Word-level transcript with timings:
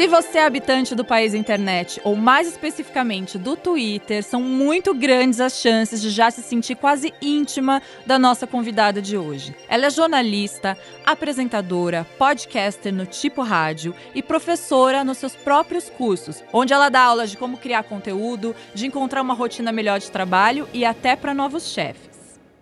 Se 0.00 0.06
você 0.06 0.38
é 0.38 0.44
habitante 0.44 0.94
do 0.94 1.04
país 1.04 1.34
internet, 1.34 2.00
ou 2.04 2.16
mais 2.16 2.46
especificamente 2.46 3.38
do 3.38 3.56
Twitter, 3.56 4.22
são 4.22 4.42
muito 4.42 4.94
grandes 4.94 5.40
as 5.40 5.60
chances 5.60 6.00
de 6.00 6.08
já 6.10 6.30
se 6.30 6.42
sentir 6.42 6.74
quase 6.74 7.14
íntima 7.20 7.82
da 8.06 8.18
nossa 8.18 8.46
convidada 8.46 9.00
de 9.02 9.16
hoje. 9.18 9.54
Ela 9.68 9.86
é 9.86 9.90
jornalista, 9.90 10.76
apresentadora, 11.04 12.06
podcaster 12.18 12.92
no 12.92 13.06
Tipo 13.06 13.42
Rádio 13.42 13.94
e 14.14 14.22
professora 14.22 15.02
nos 15.04 15.18
seus 15.18 15.34
próprios 15.34 15.88
cursos, 15.90 16.42
onde 16.52 16.72
ela 16.72 16.88
dá 16.88 17.00
aulas 17.00 17.30
de 17.30 17.36
como 17.36 17.58
criar 17.58 17.84
conteúdo, 17.84 18.54
de 18.74 18.86
encontrar 18.86 19.22
uma 19.22 19.34
rotina 19.34 19.72
melhor 19.72 19.98
de 19.98 20.10
trabalho 20.10 20.68
e 20.72 20.84
até 20.84 21.16
para 21.16 21.34
novos 21.34 21.72
chefes. 21.72 22.09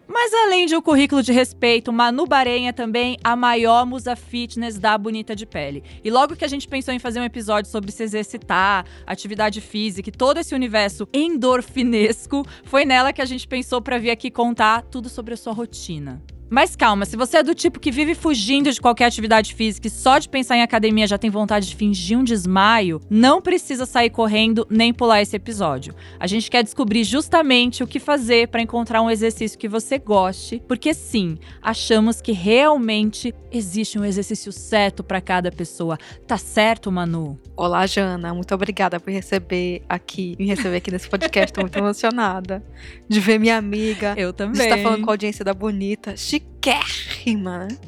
Mas 0.09 0.33
além 0.33 0.65
de 0.65 0.75
um 0.75 0.81
currículo 0.81 1.23
de 1.23 1.33
respeito, 1.33 1.93
Manu 1.93 2.27
Bahrein 2.27 2.67
é 2.67 2.73
também 2.73 3.19
a 3.23 3.37
maior 3.37 3.85
musa 3.85 4.17
fitness 4.17 4.79
da 4.79 4.97
Bonita 4.97 5.37
de 5.37 5.45
Pele. 5.45 5.85
E 6.03 6.11
logo 6.11 6.35
que 6.35 6.47
a 6.47 6.49
gente 6.49 6.67
pensou 6.67 6.95
em 6.95 6.99
fazer 6.99 7.21
um 7.21 7.25
episódio 7.25 7.71
sobre 7.71 7.93
se 7.93 8.03
exercitar, 8.03 8.87
atividade 9.07 9.61
física 9.61 10.09
e 10.09 10.13
todo 10.13 10.39
esse 10.39 10.55
universo 10.55 11.07
endorfinesco, 11.13 12.43
foi 12.65 12.87
nela 12.87 13.13
que 13.13 13.21
a 13.21 13.27
gente 13.27 13.47
pensou 13.47 13.83
para 13.83 13.99
vir 13.99 14.11
aqui 14.11 14.31
contar 14.31 14.81
tudo 14.83 15.11
sobre 15.11 15.35
a 15.35 15.37
sua 15.37 15.53
rotina. 15.53 16.23
Mas 16.51 16.75
calma, 16.75 17.05
se 17.05 17.17
você 17.17 17.39
é 17.39 17.43
do 17.43 17.55
tipo 17.55 17.79
que 17.79 17.91
vive 17.91 18.15
fugindo 18.15 18.73
de 18.73 18.81
qualquer 18.81 19.05
atividade 19.05 19.55
física 19.55 19.87
e 19.87 19.91
só 19.91 20.19
de 20.19 20.29
pensar 20.29 20.57
em 20.57 20.63
academia 20.63 21.07
já 21.07 21.19
tem 21.19 21.31
vontade 21.31 21.69
de 21.69 21.77
fingir 21.77 22.19
um 22.19 22.25
desmaio, 22.25 23.01
não 23.11 23.43
precisa 23.43 23.85
sair 23.85 24.09
correndo 24.09 24.67
nem 24.71 24.93
pular 24.93 25.21
esse 25.21 25.37
episódio. 25.37 25.95
A 26.19 26.27
gente 26.27 26.51
quer 26.51 26.63
descobrir 26.63 27.05
justamente 27.05 27.83
o 27.83 27.87
que 27.87 28.01
fazer 28.01 28.49
para 28.49 28.63
encontrar 28.63 29.03
um 29.03 29.11
exercício 29.11 29.59
que 29.59 29.69
você 29.69 29.99
goste, 29.99 30.63
porque 30.67 30.95
sim, 30.95 31.37
achamos 31.61 32.21
que 32.23 32.33
realmente 32.33 33.35
existe 33.51 33.99
um 33.99 34.05
exercício 34.05 34.51
certo 34.53 35.03
para 35.03 35.21
cada 35.21 35.51
pessoa. 35.51 35.99
Tá 36.27 36.39
certo, 36.39 36.91
Manu? 36.91 37.39
Olá, 37.57 37.87
Jana. 37.87 38.33
Muito 38.33 38.55
obrigada 38.55 38.99
por 38.99 39.13
receber 39.13 39.83
aqui, 39.89 40.35
me 40.39 40.47
receber 40.47 40.77
aqui 40.77 40.91
nesse 40.91 41.09
podcast. 41.09 41.53
Tô 41.53 41.61
muito 41.61 41.77
emocionada 41.77 42.65
de 43.09 43.21
ver 43.21 43.39
minha 43.39 43.57
amiga. 43.57 44.15
Eu 44.17 44.33
também. 44.33 44.55
De 44.55 44.63
estar 44.63 44.79
falando 44.79 45.05
com 45.05 45.11
a 45.11 45.13
audiência 45.13 45.45
da 45.45 45.53
Bonita 45.53 46.17
chiquérrima, 46.39 47.67
né? 47.67 47.79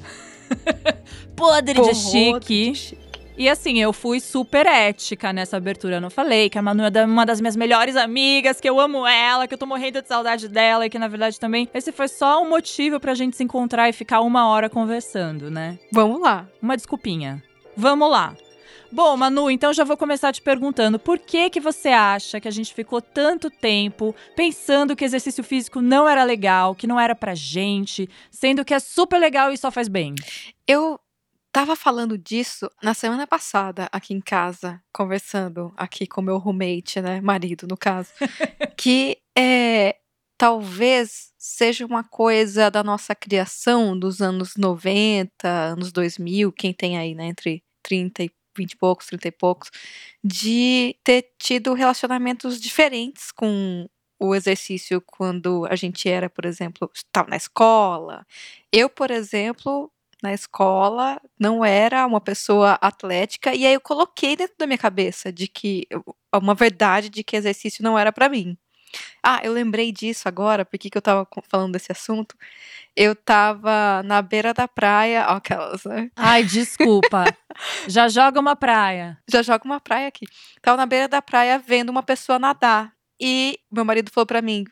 Podre 1.36 1.80
de 1.80 1.94
chique. 1.94 2.72
de 2.72 2.74
chique. 2.74 3.10
E 3.36 3.48
assim, 3.48 3.80
eu 3.80 3.90
fui 3.90 4.20
super 4.20 4.66
ética 4.66 5.32
nessa 5.32 5.56
abertura. 5.56 5.96
Eu 5.96 6.00
não 6.00 6.10
falei 6.10 6.50
que 6.50 6.58
a 6.58 6.62
Manu 6.62 6.84
é 6.84 7.04
uma 7.04 7.24
das 7.24 7.40
minhas 7.40 7.56
melhores 7.56 7.96
amigas, 7.96 8.60
que 8.60 8.68
eu 8.68 8.78
amo 8.78 9.06
ela, 9.06 9.48
que 9.48 9.54
eu 9.54 9.58
tô 9.58 9.64
morrendo 9.64 10.02
de 10.02 10.08
saudade 10.08 10.46
dela 10.46 10.84
e 10.84 10.90
que 10.90 10.98
na 10.98 11.08
verdade 11.08 11.40
também 11.40 11.66
esse 11.72 11.90
foi 11.90 12.06
só 12.08 12.42
um 12.42 12.50
motivo 12.50 13.00
pra 13.00 13.14
gente 13.14 13.36
se 13.36 13.42
encontrar 13.42 13.88
e 13.88 13.94
ficar 13.94 14.20
uma 14.20 14.46
hora 14.48 14.68
conversando, 14.68 15.50
né? 15.50 15.78
Vamos 15.90 16.20
lá. 16.20 16.46
Uma 16.60 16.76
desculpinha. 16.76 17.42
Vamos 17.74 18.10
lá. 18.10 18.36
Bom, 18.92 19.16
Manu, 19.16 19.48
então 19.48 19.72
já 19.72 19.84
vou 19.84 19.96
começar 19.96 20.32
te 20.32 20.42
perguntando 20.42 20.98
por 20.98 21.16
que 21.16 21.48
que 21.48 21.60
você 21.60 21.90
acha 21.90 22.40
que 22.40 22.48
a 22.48 22.50
gente 22.50 22.74
ficou 22.74 23.00
tanto 23.00 23.48
tempo 23.48 24.14
pensando 24.34 24.96
que 24.96 25.04
exercício 25.04 25.44
físico 25.44 25.80
não 25.80 26.08
era 26.08 26.24
legal, 26.24 26.74
que 26.74 26.88
não 26.88 26.98
era 26.98 27.14
pra 27.14 27.34
gente, 27.34 28.10
sendo 28.32 28.64
que 28.64 28.74
é 28.74 28.80
super 28.80 29.18
legal 29.18 29.52
e 29.52 29.56
só 29.56 29.70
faz 29.70 29.86
bem? 29.86 30.16
Eu 30.66 30.98
tava 31.52 31.76
falando 31.76 32.18
disso 32.18 32.68
na 32.82 32.92
semana 32.92 33.28
passada 33.28 33.88
aqui 33.92 34.12
em 34.12 34.20
casa, 34.20 34.82
conversando 34.92 35.72
aqui 35.76 36.04
com 36.04 36.20
meu 36.20 36.38
roommate, 36.38 37.00
né, 37.00 37.20
marido 37.20 37.68
no 37.68 37.76
caso, 37.76 38.10
que 38.76 39.18
é 39.38 39.96
talvez 40.36 41.32
seja 41.38 41.86
uma 41.86 42.02
coisa 42.02 42.70
da 42.70 42.82
nossa 42.82 43.14
criação 43.14 43.96
dos 43.96 44.20
anos 44.20 44.56
90, 44.56 45.48
anos 45.48 45.92
2000, 45.92 46.50
quem 46.50 46.72
tem 46.72 46.98
aí, 46.98 47.14
né, 47.14 47.26
entre 47.26 47.62
30 47.82 48.24
e 48.24 48.30
20 48.56 48.72
e 48.72 48.76
poucos, 48.76 49.06
30 49.06 49.28
e 49.28 49.32
poucos, 49.32 49.70
de 50.22 50.96
ter 51.04 51.30
tido 51.38 51.74
relacionamentos 51.74 52.60
diferentes 52.60 53.32
com 53.32 53.88
o 54.18 54.34
exercício 54.34 55.00
quando 55.06 55.66
a 55.70 55.76
gente 55.76 56.08
era, 56.08 56.28
por 56.28 56.44
exemplo, 56.44 56.90
estava 56.94 57.30
na 57.30 57.36
escola. 57.36 58.26
Eu, 58.72 58.88
por 58.90 59.10
exemplo, 59.10 59.90
na 60.22 60.32
escola 60.34 61.20
não 61.38 61.64
era 61.64 62.06
uma 62.06 62.20
pessoa 62.20 62.72
atlética 62.80 63.54
e 63.54 63.66
aí 63.66 63.72
eu 63.74 63.80
coloquei 63.80 64.36
dentro 64.36 64.54
da 64.58 64.66
minha 64.66 64.78
cabeça 64.78 65.32
de 65.32 65.48
que 65.48 65.86
uma 66.34 66.54
verdade 66.54 67.08
de 67.08 67.24
que 67.24 67.36
exercício 67.36 67.82
não 67.82 67.98
era 67.98 68.12
para 68.12 68.28
mim. 68.28 68.56
Ah, 69.22 69.40
eu 69.42 69.52
lembrei 69.52 69.92
disso 69.92 70.28
agora, 70.28 70.64
porque 70.64 70.90
que 70.90 70.98
eu 70.98 71.02
tava 71.02 71.26
falando 71.48 71.72
desse 71.72 71.92
assunto. 71.92 72.36
Eu 72.96 73.14
tava 73.14 74.02
na 74.04 74.20
beira 74.22 74.52
da 74.52 74.66
praia, 74.66 75.26
ó, 75.28 75.36
aquelas, 75.36 75.84
né? 75.84 76.10
Ai, 76.16 76.44
desculpa. 76.44 77.24
Já 77.86 78.08
joga 78.08 78.40
uma 78.40 78.56
praia. 78.56 79.18
Já 79.28 79.42
joga 79.42 79.64
uma 79.64 79.80
praia 79.80 80.08
aqui. 80.08 80.26
Tava 80.62 80.76
na 80.76 80.86
beira 80.86 81.08
da 81.08 81.22
praia 81.22 81.58
vendo 81.58 81.90
uma 81.90 82.02
pessoa 82.02 82.38
nadar. 82.38 82.92
E 83.20 83.58
meu 83.70 83.84
marido 83.84 84.10
falou 84.10 84.26
para 84.26 84.40
mim: 84.42 84.64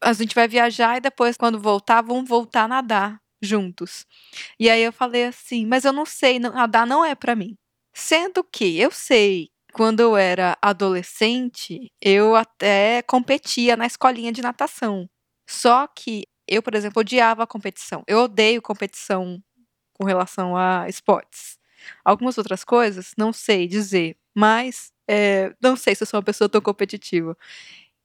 a 0.00 0.12
gente 0.12 0.34
vai 0.34 0.48
viajar 0.48 0.96
e 0.96 1.00
depois, 1.00 1.36
quando 1.36 1.58
voltar, 1.58 2.02
vamos 2.02 2.28
voltar 2.28 2.64
a 2.64 2.68
nadar 2.68 3.20
juntos. 3.42 4.06
E 4.58 4.68
aí 4.68 4.82
eu 4.82 4.92
falei 4.92 5.24
assim: 5.26 5.66
mas 5.66 5.84
eu 5.84 5.92
não 5.92 6.06
sei, 6.06 6.38
nadar 6.38 6.86
não 6.86 7.04
é 7.04 7.14
para 7.14 7.34
mim. 7.34 7.56
Sendo 7.92 8.44
que 8.44 8.78
eu 8.78 8.90
sei 8.90 9.50
quando 9.70 10.00
eu 10.00 10.16
era 10.16 10.56
adolescente, 10.62 11.90
eu 12.00 12.36
até 12.36 13.02
competia 13.02 13.76
na 13.76 13.86
escolinha 13.86 14.32
de 14.32 14.42
natação. 14.42 15.08
Só 15.48 15.86
que 15.88 16.24
eu, 16.48 16.62
por 16.62 16.74
exemplo, 16.74 17.00
odiava 17.00 17.44
a 17.44 17.46
competição. 17.46 18.02
Eu 18.06 18.18
odeio 18.20 18.62
competição 18.62 19.42
com 19.94 20.04
relação 20.04 20.56
a 20.56 20.88
esportes. 20.88 21.58
Algumas 22.04 22.38
outras 22.38 22.64
coisas, 22.64 23.12
não 23.16 23.32
sei 23.32 23.66
dizer, 23.68 24.16
mas 24.34 24.92
é, 25.08 25.54
não 25.62 25.76
sei 25.76 25.94
se 25.94 26.02
eu 26.02 26.06
sou 26.06 26.18
uma 26.18 26.24
pessoa 26.24 26.48
tão 26.48 26.60
competitiva. 26.60 27.36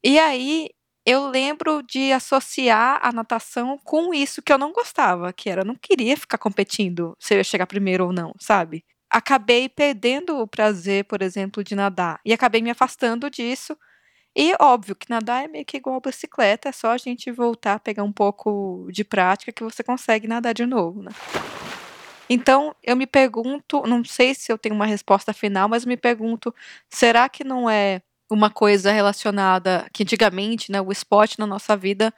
E 0.03 0.19
aí 0.19 0.69
eu 1.05 1.27
lembro 1.29 1.83
de 1.83 2.11
associar 2.11 2.99
a 3.03 3.11
natação 3.11 3.77
com 3.83 4.13
isso 4.13 4.41
que 4.41 4.51
eu 4.53 4.57
não 4.57 4.73
gostava, 4.73 5.31
que 5.33 5.49
era 5.49 5.61
eu 5.61 5.65
não 5.65 5.75
queria 5.75 6.17
ficar 6.17 6.37
competindo 6.37 7.15
se 7.19 7.33
eu 7.33 7.37
ia 7.39 7.43
chegar 7.43 7.67
primeiro 7.67 8.05
ou 8.05 8.13
não, 8.13 8.33
sabe? 8.39 8.83
Acabei 9.15 9.69
perdendo 9.69 10.39
o 10.41 10.45
prazer, 10.45 11.05
por 11.05 11.21
exemplo, 11.21 11.63
de 11.63 11.73
nadar. 11.73 12.19
E 12.25 12.33
acabei 12.33 12.61
me 12.61 12.69
afastando 12.69 13.29
disso. 13.29 13.77
E 14.35 14.53
óbvio 14.59 14.93
que 14.93 15.09
nadar 15.09 15.45
é 15.45 15.47
meio 15.47 15.63
que 15.63 15.77
igual 15.77 16.01
bicicleta, 16.01 16.67
é 16.67 16.71
só 16.73 16.91
a 16.91 16.97
gente 16.97 17.31
voltar, 17.31 17.79
pegar 17.79 18.03
um 18.03 18.11
pouco 18.11 18.89
de 18.91 19.05
prática 19.05 19.53
que 19.53 19.63
você 19.63 19.81
consegue 19.81 20.27
nadar 20.27 20.53
de 20.53 20.65
novo, 20.65 21.01
né? 21.01 21.11
Então, 22.29 22.75
eu 22.83 22.97
me 22.97 23.07
pergunto, 23.07 23.83
não 23.87 24.03
sei 24.03 24.35
se 24.35 24.51
eu 24.51 24.57
tenho 24.57 24.75
uma 24.75 24.85
resposta 24.85 25.31
final, 25.31 25.69
mas 25.69 25.85
me 25.85 25.95
pergunto, 25.95 26.53
será 26.89 27.29
que 27.29 27.45
não 27.45 27.69
é 27.69 28.01
uma 28.29 28.49
coisa 28.49 28.91
relacionada 28.91 29.87
que 29.93 30.03
antigamente, 30.03 30.73
né, 30.73 30.81
o 30.81 30.91
esporte 30.91 31.39
na 31.39 31.47
nossa 31.47 31.77
vida 31.77 32.13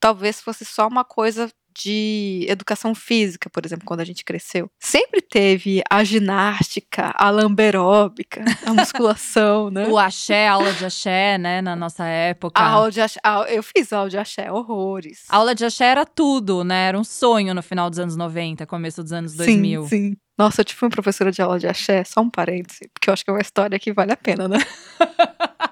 talvez 0.00 0.40
fosse 0.40 0.64
só 0.64 0.88
uma 0.88 1.04
coisa 1.04 1.48
de 1.74 2.46
educação 2.48 2.94
física, 2.94 3.48
por 3.50 3.64
exemplo, 3.64 3.86
quando 3.86 4.00
a 4.00 4.04
gente 4.04 4.24
cresceu, 4.24 4.70
sempre 4.78 5.20
teve 5.20 5.82
a 5.90 6.02
ginástica, 6.04 7.12
a 7.16 7.30
lamberóbica, 7.30 8.44
a 8.66 8.74
musculação, 8.74 9.70
né? 9.70 9.86
o 9.88 9.98
axé, 9.98 10.48
a 10.48 10.52
aula 10.52 10.72
de 10.72 10.84
axé, 10.84 11.38
né, 11.38 11.60
na 11.60 11.76
nossa 11.76 12.06
época. 12.06 12.60
A 12.60 12.68
aula 12.68 12.90
de 12.90 13.00
axé, 13.00 13.20
eu 13.48 13.62
fiz 13.62 13.92
aula 13.92 14.10
de 14.10 14.18
axé, 14.18 14.50
horrores. 14.50 15.24
A 15.28 15.36
aula 15.36 15.54
de 15.54 15.64
axé 15.64 15.86
era 15.86 16.04
tudo, 16.04 16.64
né? 16.64 16.88
Era 16.88 16.98
um 16.98 17.04
sonho 17.04 17.54
no 17.54 17.62
final 17.62 17.88
dos 17.88 17.98
anos 17.98 18.16
90, 18.16 18.66
começo 18.66 19.02
dos 19.02 19.12
anos 19.12 19.34
2000. 19.34 19.82
Sim, 19.84 19.88
sim. 19.88 20.16
Nossa, 20.38 20.62
eu 20.62 20.64
tive 20.64 20.82
uma 20.82 20.90
professora 20.90 21.30
de 21.30 21.42
aula 21.42 21.58
de 21.58 21.66
axé, 21.66 22.02
só 22.02 22.22
um 22.22 22.30
parêntese, 22.30 22.88
porque 22.94 23.10
eu 23.10 23.12
acho 23.12 23.22
que 23.22 23.30
é 23.30 23.34
uma 23.34 23.42
história 23.42 23.78
que 23.78 23.92
vale 23.92 24.12
a 24.12 24.16
pena, 24.16 24.48
né? 24.48 24.58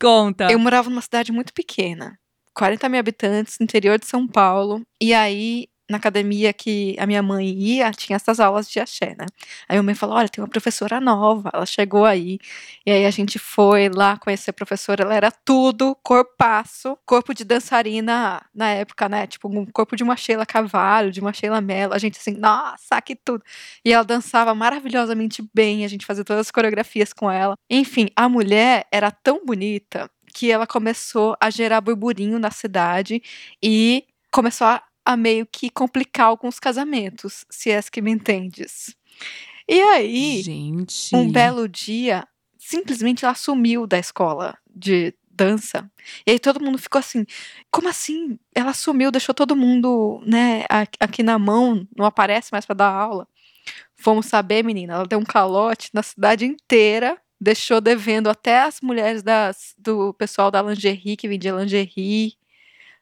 Conta. 0.00 0.50
Eu 0.50 0.58
morava 0.58 0.88
numa 0.88 1.00
cidade 1.00 1.32
muito 1.32 1.52
pequena. 1.52 2.18
40 2.58 2.88
mil 2.88 2.98
habitantes, 2.98 3.60
interior 3.60 3.98
de 3.98 4.06
São 4.06 4.26
Paulo. 4.26 4.82
E 5.00 5.14
aí, 5.14 5.68
na 5.88 5.96
academia 5.96 6.52
que 6.52 6.96
a 6.98 7.06
minha 7.06 7.22
mãe 7.22 7.48
ia, 7.48 7.90
tinha 7.92 8.16
essas 8.16 8.40
aulas 8.40 8.68
de 8.68 8.80
axé, 8.80 9.14
né? 9.16 9.26
Aí 9.68 9.78
a 9.78 9.82
mãe 9.82 9.94
falou: 9.94 10.16
Olha, 10.16 10.28
tem 10.28 10.42
uma 10.42 10.50
professora 10.50 11.00
nova, 11.00 11.50
ela 11.54 11.64
chegou 11.64 12.04
aí. 12.04 12.38
E 12.84 12.90
aí 12.90 13.06
a 13.06 13.10
gente 13.10 13.38
foi 13.38 13.88
lá 13.88 14.16
conhecer 14.18 14.50
a 14.50 14.52
professora, 14.52 15.04
ela 15.04 15.14
era 15.14 15.30
tudo 15.30 15.96
corpaço, 16.02 16.98
corpo 17.06 17.32
de 17.32 17.44
dançarina 17.44 18.42
na 18.52 18.70
época, 18.70 19.08
né? 19.08 19.26
Tipo, 19.28 19.48
um 19.48 19.64
corpo 19.66 19.94
de 19.96 20.02
uma 20.02 20.16
Sheila 20.16 20.44
Cavalho, 20.44 21.12
de 21.12 21.20
uma 21.20 21.32
Sheila 21.32 21.60
Mello. 21.60 21.94
A 21.94 21.98
gente 21.98 22.18
assim, 22.18 22.32
nossa, 22.32 23.00
que 23.00 23.14
tudo. 23.14 23.42
E 23.84 23.92
ela 23.92 24.04
dançava 24.04 24.52
maravilhosamente 24.54 25.48
bem, 25.54 25.84
a 25.84 25.88
gente 25.88 26.04
fazia 26.04 26.24
todas 26.24 26.40
as 26.48 26.50
coreografias 26.50 27.12
com 27.12 27.30
ela. 27.30 27.54
Enfim, 27.70 28.08
a 28.16 28.28
mulher 28.28 28.86
era 28.90 29.10
tão 29.12 29.44
bonita 29.46 30.10
que 30.32 30.50
ela 30.50 30.66
começou 30.66 31.36
a 31.40 31.50
gerar 31.50 31.80
burburinho 31.80 32.38
na 32.38 32.50
cidade 32.50 33.22
e 33.62 34.04
começou 34.30 34.66
a, 34.66 34.82
a 35.04 35.16
meio 35.16 35.46
que 35.46 35.70
complicar 35.70 36.26
alguns 36.26 36.58
casamentos, 36.58 37.44
se 37.50 37.70
é 37.70 37.80
que 37.82 38.00
me 38.00 38.10
entendes. 38.10 38.94
E 39.68 39.80
aí, 39.80 40.42
Gente. 40.42 41.14
um 41.14 41.30
belo 41.30 41.68
dia, 41.68 42.26
simplesmente 42.58 43.24
ela 43.24 43.34
sumiu 43.34 43.86
da 43.86 43.98
escola 43.98 44.56
de 44.74 45.14
dança. 45.38 45.90
E 46.26 46.32
aí 46.32 46.38
todo 46.38 46.62
mundo 46.62 46.78
ficou 46.78 46.98
assim: 46.98 47.24
como 47.70 47.88
assim? 47.88 48.38
Ela 48.54 48.72
sumiu, 48.72 49.10
deixou 49.10 49.34
todo 49.34 49.54
mundo, 49.54 50.22
né, 50.26 50.64
aqui 50.98 51.22
na 51.22 51.38
mão, 51.38 51.86
não 51.96 52.04
aparece 52.04 52.50
mais 52.50 52.66
para 52.66 52.74
dar 52.74 52.90
aula. 52.90 53.28
fomos 53.96 54.26
saber, 54.26 54.64
menina, 54.64 54.94
ela 54.94 55.06
deu 55.06 55.18
um 55.18 55.24
calote 55.24 55.90
na 55.92 56.02
cidade 56.02 56.44
inteira, 56.46 57.20
deixou 57.40 57.80
devendo 57.80 58.28
até 58.28 58.62
as 58.62 58.80
mulheres 58.80 59.22
das, 59.22 59.74
do 59.78 60.12
pessoal 60.14 60.50
da 60.50 60.62
lingerie, 60.62 61.16
que 61.16 61.28
vendia 61.28 61.52
lingerie, 61.52 62.34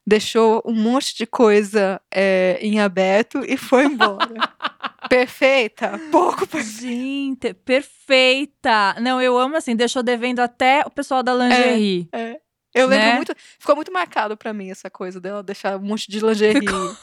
deixou 0.06 0.62
um 0.64 0.74
monte 0.74 1.16
de 1.16 1.26
coisa 1.26 2.00
é, 2.12 2.58
em 2.60 2.78
aberto 2.80 3.42
e 3.46 3.56
foi 3.56 3.86
embora. 3.86 4.34
perfeita? 5.08 5.98
Pouco 6.10 6.46
perfeita. 6.46 6.86
Gente, 6.86 7.54
perfeita! 7.54 8.96
Não, 9.00 9.20
eu 9.20 9.38
amo 9.38 9.56
assim, 9.56 9.74
deixou 9.74 10.02
devendo 10.02 10.40
até 10.40 10.82
o 10.86 10.90
pessoal 10.90 11.22
da 11.22 11.34
lingerie. 11.34 12.08
É, 12.12 12.20
é. 12.20 12.40
Eu 12.74 12.86
lembro 12.88 13.06
Né? 13.06 13.16
muito. 13.16 13.34
Ficou 13.58 13.74
muito 13.74 13.90
marcado 13.92 14.36
pra 14.36 14.52
mim 14.52 14.70
essa 14.70 14.90
coisa 14.90 15.18
dela 15.18 15.42
deixar 15.42 15.78
um 15.78 15.82
monte 15.82 16.10
de 16.10 16.20
lingerie 16.20 16.60
Ficou. 16.60 16.96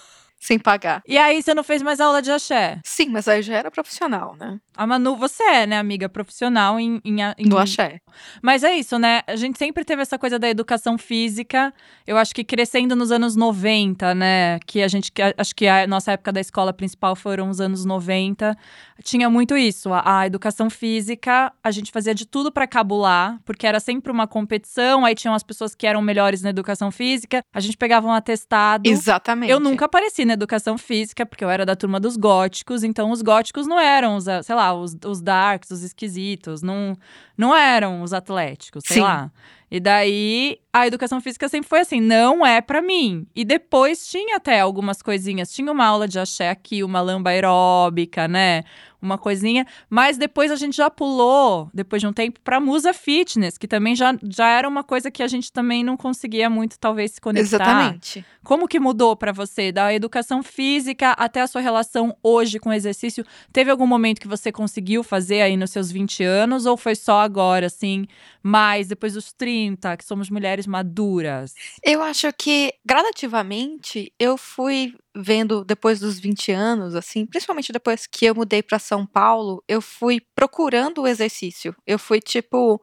Sem 0.43 0.59
pagar. 0.59 1.01
E 1.07 1.17
aí, 1.17 1.41
você 1.41 1.53
não 1.53 1.63
fez 1.63 1.81
mais 1.81 2.01
aula 2.01 2.21
de 2.21 2.29
axé? 2.29 2.79
Sim, 2.83 3.07
mas 3.09 3.27
aí 3.27 3.41
já 3.41 3.55
era 3.55 3.71
profissional, 3.71 4.35
né? 4.37 4.59
A 4.75 4.85
Manu, 4.85 5.15
você 5.15 5.43
é, 5.43 5.67
né, 5.67 5.77
amiga, 5.77 6.09
profissional 6.09 6.79
em, 6.79 6.99
em, 7.05 7.17
em 7.37 7.47
Do 7.47 7.57
axé. 7.57 7.99
Mas 8.41 8.63
é 8.63 8.75
isso, 8.75 8.97
né? 8.97 9.21
A 9.27 9.35
gente 9.35 9.57
sempre 9.57 9.85
teve 9.85 10.01
essa 10.01 10.17
coisa 10.17 10.39
da 10.39 10.49
educação 10.49 10.97
física. 10.97 11.73
Eu 12.05 12.17
acho 12.17 12.33
que 12.33 12.43
crescendo 12.43 12.95
nos 12.95 13.11
anos 13.11 13.35
90, 13.35 14.13
né? 14.15 14.59
Que 14.65 14.81
a 14.81 14.87
gente. 14.87 15.11
que 15.11 15.21
acho 15.21 15.55
que 15.55 15.67
a 15.67 15.85
nossa 15.87 16.11
época 16.13 16.31
da 16.31 16.41
escola 16.41 16.73
principal 16.73 17.15
foram 17.15 17.49
os 17.49 17.61
anos 17.61 17.85
90. 17.85 18.57
Tinha 19.03 19.29
muito 19.29 19.55
isso. 19.55 19.93
A, 19.93 20.19
a 20.19 20.27
educação 20.27 20.69
física, 20.69 21.53
a 21.63 21.71
gente 21.71 21.91
fazia 21.91 22.15
de 22.15 22.25
tudo 22.25 22.51
pra 22.51 22.65
cabular, 22.65 23.39
porque 23.45 23.67
era 23.67 23.79
sempre 23.79 24.11
uma 24.11 24.27
competição. 24.27 25.05
Aí 25.05 25.13
tinham 25.13 25.35
as 25.35 25.43
pessoas 25.43 25.75
que 25.75 25.85
eram 25.85 26.01
melhores 26.01 26.41
na 26.41 26.49
educação 26.49 26.89
física. 26.89 27.43
A 27.53 27.59
gente 27.59 27.77
pegava 27.77 28.07
um 28.07 28.11
atestado. 28.11 28.89
Exatamente. 28.89 29.51
Eu 29.51 29.59
nunca 29.59 29.85
apareci 29.85 30.25
na 30.25 30.32
educação 30.33 30.77
física, 30.77 31.25
porque 31.25 31.43
eu 31.43 31.49
era 31.49 31.65
da 31.65 31.75
turma 31.75 31.99
dos 31.99 32.17
góticos, 32.17 32.83
então 32.83 33.11
os 33.11 33.21
góticos 33.21 33.65
não 33.65 33.79
eram 33.79 34.15
os, 34.15 34.27
ah, 34.27 34.43
sei 34.43 34.55
lá, 34.55 34.73
os, 34.73 34.95
os 35.05 35.21
darks, 35.21 35.71
os 35.71 35.83
esquisitos, 35.83 36.61
não, 36.61 36.95
não 37.37 37.55
eram 37.55 38.01
os 38.01 38.13
atléticos, 38.13 38.83
sei 38.85 38.97
Sim. 38.97 39.01
lá. 39.03 39.31
E 39.73 39.79
daí 39.79 40.59
a 40.71 40.85
educação 40.85 41.19
física 41.19 41.49
sempre 41.49 41.67
foi 41.67 41.79
assim, 41.79 41.99
não 41.99 42.45
é 42.45 42.61
pra 42.61 42.79
mim. 42.79 43.25
E 43.35 43.43
depois 43.43 44.07
tinha 44.07 44.37
até 44.37 44.59
algumas 44.59 45.01
coisinhas, 45.01 45.51
tinha 45.51 45.71
uma 45.71 45.85
aula 45.85 46.07
de 46.07 46.19
axé 46.19 46.49
aqui, 46.49 46.83
uma 46.83 47.01
lamba 47.01 47.31
aeróbica, 47.31 48.27
né? 48.27 48.63
Uma 48.99 49.17
coisinha, 49.17 49.67
mas 49.89 50.17
depois 50.17 50.49
a 50.49 50.55
gente 50.55 50.77
já 50.77 50.89
pulou, 50.89 51.69
depois 51.73 52.01
de 52.01 52.07
um 52.07 52.13
tempo, 52.13 52.39
pra 52.41 52.61
musa 52.61 52.93
fitness, 52.93 53.57
que 53.57 53.67
também 53.67 53.97
já, 53.97 54.17
já 54.23 54.47
era 54.47 54.65
uma 54.65 54.81
coisa 54.81 55.11
que 55.11 55.21
a 55.21 55.27
gente 55.27 55.51
também 55.51 55.83
não 55.83 55.97
conseguia 55.97 56.49
muito, 56.49 56.79
talvez, 56.79 57.11
se 57.11 57.21
conectar. 57.21 57.55
Exatamente. 57.57 58.25
Como 58.45 58.65
que 58.65 58.79
mudou 58.79 59.13
pra 59.13 59.33
você 59.33 59.73
da 59.73 59.93
educação 59.93 60.41
física 60.41 61.11
até 61.11 61.41
a 61.41 61.47
sua 61.47 61.59
relação 61.59 62.15
hoje 62.23 62.59
com 62.59 62.69
o 62.69 62.73
exercício? 62.73 63.25
Teve 63.51 63.69
algum 63.69 63.85
momento 63.85 64.21
que 64.21 64.27
você 64.27 64.53
conseguiu 64.53 65.03
fazer 65.03 65.41
aí 65.41 65.57
nos 65.57 65.71
seus 65.71 65.91
20 65.91 66.23
anos 66.23 66.65
ou 66.65 66.77
foi 66.77 66.95
só 66.95 67.19
agora 67.19 67.65
assim, 67.65 68.07
mais 68.41 68.87
depois 68.87 69.15
dos 69.15 69.33
30, 69.33 69.62
que 69.97 70.05
somos 70.05 70.29
mulheres 70.29 70.65
maduras? 70.67 71.53
Eu 71.83 72.01
acho 72.01 72.31
que 72.33 72.73
gradativamente 72.85 74.11
eu 74.19 74.37
fui 74.37 74.95
vendo 75.15 75.63
depois 75.63 75.99
dos 75.99 76.19
20 76.19 76.51
anos, 76.51 76.95
assim, 76.95 77.25
principalmente 77.25 77.71
depois 77.71 78.07
que 78.07 78.25
eu 78.25 78.35
mudei 78.35 78.61
para 78.63 78.79
São 78.79 79.05
Paulo, 79.05 79.63
eu 79.67 79.81
fui 79.81 80.19
procurando 80.35 81.01
o 81.03 81.07
exercício. 81.07 81.75
Eu 81.85 81.99
fui 81.99 82.19
tipo 82.19 82.81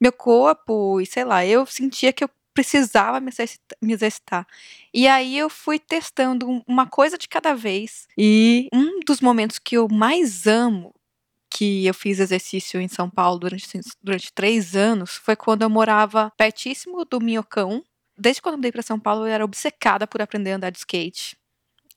meu 0.00 0.12
corpo 0.12 1.00
e 1.00 1.06
sei 1.06 1.24
lá, 1.24 1.44
eu 1.46 1.64
sentia 1.66 2.12
que 2.12 2.24
eu 2.24 2.30
precisava 2.54 3.20
me 3.20 3.30
exercita- 3.30 3.76
me 3.82 3.92
exercitar. 3.92 4.46
E 4.92 5.08
aí 5.08 5.36
eu 5.36 5.50
fui 5.50 5.78
testando 5.78 6.48
um- 6.48 6.62
uma 6.68 6.86
coisa 6.86 7.18
de 7.18 7.28
cada 7.28 7.54
vez. 7.54 8.06
E 8.18 8.68
um 8.72 9.00
dos 9.06 9.20
momentos 9.20 9.58
que 9.58 9.76
eu 9.76 9.88
mais 9.90 10.46
amo 10.46 10.94
que 11.56 11.86
eu 11.86 11.94
fiz 11.94 12.18
exercício 12.18 12.80
em 12.80 12.88
São 12.88 13.08
Paulo 13.08 13.38
durante, 13.38 13.66
durante 14.02 14.32
três 14.34 14.74
anos 14.74 15.12
foi 15.16 15.36
quando 15.36 15.62
eu 15.62 15.70
morava 15.70 16.32
pertíssimo 16.36 17.04
do 17.04 17.20
Minhocão. 17.20 17.82
Desde 18.18 18.42
quando 18.42 18.54
eu 18.54 18.58
mudei 18.58 18.72
para 18.72 18.82
São 18.82 18.98
Paulo, 18.98 19.22
eu 19.26 19.32
era 19.32 19.44
obcecada 19.44 20.06
por 20.06 20.20
aprender 20.20 20.52
a 20.52 20.56
andar 20.56 20.70
de 20.70 20.78
skate 20.78 21.36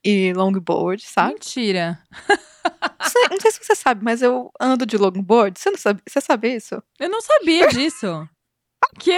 e 0.03 0.31
longboard, 0.33 1.01
sabe? 1.03 1.33
Mentira. 1.33 1.99
Você- 3.01 3.27
não 3.29 3.39
sei 3.39 3.51
se 3.51 3.59
você 3.63 3.75
sabe, 3.75 4.03
mas 4.03 4.21
eu 4.21 4.51
ando 4.59 4.85
de 4.85 4.97
longboard. 4.97 5.59
Você 5.59 5.69
não 5.71 5.77
sabe? 5.77 6.01
Você 6.07 6.19
sabe 6.21 6.55
isso? 6.55 6.81
Eu 6.99 7.09
não 7.09 7.21
sabia 7.21 7.67
disso. 7.69 8.27
que? 8.99 9.11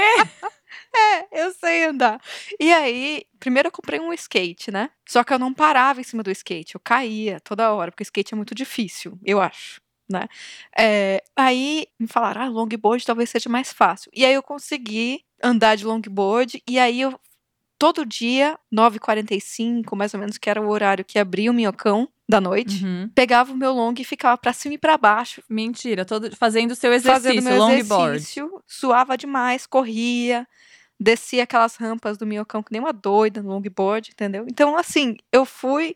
É, 0.95 1.43
eu 1.43 1.51
sei 1.53 1.85
andar. 1.85 2.21
E 2.59 2.71
aí, 2.71 3.23
primeiro 3.39 3.67
eu 3.67 3.71
comprei 3.71 3.99
um 3.99 4.13
skate, 4.13 4.71
né? 4.71 4.89
Só 5.07 5.23
que 5.23 5.33
eu 5.33 5.39
não 5.39 5.53
parava 5.53 5.99
em 5.99 6.03
cima 6.03 6.23
do 6.23 6.31
skate, 6.31 6.75
eu 6.75 6.81
caía 6.83 7.39
toda 7.39 7.71
hora, 7.73 7.91
porque 7.91 8.03
o 8.03 8.05
skate 8.05 8.33
é 8.33 8.37
muito 8.37 8.53
difícil, 8.55 9.17
eu 9.25 9.41
acho, 9.41 9.81
né? 10.09 10.27
É, 10.77 11.23
aí 11.35 11.87
me 11.99 12.07
falaram, 12.07 12.41
ah, 12.41 12.47
longboard 12.49 13.05
talvez 13.05 13.29
seja 13.29 13.49
mais 13.49 13.71
fácil. 13.71 14.11
E 14.13 14.25
aí 14.25 14.33
eu 14.33 14.41
consegui 14.43 15.23
andar 15.41 15.75
de 15.75 15.85
longboard, 15.85 16.61
e 16.67 16.79
aí 16.79 16.99
eu, 17.01 17.19
todo 17.77 18.05
dia, 18.05 18.57
9h45, 18.71 19.95
mais 19.95 20.13
ou 20.13 20.19
menos, 20.19 20.37
que 20.37 20.49
era 20.49 20.61
o 20.61 20.67
horário 20.69 21.05
que 21.05 21.19
abria 21.19 21.51
o 21.51 21.53
minhocão 21.53 22.09
da 22.27 22.39
noite, 22.41 22.83
Uhum. 22.85 23.09
pegava 23.15 23.51
o 23.51 23.55
meu 23.57 23.71
long 23.73 23.93
e 23.97 24.03
ficava 24.03 24.37
pra 24.37 24.53
cima 24.53 24.75
e 24.75 24.77
pra 24.77 24.97
baixo, 24.97 25.41
Mentira, 25.49 26.05
todo, 26.05 26.35
fazendo 26.35 26.71
o 26.71 26.75
seu 26.75 26.91
fazendo 27.01 27.37
exercício, 27.39 27.43
meu 27.43 27.57
longboard. 27.57 28.15
exercício, 28.17 28.63
suava 28.67 29.17
demais, 29.17 29.65
corria, 29.65 30.47
descia 30.99 31.43
aquelas 31.43 31.75
rampas 31.77 32.17
do 32.17 32.25
minhocão 32.25 32.61
que 32.61 32.71
nem 32.71 32.81
uma 32.81 32.91
doida 32.93 33.41
no 33.41 33.49
longboard, 33.49 34.09
entendeu? 34.11 34.45
Então, 34.47 34.77
assim, 34.77 35.15
eu 35.31 35.45
fui 35.45 35.95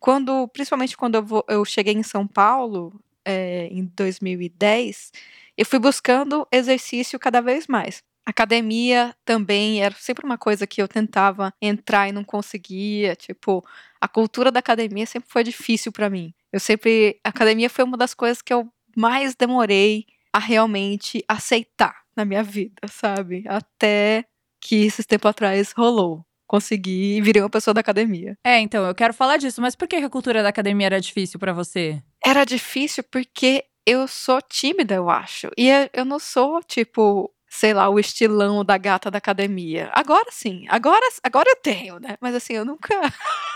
quando, 0.00 0.48
principalmente 0.48 0.96
quando 0.96 1.16
eu, 1.16 1.22
vou- 1.22 1.44
eu 1.48 1.64
cheguei 1.64 1.92
em 1.94 2.02
São 2.02 2.26
Paulo 2.26 2.98
é, 3.28 3.68
em 3.70 3.84
2010, 3.84 5.12
eu 5.56 5.66
fui 5.66 5.78
buscando 5.78 6.48
exercício 6.50 7.18
cada 7.18 7.42
vez 7.42 7.66
mais. 7.66 8.02
Academia 8.26 9.14
também 9.24 9.82
era 9.82 9.94
sempre 9.94 10.24
uma 10.24 10.38
coisa 10.38 10.66
que 10.66 10.80
eu 10.80 10.88
tentava 10.88 11.52
entrar 11.60 12.08
e 12.08 12.12
não 12.12 12.24
conseguia. 12.24 13.14
Tipo, 13.16 13.64
a 14.00 14.08
cultura 14.08 14.50
da 14.50 14.60
academia 14.60 15.06
sempre 15.06 15.30
foi 15.30 15.44
difícil 15.44 15.92
pra 15.92 16.10
mim. 16.10 16.32
Eu 16.52 16.60
sempre. 16.60 17.18
A 17.24 17.30
academia 17.30 17.70
foi 17.70 17.84
uma 17.84 17.96
das 17.96 18.14
coisas 18.14 18.42
que 18.42 18.52
eu 18.52 18.68
mais 18.96 19.34
demorei 19.34 20.04
a 20.32 20.38
realmente 20.38 21.24
aceitar 21.26 21.96
na 22.16 22.24
minha 22.24 22.42
vida, 22.42 22.86
sabe? 22.88 23.44
Até 23.46 24.24
que 24.60 24.84
esses 24.84 25.06
tempos 25.06 25.30
atrás 25.30 25.72
rolou. 25.72 26.24
Consegui 26.46 27.16
e 27.16 27.20
virei 27.20 27.42
uma 27.42 27.50
pessoa 27.50 27.74
da 27.74 27.80
academia. 27.80 28.36
É, 28.44 28.58
então, 28.58 28.86
eu 28.86 28.94
quero 28.94 29.12
falar 29.12 29.36
disso, 29.36 29.60
mas 29.60 29.76
por 29.76 29.86
que 29.86 29.96
a 29.96 30.08
cultura 30.10 30.42
da 30.42 30.48
academia 30.48 30.86
era 30.86 31.00
difícil 31.00 31.38
pra 31.38 31.52
você? 31.52 32.02
Era 32.24 32.44
difícil 32.44 33.04
porque 33.04 33.64
eu 33.86 34.06
sou 34.08 34.40
tímida, 34.42 34.94
eu 34.94 35.08
acho. 35.08 35.48
E 35.56 35.68
eu- 35.94 36.04
não 36.04 36.18
sou, 36.18 36.62
tipo, 36.62 37.32
sei 37.48 37.72
lá, 37.72 37.88
o 37.88 37.98
estilão 37.98 38.64
da 38.64 38.76
gata 38.76 39.10
da 39.10 39.18
academia. 39.18 39.90
Agora 39.94 40.26
sim, 40.30 40.66
agora, 40.68 41.06
agora 41.22 41.48
eu 41.48 41.56
tenho, 41.56 41.98
né? 41.98 42.16
Mas 42.20 42.34
assim, 42.34 42.52
eu 42.54 42.64
nunca. 42.64 42.88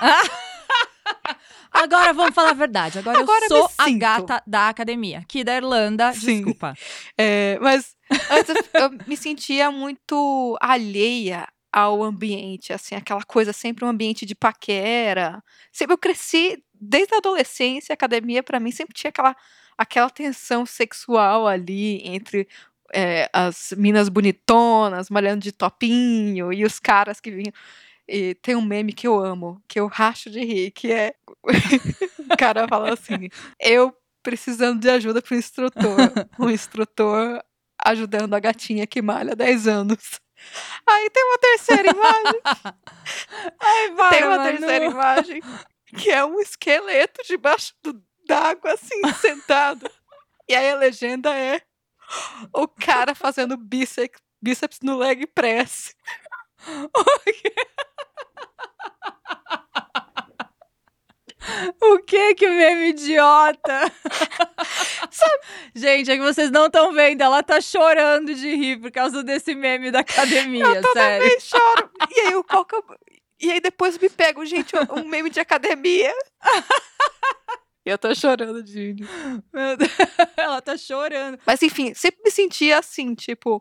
Agora 1.71 2.13
vamos 2.13 2.35
falar 2.35 2.51
a 2.51 2.55
verdade. 2.55 2.99
Agora, 2.99 3.19
Agora 3.21 3.45
eu 3.47 3.49
sou 3.49 3.71
a 3.79 3.91
gata 3.91 4.43
da 4.47 4.69
academia. 4.69 5.21
Aqui 5.21 5.43
da 5.43 5.57
Irlanda, 5.57 6.13
Sim. 6.13 6.37
desculpa. 6.37 6.75
É, 7.17 7.59
mas 7.61 7.97
antes 8.31 8.51
eu, 8.75 8.81
eu 8.83 8.91
me 9.07 9.17
sentia 9.17 9.71
muito 9.71 10.57
alheia 10.61 11.49
ao 11.73 12.03
ambiente, 12.03 12.73
assim, 12.73 12.95
aquela 12.95 13.23
coisa 13.23 13.53
sempre 13.55 13.85
um 13.85 13.89
ambiente 13.89 14.27
de 14.27 14.35
paquera. 14.35 15.43
Sempre 15.73 15.95
eu 15.95 15.99
cresci 15.99 16.63
desde 16.83 17.15
a 17.15 17.19
adolescência, 17.19 17.93
a 17.93 17.95
academia 17.95 18.43
pra 18.43 18.59
mim 18.59 18.73
sempre 18.73 18.93
tinha 18.93 19.11
aquela 19.11 19.37
aquela 19.79 20.11
tensão 20.11 20.67
sexual 20.67 21.47
ali 21.47 22.07
entre 22.07 22.47
é, 22.93 23.29
as 23.33 23.73
minas 23.77 24.09
bonitonas 24.09 25.09
malhando 25.09 25.43
de 25.43 25.53
topinho 25.53 26.53
e 26.53 26.65
os 26.65 26.79
caras 26.79 27.21
que 27.21 27.31
vinham. 27.31 27.53
E 28.07 28.35
tem 28.35 28.57
um 28.57 28.63
meme 28.63 28.93
que 28.93 29.07
eu 29.07 29.19
amo, 29.19 29.63
que 29.69 29.79
eu 29.79 29.87
racho 29.87 30.29
de 30.29 30.41
rir, 30.45 30.73
que 30.73 30.93
é 30.93 31.15
o 32.19 32.37
cara 32.37 32.67
fala 32.69 32.93
assim: 32.93 33.29
eu 33.61 33.97
precisando 34.23 34.81
de 34.81 34.91
ajuda 34.91 35.23
pro 35.23 35.37
instrutor. 35.37 36.13
Um 36.39 36.51
instrutor 36.51 37.43
ajudando 37.85 38.35
a 38.35 38.41
gatinha 38.41 38.87
que 38.87 39.01
malha 39.01 39.33
há 39.33 39.37
10 39.37 39.69
anos. 39.69 40.21
Aí 40.87 41.11
tem 41.11 41.25
uma 41.25 41.39
terceira 41.39 41.91
imagem. 41.91 42.41
Ai, 43.61 43.91
vai, 43.93 44.11
tem 44.11 44.25
uma 44.25 44.45
terceira 44.45 44.85
imagem 44.85 45.43
que 45.97 46.11
é 46.11 46.25
um 46.25 46.41
esqueleto 46.41 47.23
debaixo 47.27 47.75
d'água, 48.27 48.73
assim, 48.73 49.01
sentado. 49.21 49.91
E 50.49 50.55
aí 50.55 50.71
a 50.71 50.77
legenda 50.77 51.35
é 51.37 51.61
o 52.53 52.67
cara 52.69 53.15
fazendo 53.15 53.57
bíceps, 53.57 54.21
bíceps 54.43 54.79
no 54.83 54.97
leg 54.99 55.27
press. 55.29 55.95
O 61.81 61.99
que 61.99 62.35
que 62.37 62.49
meme 62.49 62.91
idiota? 62.91 63.93
Gente, 65.75 66.11
é 66.11 66.17
que 66.17 66.23
vocês 66.23 66.51
não 66.53 66.67
estão 66.67 66.93
vendo, 66.93 67.21
ela 67.21 67.43
tá 67.43 67.61
chorando 67.61 68.33
de 68.35 68.55
rir 68.55 68.81
por 68.81 68.93
causa 68.93 69.25
desse 69.25 69.55
meme 69.55 69.91
da 69.91 70.01
academia, 70.01 70.65
sério. 70.93 71.27
Aí 71.27 71.41
choro. 71.41 71.91
E 72.15 72.21
aí, 72.21 72.35
o 72.37 72.45
eu- 72.73 72.99
E 73.43 73.51
aí 73.51 73.61
depois 73.61 73.99
me 73.99 74.09
pego, 74.09 74.47
gente, 74.47 74.73
um 74.97 75.09
meme 75.09 75.29
de 75.29 75.41
academia. 75.41 76.15
Eu 77.85 77.99
tô 77.99 78.15
chorando, 78.15 78.63
Deus, 78.63 78.97
ela 80.37 80.63
tá 80.63 80.77
chorando. 80.77 81.41
Mas 81.45 81.61
enfim, 81.65 81.93
sempre 81.95 82.23
me 82.25 82.31
sentia 82.31 82.79
assim, 82.79 83.13
tipo, 83.13 83.61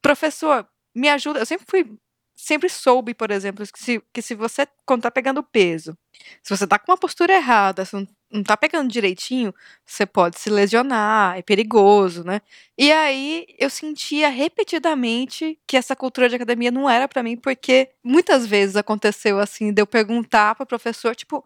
professor, 0.00 0.66
me 0.94 1.10
ajuda. 1.10 1.40
Eu 1.40 1.44
sempre 1.46 1.66
fui, 1.68 1.98
sempre 2.34 2.70
soube, 2.70 3.12
por 3.12 3.30
exemplo, 3.30 3.66
que 3.70 3.78
se, 3.78 4.02
que 4.14 4.22
se 4.22 4.34
você, 4.34 4.66
quando 4.86 5.02
tá 5.02 5.10
pegando 5.10 5.42
peso, 5.42 5.94
se 6.42 6.56
você 6.56 6.66
tá 6.66 6.78
com 6.78 6.90
uma 6.90 6.96
postura 6.96 7.34
errada, 7.34 7.84
se 7.84 7.94
não, 7.94 8.08
não 8.34 8.42
tá 8.42 8.56
pegando 8.56 8.90
direitinho, 8.90 9.54
você 9.86 10.04
pode 10.06 10.38
se 10.40 10.50
lesionar, 10.50 11.38
é 11.38 11.42
perigoso, 11.42 12.24
né? 12.24 12.40
E 12.76 12.90
aí 12.92 13.46
eu 13.58 13.70
sentia 13.70 14.28
repetidamente 14.28 15.58
que 15.66 15.76
essa 15.76 15.96
cultura 15.96 16.28
de 16.28 16.36
academia 16.36 16.70
não 16.70 16.90
era 16.90 17.08
para 17.08 17.22
mim, 17.22 17.36
porque 17.36 17.90
muitas 18.04 18.46
vezes 18.46 18.76
aconteceu 18.76 19.38
assim, 19.38 19.72
de 19.72 19.80
eu 19.82 19.86
perguntar 19.86 20.54
pro 20.56 20.66
professor, 20.66 21.14
tipo, 21.16 21.44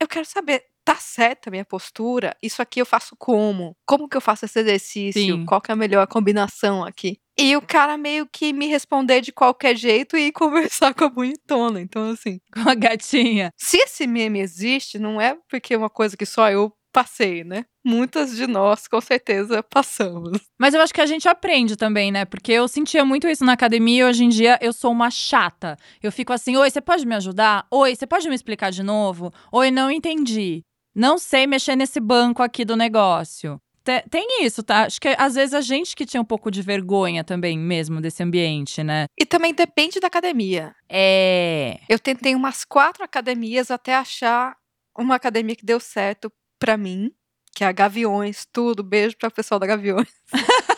eu 0.00 0.08
quero 0.08 0.24
saber, 0.24 0.64
tá 0.84 0.96
certa 0.96 1.50
a 1.50 1.52
minha 1.52 1.64
postura? 1.64 2.34
Isso 2.42 2.62
aqui 2.62 2.80
eu 2.80 2.86
faço 2.86 3.14
como? 3.18 3.76
Como 3.86 4.08
que 4.08 4.16
eu 4.16 4.20
faço 4.20 4.46
esse 4.46 4.58
exercício? 4.60 5.36
Sim. 5.36 5.44
Qual 5.44 5.60
que 5.60 5.70
é 5.70 5.74
a 5.74 5.76
melhor 5.76 6.06
combinação 6.06 6.84
aqui? 6.84 7.18
E 7.40 7.56
o 7.56 7.62
cara 7.62 7.96
meio 7.96 8.26
que 8.30 8.52
me 8.52 8.66
responder 8.66 9.22
de 9.22 9.32
qualquer 9.32 9.74
jeito 9.74 10.14
e 10.14 10.30
conversar 10.32 10.92
com 10.92 11.04
a 11.04 11.08
bonitona. 11.08 11.80
Então, 11.80 12.10
assim, 12.10 12.38
Com 12.52 12.68
a 12.68 12.74
gatinha. 12.74 13.50
se 13.56 13.78
esse 13.78 14.06
meme 14.06 14.40
existe, 14.40 14.98
não 14.98 15.18
é 15.18 15.36
porque 15.48 15.72
é 15.72 15.78
uma 15.78 15.88
coisa 15.88 16.16
que 16.18 16.26
só 16.26 16.50
eu 16.50 16.70
passei, 16.92 17.42
né? 17.42 17.64
Muitas 17.82 18.36
de 18.36 18.46
nós, 18.46 18.86
com 18.86 19.00
certeza, 19.00 19.62
passamos. 19.62 20.38
Mas 20.58 20.74
eu 20.74 20.82
acho 20.82 20.92
que 20.92 21.00
a 21.00 21.06
gente 21.06 21.28
aprende 21.28 21.76
também, 21.76 22.12
né? 22.12 22.26
Porque 22.26 22.52
eu 22.52 22.68
sentia 22.68 23.04
muito 23.06 23.26
isso 23.26 23.44
na 23.44 23.52
academia 23.52 24.00
e 24.02 24.04
hoje 24.04 24.24
em 24.24 24.28
dia 24.28 24.58
eu 24.60 24.72
sou 24.72 24.92
uma 24.92 25.10
chata. 25.10 25.78
Eu 26.02 26.12
fico 26.12 26.32
assim: 26.34 26.56
oi, 26.56 26.68
você 26.68 26.80
pode 26.80 27.06
me 27.06 27.14
ajudar? 27.14 27.66
Oi, 27.70 27.94
você 27.96 28.06
pode 28.06 28.28
me 28.28 28.34
explicar 28.34 28.70
de 28.70 28.82
novo? 28.82 29.32
Oi, 29.50 29.70
não 29.70 29.90
entendi. 29.90 30.62
Não 30.94 31.16
sei 31.16 31.46
mexer 31.46 31.76
nesse 31.76 32.00
banco 32.00 32.42
aqui 32.42 32.64
do 32.64 32.76
negócio. 32.76 33.58
Te- 33.90 34.08
Tem 34.08 34.44
isso, 34.44 34.62
tá? 34.62 34.84
Acho 34.84 35.00
que 35.00 35.08
às 35.18 35.34
vezes 35.34 35.52
a 35.54 35.60
gente 35.60 35.96
que 35.96 36.06
tinha 36.06 36.20
um 36.20 36.24
pouco 36.24 36.50
de 36.50 36.62
vergonha 36.62 37.24
também 37.24 37.58
mesmo 37.58 38.00
desse 38.00 38.22
ambiente, 38.22 38.82
né? 38.84 39.06
E 39.18 39.26
também 39.26 39.52
depende 39.52 39.98
da 39.98 40.06
academia. 40.06 40.74
É. 40.88 41.78
Eu 41.88 41.98
tentei 41.98 42.34
umas 42.34 42.64
quatro 42.64 43.02
academias 43.02 43.70
até 43.70 43.94
achar 43.96 44.56
uma 44.96 45.16
academia 45.16 45.56
que 45.56 45.64
deu 45.64 45.80
certo 45.80 46.30
pra 46.58 46.76
mim, 46.76 47.10
que 47.54 47.64
é 47.64 47.66
a 47.66 47.72
Gaviões, 47.72 48.46
tudo. 48.52 48.82
Beijo 48.82 49.16
pra 49.16 49.30
pessoal 49.30 49.58
da 49.58 49.66
Gaviões. 49.66 50.08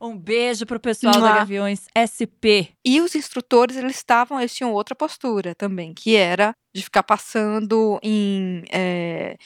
Um 0.00 0.18
beijo 0.18 0.66
pro 0.66 0.80
pessoal 0.80 1.14
da 1.14 1.20
Mua. 1.20 1.34
Gaviões 1.36 1.86
SP. 1.94 2.70
E 2.84 3.00
os 3.00 3.14
instrutores, 3.14 3.76
eles 3.76 3.94
estavam, 3.94 4.40
eles 4.40 4.52
tinham 4.52 4.72
outra 4.72 4.96
postura 4.96 5.54
também, 5.54 5.94
que 5.94 6.16
era 6.16 6.52
de 6.74 6.82
ficar 6.82 7.04
passando 7.04 8.00
em 8.02 8.64
eh, 8.72 9.36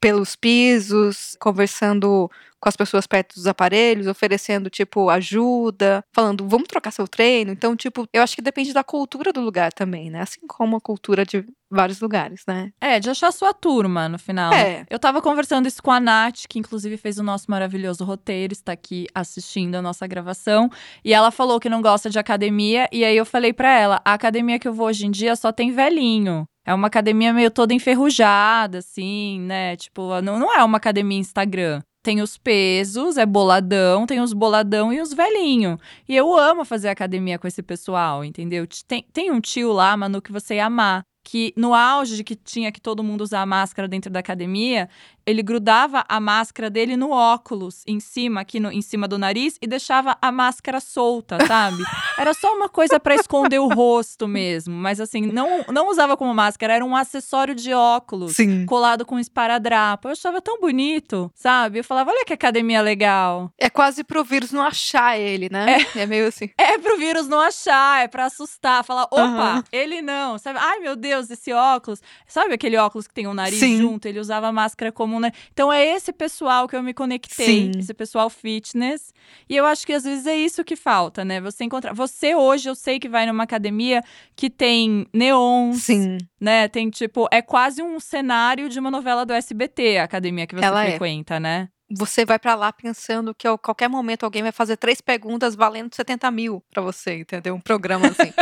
pelos 0.00 0.36
pisos, 0.36 1.36
conversando 1.40 2.30
com 2.60 2.68
as 2.68 2.76
pessoas 2.76 3.06
perto 3.06 3.34
dos 3.34 3.46
aparelhos, 3.46 4.06
oferecendo, 4.06 4.68
tipo, 4.70 5.08
ajuda, 5.10 6.04
falando, 6.12 6.48
vamos 6.48 6.68
trocar 6.68 6.90
seu 6.90 7.06
treino. 7.06 7.52
Então, 7.52 7.76
tipo, 7.76 8.08
eu 8.12 8.22
acho 8.22 8.34
que 8.34 8.42
depende 8.42 8.72
da 8.72 8.82
cultura 8.82 9.32
do 9.32 9.40
lugar 9.40 9.72
também, 9.72 10.10
né? 10.10 10.22
Assim 10.22 10.40
como 10.46 10.76
a 10.76 10.80
cultura 10.80 11.24
de 11.24 11.44
vários 11.70 12.00
lugares, 12.00 12.42
né? 12.46 12.72
É, 12.80 12.98
de 12.98 13.10
achar 13.10 13.32
sua 13.32 13.52
turma 13.52 14.08
no 14.08 14.18
final. 14.18 14.52
É. 14.52 14.86
Eu 14.88 14.98
tava 14.98 15.20
conversando 15.20 15.66
isso 15.66 15.82
com 15.82 15.90
a 15.90 16.00
Nath, 16.00 16.46
que 16.48 16.58
inclusive 16.58 16.96
fez 16.96 17.18
o 17.18 17.22
nosso 17.22 17.50
maravilhoso 17.50 18.04
roteiro, 18.04 18.52
está 18.52 18.72
aqui 18.72 19.06
assistindo 19.14 19.74
a 19.76 19.82
nossa 19.82 20.06
gravação. 20.06 20.70
E 21.04 21.12
ela 21.12 21.30
falou 21.30 21.60
que 21.60 21.68
não 21.68 21.82
gosta 21.82 22.08
de 22.08 22.18
academia. 22.18 22.88
E 22.90 23.04
aí 23.04 23.16
eu 23.16 23.26
falei 23.26 23.52
pra 23.52 23.72
ela: 23.78 24.00
a 24.04 24.14
academia 24.14 24.58
que 24.58 24.66
eu 24.66 24.72
vou 24.72 24.86
hoje 24.86 25.06
em 25.06 25.10
dia 25.10 25.36
só 25.36 25.52
tem 25.52 25.72
velhinho. 25.72 26.48
É 26.66 26.74
uma 26.74 26.88
academia 26.88 27.32
meio 27.32 27.48
toda 27.48 27.72
enferrujada, 27.72 28.78
assim, 28.78 29.40
né? 29.40 29.76
Tipo, 29.76 30.20
não, 30.20 30.36
não 30.36 30.52
é 30.52 30.64
uma 30.64 30.78
academia 30.78 31.16
Instagram. 31.16 31.80
Tem 32.02 32.20
os 32.20 32.36
pesos, 32.36 33.16
é 33.16 33.24
boladão, 33.24 34.04
tem 34.04 34.20
os 34.20 34.32
boladão 34.32 34.92
e 34.92 35.00
os 35.00 35.12
velhinho. 35.12 35.78
E 36.08 36.16
eu 36.16 36.36
amo 36.36 36.64
fazer 36.64 36.88
academia 36.88 37.38
com 37.38 37.46
esse 37.46 37.62
pessoal, 37.62 38.24
entendeu? 38.24 38.66
Tem, 38.86 39.06
tem 39.12 39.30
um 39.30 39.40
tio 39.40 39.72
lá, 39.72 39.96
Manu, 39.96 40.20
que 40.20 40.32
você 40.32 40.56
ia 40.56 40.66
amar. 40.66 41.04
Que 41.24 41.52
no 41.56 41.74
auge 41.74 42.16
de 42.16 42.24
que 42.24 42.36
tinha 42.36 42.70
que 42.70 42.80
todo 42.80 43.02
mundo 43.02 43.22
usar 43.22 43.44
máscara 43.46 43.88
dentro 43.88 44.10
da 44.10 44.20
academia, 44.20 44.88
ele 45.26 45.42
grudava 45.42 46.04
a 46.08 46.20
máscara 46.20 46.70
dele 46.70 46.96
no 46.96 47.10
óculos, 47.10 47.82
em 47.86 47.98
cima, 47.98 48.40
aqui 48.40 48.60
no, 48.60 48.70
em 48.70 48.80
cima 48.80 49.08
do 49.08 49.18
nariz, 49.18 49.58
e 49.60 49.66
deixava 49.66 50.16
a 50.22 50.30
máscara 50.30 50.80
solta, 50.80 51.38
sabe? 51.46 51.82
Era 52.18 52.32
só 52.32 52.54
uma 52.54 52.68
coisa 52.68 52.98
pra 52.98 53.14
esconder 53.14 53.58
o 53.58 53.68
rosto 53.68 54.26
mesmo. 54.26 54.74
Mas 54.74 55.00
assim, 55.00 55.20
não, 55.20 55.64
não 55.70 55.90
usava 55.90 56.16
como 56.16 56.32
máscara, 56.32 56.72
era 56.72 56.84
um 56.84 56.96
acessório 56.96 57.54
de 57.54 57.74
óculos 57.74 58.36
Sim. 58.36 58.64
colado 58.64 59.04
com 59.04 59.18
esparadrapo. 59.18 60.08
Eu 60.08 60.12
achava 60.12 60.40
tão 60.40 60.58
bonito, 60.58 61.30
sabe? 61.34 61.80
Eu 61.80 61.84
falava, 61.84 62.10
olha 62.10 62.24
que 62.24 62.32
academia 62.32 62.80
legal. 62.80 63.52
É 63.58 63.68
quase 63.68 64.02
pro 64.02 64.24
vírus 64.24 64.50
não 64.50 64.62
achar 64.62 65.18
ele, 65.18 65.48
né? 65.50 65.76
É, 65.94 66.06
meio 66.06 66.26
assim. 66.26 66.48
É 66.56 66.78
pro 66.78 66.96
vírus 66.96 67.28
não 67.28 67.40
achar, 67.40 68.02
é 68.02 68.08
pra 68.08 68.26
assustar, 68.26 68.84
falar, 68.84 69.04
opa, 69.04 69.20
Aham. 69.20 69.64
ele 69.70 70.00
não, 70.00 70.38
sabe? 70.38 70.58
Ai, 70.60 70.78
meu 70.78 70.96
Deus, 70.96 71.30
esse 71.30 71.52
óculos. 71.52 72.00
Sabe 72.26 72.54
aquele 72.54 72.76
óculos 72.76 73.06
que 73.06 73.14
tem 73.14 73.26
um 73.26 73.34
nariz 73.34 73.58
Sim. 73.58 73.76
junto? 73.76 74.06
Ele 74.06 74.20
usava 74.20 74.50
máscara 74.52 74.90
comum, 75.16 75.20
né? 75.20 75.32
Então 75.52 75.72
é 75.72 75.84
esse 75.84 76.12
pessoal 76.12 76.68
que 76.68 76.76
eu 76.76 76.82
me 76.82 76.94
conectei, 76.94 77.72
Sim. 77.72 77.78
esse 77.78 77.92
pessoal 77.94 78.30
fitness. 78.30 79.12
E 79.48 79.56
eu 79.56 79.66
acho 79.66 79.86
que 79.86 79.92
às 79.92 80.04
vezes 80.04 80.26
é 80.26 80.36
isso 80.36 80.62
que 80.64 80.76
falta, 80.76 81.24
né? 81.24 81.40
Você 81.40 81.64
encontrar. 81.64 81.92
Você 81.94 82.34
hoje, 82.34 82.68
eu 82.68 82.74
sei 82.74 82.98
que 82.98 83.08
vai 83.08 83.26
numa 83.26 83.42
academia 83.44 84.02
que 84.34 84.48
tem 84.48 85.06
neons, 85.12 85.82
Sim. 85.82 86.18
né? 86.40 86.68
Tem 86.68 86.88
tipo, 86.90 87.26
é 87.32 87.42
quase 87.42 87.82
um 87.82 87.98
cenário 87.98 88.68
de 88.68 88.78
uma 88.78 88.90
novela 88.90 89.24
do 89.24 89.32
SBT, 89.32 89.98
a 89.98 90.04
academia 90.04 90.46
que 90.46 90.54
você 90.54 90.64
Ela 90.64 90.84
é. 90.84 90.90
frequenta, 90.90 91.40
né? 91.40 91.68
Você 91.88 92.24
vai 92.24 92.38
pra 92.38 92.56
lá 92.56 92.72
pensando 92.72 93.32
que 93.32 93.46
a 93.46 93.56
qualquer 93.56 93.88
momento 93.88 94.24
alguém 94.24 94.42
vai 94.42 94.50
fazer 94.50 94.76
três 94.76 95.00
perguntas 95.00 95.54
valendo 95.54 95.94
70 95.94 96.28
mil 96.32 96.62
pra 96.70 96.82
você, 96.82 97.18
entendeu? 97.20 97.54
Um 97.54 97.60
programa 97.60 98.08
assim. 98.08 98.32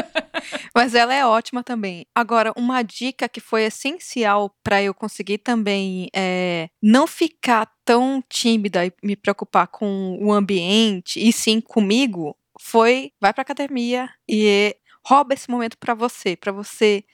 Mas 0.74 0.94
ela 0.94 1.14
é 1.14 1.26
ótima 1.26 1.62
também. 1.62 2.06
Agora, 2.14 2.52
uma 2.56 2.82
dica 2.82 3.28
que 3.28 3.40
foi 3.40 3.64
essencial 3.64 4.54
pra 4.62 4.82
eu 4.82 4.94
conseguir 4.94 5.38
também 5.38 6.08
é, 6.14 6.68
não 6.82 7.06
ficar 7.06 7.70
tão 7.84 8.22
tímida 8.28 8.86
e 8.86 8.92
me 9.02 9.14
preocupar 9.14 9.66
com 9.68 10.18
o 10.20 10.32
ambiente 10.32 11.20
e 11.20 11.32
sim 11.32 11.60
comigo 11.60 12.36
foi 12.60 13.12
vai 13.20 13.32
pra 13.32 13.42
academia 13.42 14.08
e 14.28 14.74
rouba 15.06 15.34
esse 15.34 15.50
momento 15.50 15.76
pra 15.78 15.92
você, 15.92 16.34
pra 16.36 16.50
você 16.52 17.04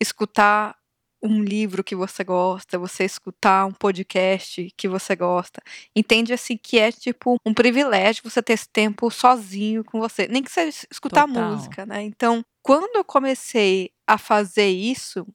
escutar 0.00 0.74
um 1.22 1.42
livro 1.42 1.82
que 1.82 1.96
você 1.96 2.22
gosta, 2.22 2.78
você 2.78 3.04
escutar 3.04 3.66
um 3.66 3.72
podcast 3.72 4.68
que 4.76 4.88
você 4.88 5.16
gosta. 5.16 5.60
Entende 5.94 6.32
assim 6.32 6.56
que 6.56 6.78
é 6.78 6.92
tipo 6.92 7.36
um 7.44 7.54
privilégio 7.54 8.22
você 8.24 8.42
ter 8.42 8.52
esse 8.52 8.68
tempo 8.68 9.10
sozinho 9.10 9.84
com 9.84 9.98
você, 9.98 10.28
nem 10.28 10.42
que 10.42 10.50
seja 10.50 10.86
escutar 10.90 11.26
Total. 11.26 11.52
música, 11.52 11.86
né? 11.86 12.02
Então, 12.02 12.44
quando 12.62 12.96
eu 12.96 13.04
comecei 13.04 13.90
a 14.06 14.18
fazer 14.18 14.68
isso, 14.68 15.26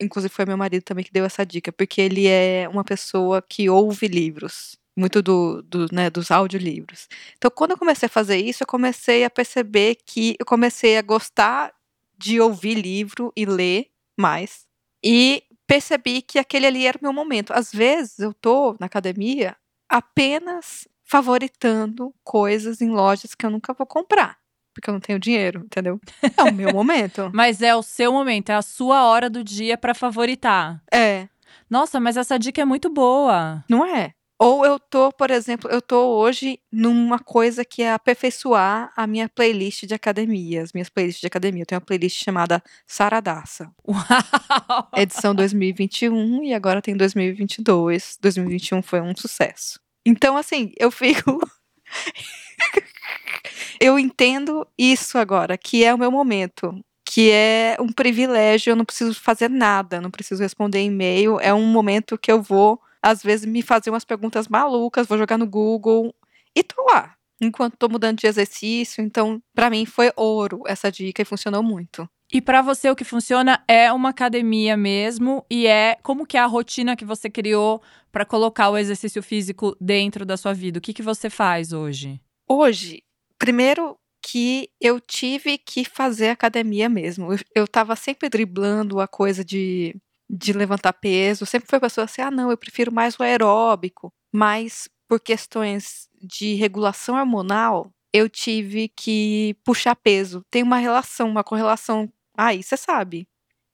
inclusive 0.00 0.32
foi 0.32 0.44
meu 0.44 0.56
marido 0.56 0.82
também 0.82 1.04
que 1.04 1.12
deu 1.12 1.24
essa 1.24 1.44
dica, 1.44 1.72
porque 1.72 2.00
ele 2.00 2.26
é 2.26 2.68
uma 2.68 2.84
pessoa 2.84 3.42
que 3.42 3.68
ouve 3.68 4.08
livros, 4.08 4.76
muito 4.96 5.22
do, 5.22 5.62
do, 5.62 5.86
né, 5.92 6.10
dos 6.10 6.30
audiolivros. 6.30 7.08
Então, 7.36 7.50
quando 7.50 7.72
eu 7.72 7.78
comecei 7.78 8.06
a 8.06 8.10
fazer 8.10 8.36
isso, 8.36 8.62
eu 8.62 8.66
comecei 8.66 9.24
a 9.24 9.30
perceber 9.30 9.96
que 10.04 10.36
eu 10.38 10.44
comecei 10.44 10.98
a 10.98 11.02
gostar 11.02 11.72
de 12.18 12.40
ouvir 12.40 12.74
livro 12.74 13.32
e 13.36 13.46
ler 13.46 13.88
mais. 14.16 14.66
E 15.04 15.42
percebi 15.66 16.22
que 16.22 16.38
aquele 16.38 16.66
ali 16.66 16.86
era 16.86 16.98
o 16.98 17.02
meu 17.02 17.12
momento. 17.12 17.52
Às 17.52 17.72
vezes 17.72 18.18
eu 18.18 18.32
tô 18.34 18.76
na 18.78 18.86
academia 18.86 19.56
apenas 19.88 20.86
favoritando 21.04 22.14
coisas 22.24 22.80
em 22.80 22.90
lojas 22.90 23.34
que 23.34 23.44
eu 23.44 23.50
nunca 23.50 23.72
vou 23.74 23.86
comprar. 23.86 24.38
Porque 24.74 24.88
eu 24.88 24.94
não 24.94 25.00
tenho 25.00 25.18
dinheiro, 25.18 25.62
entendeu? 25.66 26.00
É 26.36 26.42
o 26.42 26.52
meu 26.52 26.72
momento. 26.72 27.30
Mas 27.34 27.60
é 27.60 27.74
o 27.76 27.82
seu 27.82 28.10
momento, 28.12 28.48
é 28.50 28.54
a 28.54 28.62
sua 28.62 29.04
hora 29.04 29.28
do 29.28 29.44
dia 29.44 29.76
pra 29.76 29.94
favoritar. 29.94 30.82
É, 30.90 31.28
Nossa, 31.68 32.00
mas 32.00 32.16
essa 32.16 32.38
dica 32.38 32.62
é 32.62 32.64
muito 32.64 32.88
boa. 32.90 33.62
não 33.68 33.84
é? 33.84 34.14
Ou 34.44 34.66
eu 34.66 34.76
tô, 34.76 35.12
por 35.12 35.30
exemplo, 35.30 35.70
eu 35.70 35.80
tô 35.80 36.18
hoje 36.18 36.58
numa 36.72 37.16
coisa 37.20 37.64
que 37.64 37.80
é 37.80 37.92
aperfeiçoar 37.92 38.92
a 38.96 39.06
minha 39.06 39.28
playlist 39.28 39.84
de 39.84 39.94
academia, 39.94 40.64
as 40.64 40.72
minhas 40.72 40.88
playlists 40.88 41.20
de 41.20 41.28
academia. 41.28 41.62
Eu 41.62 41.66
tenho 41.66 41.78
uma 41.78 41.86
playlist 41.86 42.24
chamada 42.24 42.60
Saradaça. 42.84 43.70
Uau! 43.86 44.88
edição 44.96 45.32
2021 45.32 46.42
e 46.42 46.54
agora 46.54 46.82
tem 46.82 46.96
2022. 46.96 48.18
2021 48.20 48.82
foi 48.82 49.00
um 49.00 49.14
sucesso. 49.14 49.78
Então, 50.04 50.36
assim, 50.36 50.72
eu 50.76 50.90
fico. 50.90 51.38
eu 53.80 53.96
entendo 53.96 54.66
isso 54.76 55.18
agora, 55.18 55.56
que 55.56 55.84
é 55.84 55.94
o 55.94 55.98
meu 55.98 56.10
momento. 56.10 56.84
Que 57.04 57.30
é 57.30 57.76
um 57.78 57.92
privilégio, 57.92 58.72
eu 58.72 58.76
não 58.76 58.84
preciso 58.84 59.14
fazer 59.14 59.48
nada, 59.48 60.00
não 60.00 60.10
preciso 60.10 60.42
responder 60.42 60.82
e-mail. 60.82 61.38
É 61.38 61.54
um 61.54 61.64
momento 61.64 62.18
que 62.18 62.32
eu 62.32 62.42
vou, 62.42 62.80
às 63.02 63.22
vezes, 63.22 63.44
me 63.44 63.62
fazer 63.62 63.90
umas 63.90 64.04
perguntas 64.04 64.48
malucas, 64.48 65.06
vou 65.06 65.18
jogar 65.18 65.36
no 65.36 65.46
Google 65.46 66.14
e 66.54 66.62
tô 66.62 66.82
lá. 66.84 67.14
Enquanto 67.40 67.76
tô 67.76 67.88
mudando 67.88 68.18
de 68.18 68.26
exercício, 68.26 69.02
então, 69.02 69.42
pra 69.52 69.68
mim 69.68 69.84
foi 69.84 70.12
ouro 70.16 70.62
essa 70.66 70.92
dica 70.92 71.22
e 71.22 71.24
funcionou 71.24 71.62
muito. 71.62 72.08
E 72.32 72.40
para 72.40 72.62
você 72.62 72.88
o 72.88 72.96
que 72.96 73.04
funciona 73.04 73.62
é 73.68 73.92
uma 73.92 74.08
academia 74.08 74.74
mesmo 74.76 75.44
e 75.50 75.66
é 75.66 75.98
como 76.02 76.24
que 76.24 76.38
é 76.38 76.40
a 76.40 76.46
rotina 76.46 76.96
que 76.96 77.04
você 77.04 77.28
criou 77.28 77.82
para 78.10 78.24
colocar 78.24 78.70
o 78.70 78.78
exercício 78.78 79.22
físico 79.22 79.76
dentro 79.78 80.24
da 80.24 80.36
sua 80.36 80.54
vida. 80.54 80.78
O 80.78 80.80
que 80.80 80.94
que 80.94 81.02
você 81.02 81.28
faz 81.28 81.74
hoje? 81.74 82.20
Hoje, 82.48 83.02
primeiro 83.38 83.98
que 84.24 84.70
eu 84.80 85.00
tive 85.00 85.58
que 85.58 85.84
fazer 85.84 86.28
academia 86.28 86.88
mesmo. 86.88 87.32
Eu, 87.32 87.38
eu 87.54 87.68
tava 87.68 87.96
sempre 87.96 88.28
driblando 88.28 89.00
a 89.00 89.08
coisa 89.08 89.44
de, 89.44 89.94
de 90.32 90.52
levantar 90.52 90.94
peso. 90.94 91.44
Sempre 91.44 91.68
foi 91.68 91.78
pessoa 91.78 92.06
assim: 92.06 92.22
ah, 92.22 92.30
não, 92.30 92.50
eu 92.50 92.56
prefiro 92.56 92.92
mais 92.92 93.16
o 93.18 93.22
aeróbico. 93.22 94.12
Mas 94.32 94.88
por 95.06 95.20
questões 95.20 96.08
de 96.22 96.54
regulação 96.54 97.16
hormonal, 97.16 97.92
eu 98.12 98.28
tive 98.28 98.88
que 98.88 99.54
puxar 99.62 99.94
peso. 99.94 100.42
Tem 100.50 100.62
uma 100.62 100.78
relação, 100.78 101.28
uma 101.28 101.44
correlação 101.44 102.10
Aí 102.36 102.62
você 102.62 102.76
sabe. 102.76 103.28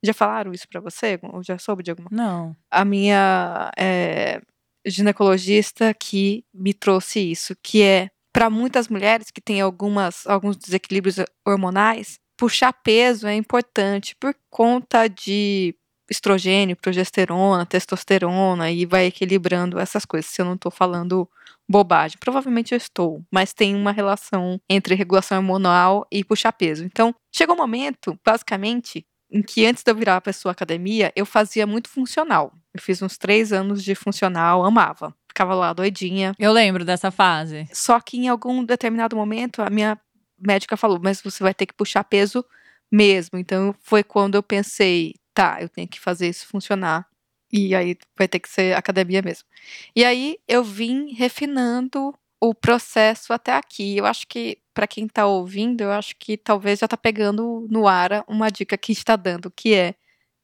Já 0.04 0.14
falaram 0.14 0.52
isso 0.52 0.68
pra 0.68 0.80
você? 0.80 1.18
Ou 1.22 1.42
já 1.42 1.58
soube 1.58 1.82
de 1.82 1.90
alguma? 1.90 2.08
Não. 2.10 2.56
A 2.70 2.84
minha 2.84 3.70
é, 3.76 4.40
ginecologista 4.86 5.92
que 5.94 6.44
me 6.54 6.72
trouxe 6.72 7.18
isso, 7.20 7.56
que 7.62 7.82
é 7.82 8.08
para 8.32 8.48
muitas 8.48 8.88
mulheres 8.88 9.30
que 9.30 9.40
têm 9.40 9.60
algumas, 9.60 10.26
alguns 10.26 10.56
desequilíbrios 10.56 11.16
hormonais, 11.46 12.20
puxar 12.36 12.72
peso 12.72 13.26
é 13.26 13.34
importante 13.34 14.14
por 14.20 14.34
conta 14.48 15.08
de 15.08 15.74
estrogênio, 16.10 16.76
progesterona, 16.76 17.66
testosterona 17.66 18.70
e 18.70 18.86
vai 18.86 19.06
equilibrando 19.06 19.78
essas 19.78 20.04
coisas. 20.04 20.30
Se 20.30 20.40
eu 20.40 20.46
não 20.46 20.54
estou 20.54 20.70
falando 20.70 21.28
bobagem, 21.68 22.16
provavelmente 22.18 22.72
eu 22.72 22.76
estou, 22.76 23.22
mas 23.30 23.52
tem 23.52 23.74
uma 23.74 23.92
relação 23.92 24.60
entre 24.68 24.94
regulação 24.94 25.38
hormonal 25.38 26.06
e 26.10 26.24
puxar 26.24 26.52
peso. 26.52 26.84
Então, 26.84 27.14
chegou 27.34 27.54
um 27.54 27.58
momento, 27.58 28.18
basicamente, 28.24 29.04
em 29.30 29.42
que 29.42 29.66
antes 29.66 29.82
de 29.82 29.90
eu 29.90 29.94
virar 29.94 30.20
pessoa 30.20 30.52
academia, 30.52 31.12
eu 31.14 31.26
fazia 31.26 31.66
muito 31.66 31.88
funcional. 31.88 32.52
Eu 32.74 32.80
fiz 32.80 33.02
uns 33.02 33.18
três 33.18 33.52
anos 33.52 33.84
de 33.84 33.94
funcional, 33.94 34.64
amava. 34.64 35.14
Ficava 35.28 35.54
lá 35.54 35.72
doidinha. 35.72 36.32
Eu 36.38 36.52
lembro 36.52 36.84
dessa 36.84 37.10
fase. 37.10 37.68
Só 37.72 38.00
que 38.00 38.16
em 38.16 38.28
algum 38.28 38.64
determinado 38.64 39.14
momento, 39.14 39.60
a 39.60 39.68
minha 39.68 39.98
médica 40.38 40.76
falou: 40.76 40.98
Mas 41.02 41.20
você 41.20 41.42
vai 41.42 41.52
ter 41.52 41.66
que 41.66 41.74
puxar 41.74 42.04
peso 42.04 42.44
mesmo. 42.90 43.38
Então 43.38 43.74
foi 43.82 44.02
quando 44.02 44.36
eu 44.36 44.42
pensei: 44.42 45.14
tá, 45.38 45.58
eu 45.60 45.68
tenho 45.68 45.86
que 45.86 46.00
fazer 46.00 46.28
isso 46.28 46.48
funcionar. 46.48 47.06
E 47.52 47.74
aí 47.74 47.96
vai 48.16 48.26
ter 48.26 48.40
que 48.40 48.48
ser 48.48 48.76
academia 48.76 49.22
mesmo. 49.22 49.46
E 49.94 50.04
aí 50.04 50.36
eu 50.48 50.64
vim 50.64 51.14
refinando 51.14 52.12
o 52.40 52.52
processo 52.54 53.32
até 53.32 53.54
aqui. 53.54 53.96
Eu 53.96 54.04
acho 54.04 54.26
que 54.26 54.58
para 54.74 54.86
quem 54.86 55.06
está 55.06 55.26
ouvindo, 55.26 55.80
eu 55.82 55.92
acho 55.92 56.16
que 56.18 56.36
talvez 56.36 56.80
já 56.80 56.86
está 56.86 56.96
pegando 56.96 57.66
no 57.70 57.86
ar 57.86 58.24
uma 58.26 58.50
dica 58.50 58.76
que 58.76 58.90
está 58.92 59.14
dando, 59.14 59.50
que 59.50 59.74
é 59.74 59.94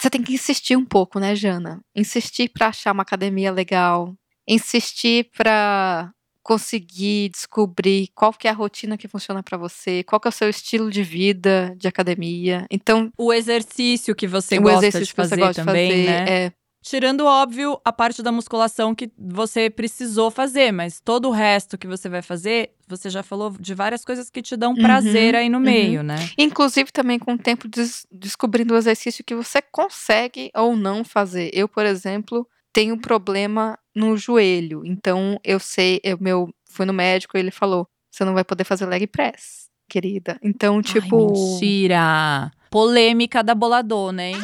você 0.01 0.11
tem 0.11 0.23
que 0.23 0.35
insistir 0.35 0.77
um 0.77 0.85
pouco, 0.85 1.19
né, 1.19 1.35
Jana? 1.35 1.81
Insistir 1.95 2.49
para 2.51 2.69
achar 2.69 2.93
uma 2.93 3.03
academia 3.03 3.51
legal, 3.51 4.15
insistir 4.47 5.31
para 5.37 6.13
conseguir 6.45 7.31
descobrir 7.31 8.09
qual 8.15 8.33
que 8.33 8.47
é 8.47 8.51
a 8.51 8.55
rotina 8.55 8.99
que 8.99 9.09
funciona 9.09 9.43
para 9.43 9.57
você, 9.57 10.05
qual 10.05 10.21
que 10.21 10.29
é 10.29 10.31
o 10.31 10.33
seu 10.33 10.49
estilo 10.49 10.91
de 10.91 11.03
vida 11.03 11.75
de 11.77 11.89
academia. 11.89 12.67
Então, 12.71 13.11
o 13.17 13.33
exercício 13.33 14.15
que 14.15 14.29
você 14.29 14.59
gosta 14.59 15.01
de 15.01 15.13
fazer 15.13 15.39
gosta 15.39 15.65
também, 15.65 15.89
de 15.89 15.97
fazer, 15.97 16.07
né? 16.07 16.27
É, 16.29 16.53
Tirando, 16.85 17.25
óbvio, 17.25 17.81
a 17.83 17.91
parte 17.91 18.23
da 18.23 18.31
musculação 18.31 18.95
que 18.95 19.11
você 19.17 19.71
precisou 19.71 20.31
fazer, 20.31 20.71
mas 20.71 21.01
todo 21.01 21.29
o 21.29 21.33
resto 21.33 21.79
que 21.79 21.87
você 21.87 22.11
vai 22.11 22.21
fazer, 22.21 22.73
você 22.87 23.09
já 23.09 23.23
falou 23.23 23.57
de 23.59 23.73
várias 23.73 24.05
coisas 24.05 24.29
que 24.29 24.43
te 24.43 24.55
dão 24.55 24.73
uhum, 24.73 24.83
prazer 24.83 25.35
aí 25.35 25.49
no 25.49 25.57
uhum. 25.57 25.65
meio, 25.65 26.03
né? 26.03 26.17
Inclusive 26.37 26.93
também 26.93 27.19
com 27.19 27.33
o 27.33 27.39
tempo 27.39 27.67
des 27.69 28.07
descobrindo 28.13 28.75
o 28.75 28.77
exercício 28.77 29.25
que 29.25 29.35
você 29.35 29.63
consegue 29.63 30.51
ou 30.55 30.77
não 30.77 31.03
fazer. 31.05 31.49
Eu, 31.55 31.67
por 31.67 31.87
exemplo, 31.87 32.47
tenho 32.75 32.95
um 32.97 33.01
problema 33.01 33.79
no 33.95 34.17
joelho, 34.17 34.83
então 34.85 35.41
eu 35.45 35.61
sei, 35.61 36.01
eu 36.03 36.19
meu 36.21 36.53
fui 36.69 36.85
no 36.85 36.93
médico 36.93 37.37
e 37.37 37.41
ele 37.41 37.53
falou: 37.53 37.87
"Você 38.11 38.25
não 38.25 38.35
vai 38.35 38.45
poder 38.45 38.65
fazer 38.65 38.85
leg 38.85 39.07
press, 39.07 39.71
querida". 39.89 40.39
Então, 40.43 40.83
tipo, 40.83 41.17
Ai, 41.17 41.27
mentira. 41.27 42.53
Polêmica 42.71 43.43
da 43.43 43.55
boladona, 43.55 44.25
hein? 44.25 44.37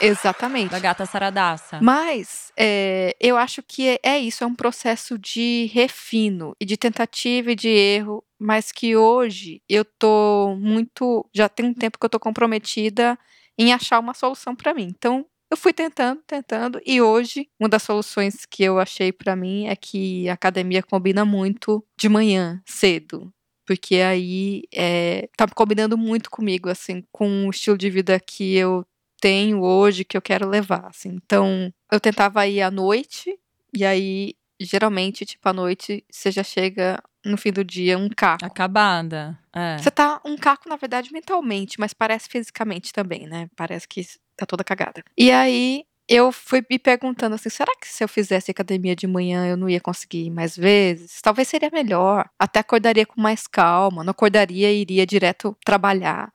Exatamente. 0.00 0.70
Da 0.70 0.80
gata 0.80 1.06
saradaça. 1.06 1.78
Mas 1.80 2.52
é, 2.56 3.16
eu 3.20 3.36
acho 3.36 3.62
que 3.62 3.88
é, 3.88 3.98
é, 4.02 4.18
isso, 4.18 4.42
é 4.42 4.46
um 4.46 4.54
processo 4.54 5.16
de 5.16 5.70
refino 5.72 6.54
e 6.60 6.64
de 6.64 6.76
tentativa 6.76 7.52
e 7.52 7.54
de 7.54 7.68
erro, 7.68 8.24
mas 8.38 8.72
que 8.72 8.96
hoje 8.96 9.62
eu 9.68 9.84
tô 9.84 10.56
muito. 10.58 11.24
Já 11.32 11.48
tem 11.48 11.66
um 11.66 11.74
tempo 11.74 11.98
que 11.98 12.04
eu 12.04 12.10
tô 12.10 12.18
comprometida 12.18 13.16
em 13.56 13.72
achar 13.72 14.00
uma 14.00 14.14
solução 14.14 14.54
para 14.56 14.74
mim. 14.74 14.88
Então, 14.90 15.24
eu 15.54 15.56
fui 15.56 15.72
tentando, 15.72 16.20
tentando, 16.26 16.80
e 16.84 17.00
hoje 17.00 17.48
uma 17.58 17.68
das 17.68 17.82
soluções 17.82 18.44
que 18.44 18.62
eu 18.62 18.78
achei 18.78 19.12
para 19.12 19.34
mim 19.34 19.66
é 19.66 19.76
que 19.76 20.28
a 20.28 20.34
academia 20.34 20.82
combina 20.82 21.24
muito 21.24 21.84
de 21.96 22.08
manhã, 22.08 22.60
cedo 22.66 23.32
porque 23.66 23.96
aí 23.96 24.64
é, 24.72 25.28
tá 25.36 25.46
combinando 25.48 25.96
muito 25.96 26.30
comigo, 26.30 26.68
assim, 26.68 27.02
com 27.10 27.46
o 27.46 27.50
estilo 27.50 27.78
de 27.78 27.88
vida 27.88 28.20
que 28.20 28.54
eu 28.54 28.84
tenho 29.20 29.62
hoje 29.62 30.04
que 30.04 30.16
eu 30.16 30.22
quero 30.22 30.48
levar, 30.48 30.86
assim. 30.86 31.18
Então, 31.24 31.72
eu 31.90 31.98
tentava 31.98 32.46
ir 32.46 32.60
à 32.60 32.70
noite, 32.70 33.38
e 33.74 33.84
aí, 33.84 34.34
geralmente, 34.60 35.24
tipo, 35.24 35.48
à 35.48 35.52
noite, 35.52 36.04
você 36.10 36.30
já 36.30 36.42
chega 36.42 37.02
no 37.24 37.38
fim 37.38 37.50
do 37.50 37.64
dia 37.64 37.96
um 37.96 38.10
caco. 38.10 38.44
Acabada. 38.44 39.38
É. 39.54 39.78
Você 39.78 39.90
tá 39.90 40.20
um 40.26 40.36
caco, 40.36 40.68
na 40.68 40.76
verdade, 40.76 41.10
mentalmente, 41.10 41.80
mas 41.80 41.94
parece 41.94 42.28
fisicamente 42.28 42.92
também, 42.92 43.26
né? 43.26 43.48
Parece 43.56 43.88
que 43.88 44.04
tá 44.36 44.46
toda 44.46 44.64
cagada. 44.64 45.02
E 45.16 45.30
aí, 45.30 45.84
eu 46.08 46.30
fui 46.32 46.62
me 46.70 46.78
perguntando 46.78 47.34
assim: 47.34 47.48
será 47.48 47.72
que 47.80 47.88
se 47.88 48.04
eu 48.04 48.08
fizesse 48.08 48.50
academia 48.50 48.94
de 48.94 49.06
manhã 49.06 49.46
eu 49.46 49.56
não 49.56 49.68
ia 49.68 49.80
conseguir 49.80 50.26
ir 50.26 50.30
mais 50.30 50.56
vezes? 50.56 51.20
Talvez 51.22 51.48
seria 51.48 51.70
melhor. 51.72 52.28
Até 52.38 52.60
acordaria 52.60 53.06
com 53.06 53.20
mais 53.20 53.46
calma, 53.46 54.04
não 54.04 54.10
acordaria 54.10 54.70
e 54.72 54.80
iria 54.82 55.06
direto 55.06 55.56
trabalhar. 55.64 56.32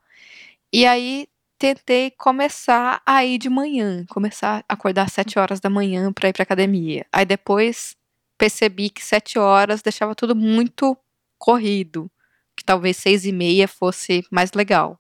E 0.74 0.86
aí 0.86 1.28
tentei 1.60 2.12
começar 2.12 3.02
a 3.06 3.26
ir 3.26 3.38
de 3.38 3.50
manhã, 3.50 4.06
começar 4.10 4.64
a 4.68 4.74
acordar 4.74 5.04
às 5.06 5.14
7 5.14 5.38
horas 5.40 5.60
da 5.60 5.70
manhã 5.70 6.12
para 6.14 6.30
ir 6.30 6.34
para 6.34 6.44
academia. 6.44 7.06
Aí 7.12 7.26
depois 7.26 7.96
percebi 8.38 8.90
que 8.90 9.04
7 9.04 9.38
horas 9.40 9.82
deixava 9.82 10.16
tudo 10.16 10.36
muito 10.36 10.98
corrido, 11.38 12.12
que 12.58 12.64
talvez 12.64 12.98
seis 12.98 13.26
e 13.26 13.32
meia 13.32 13.68
fosse 13.68 14.24
mais 14.32 14.54
legal. 14.54 15.00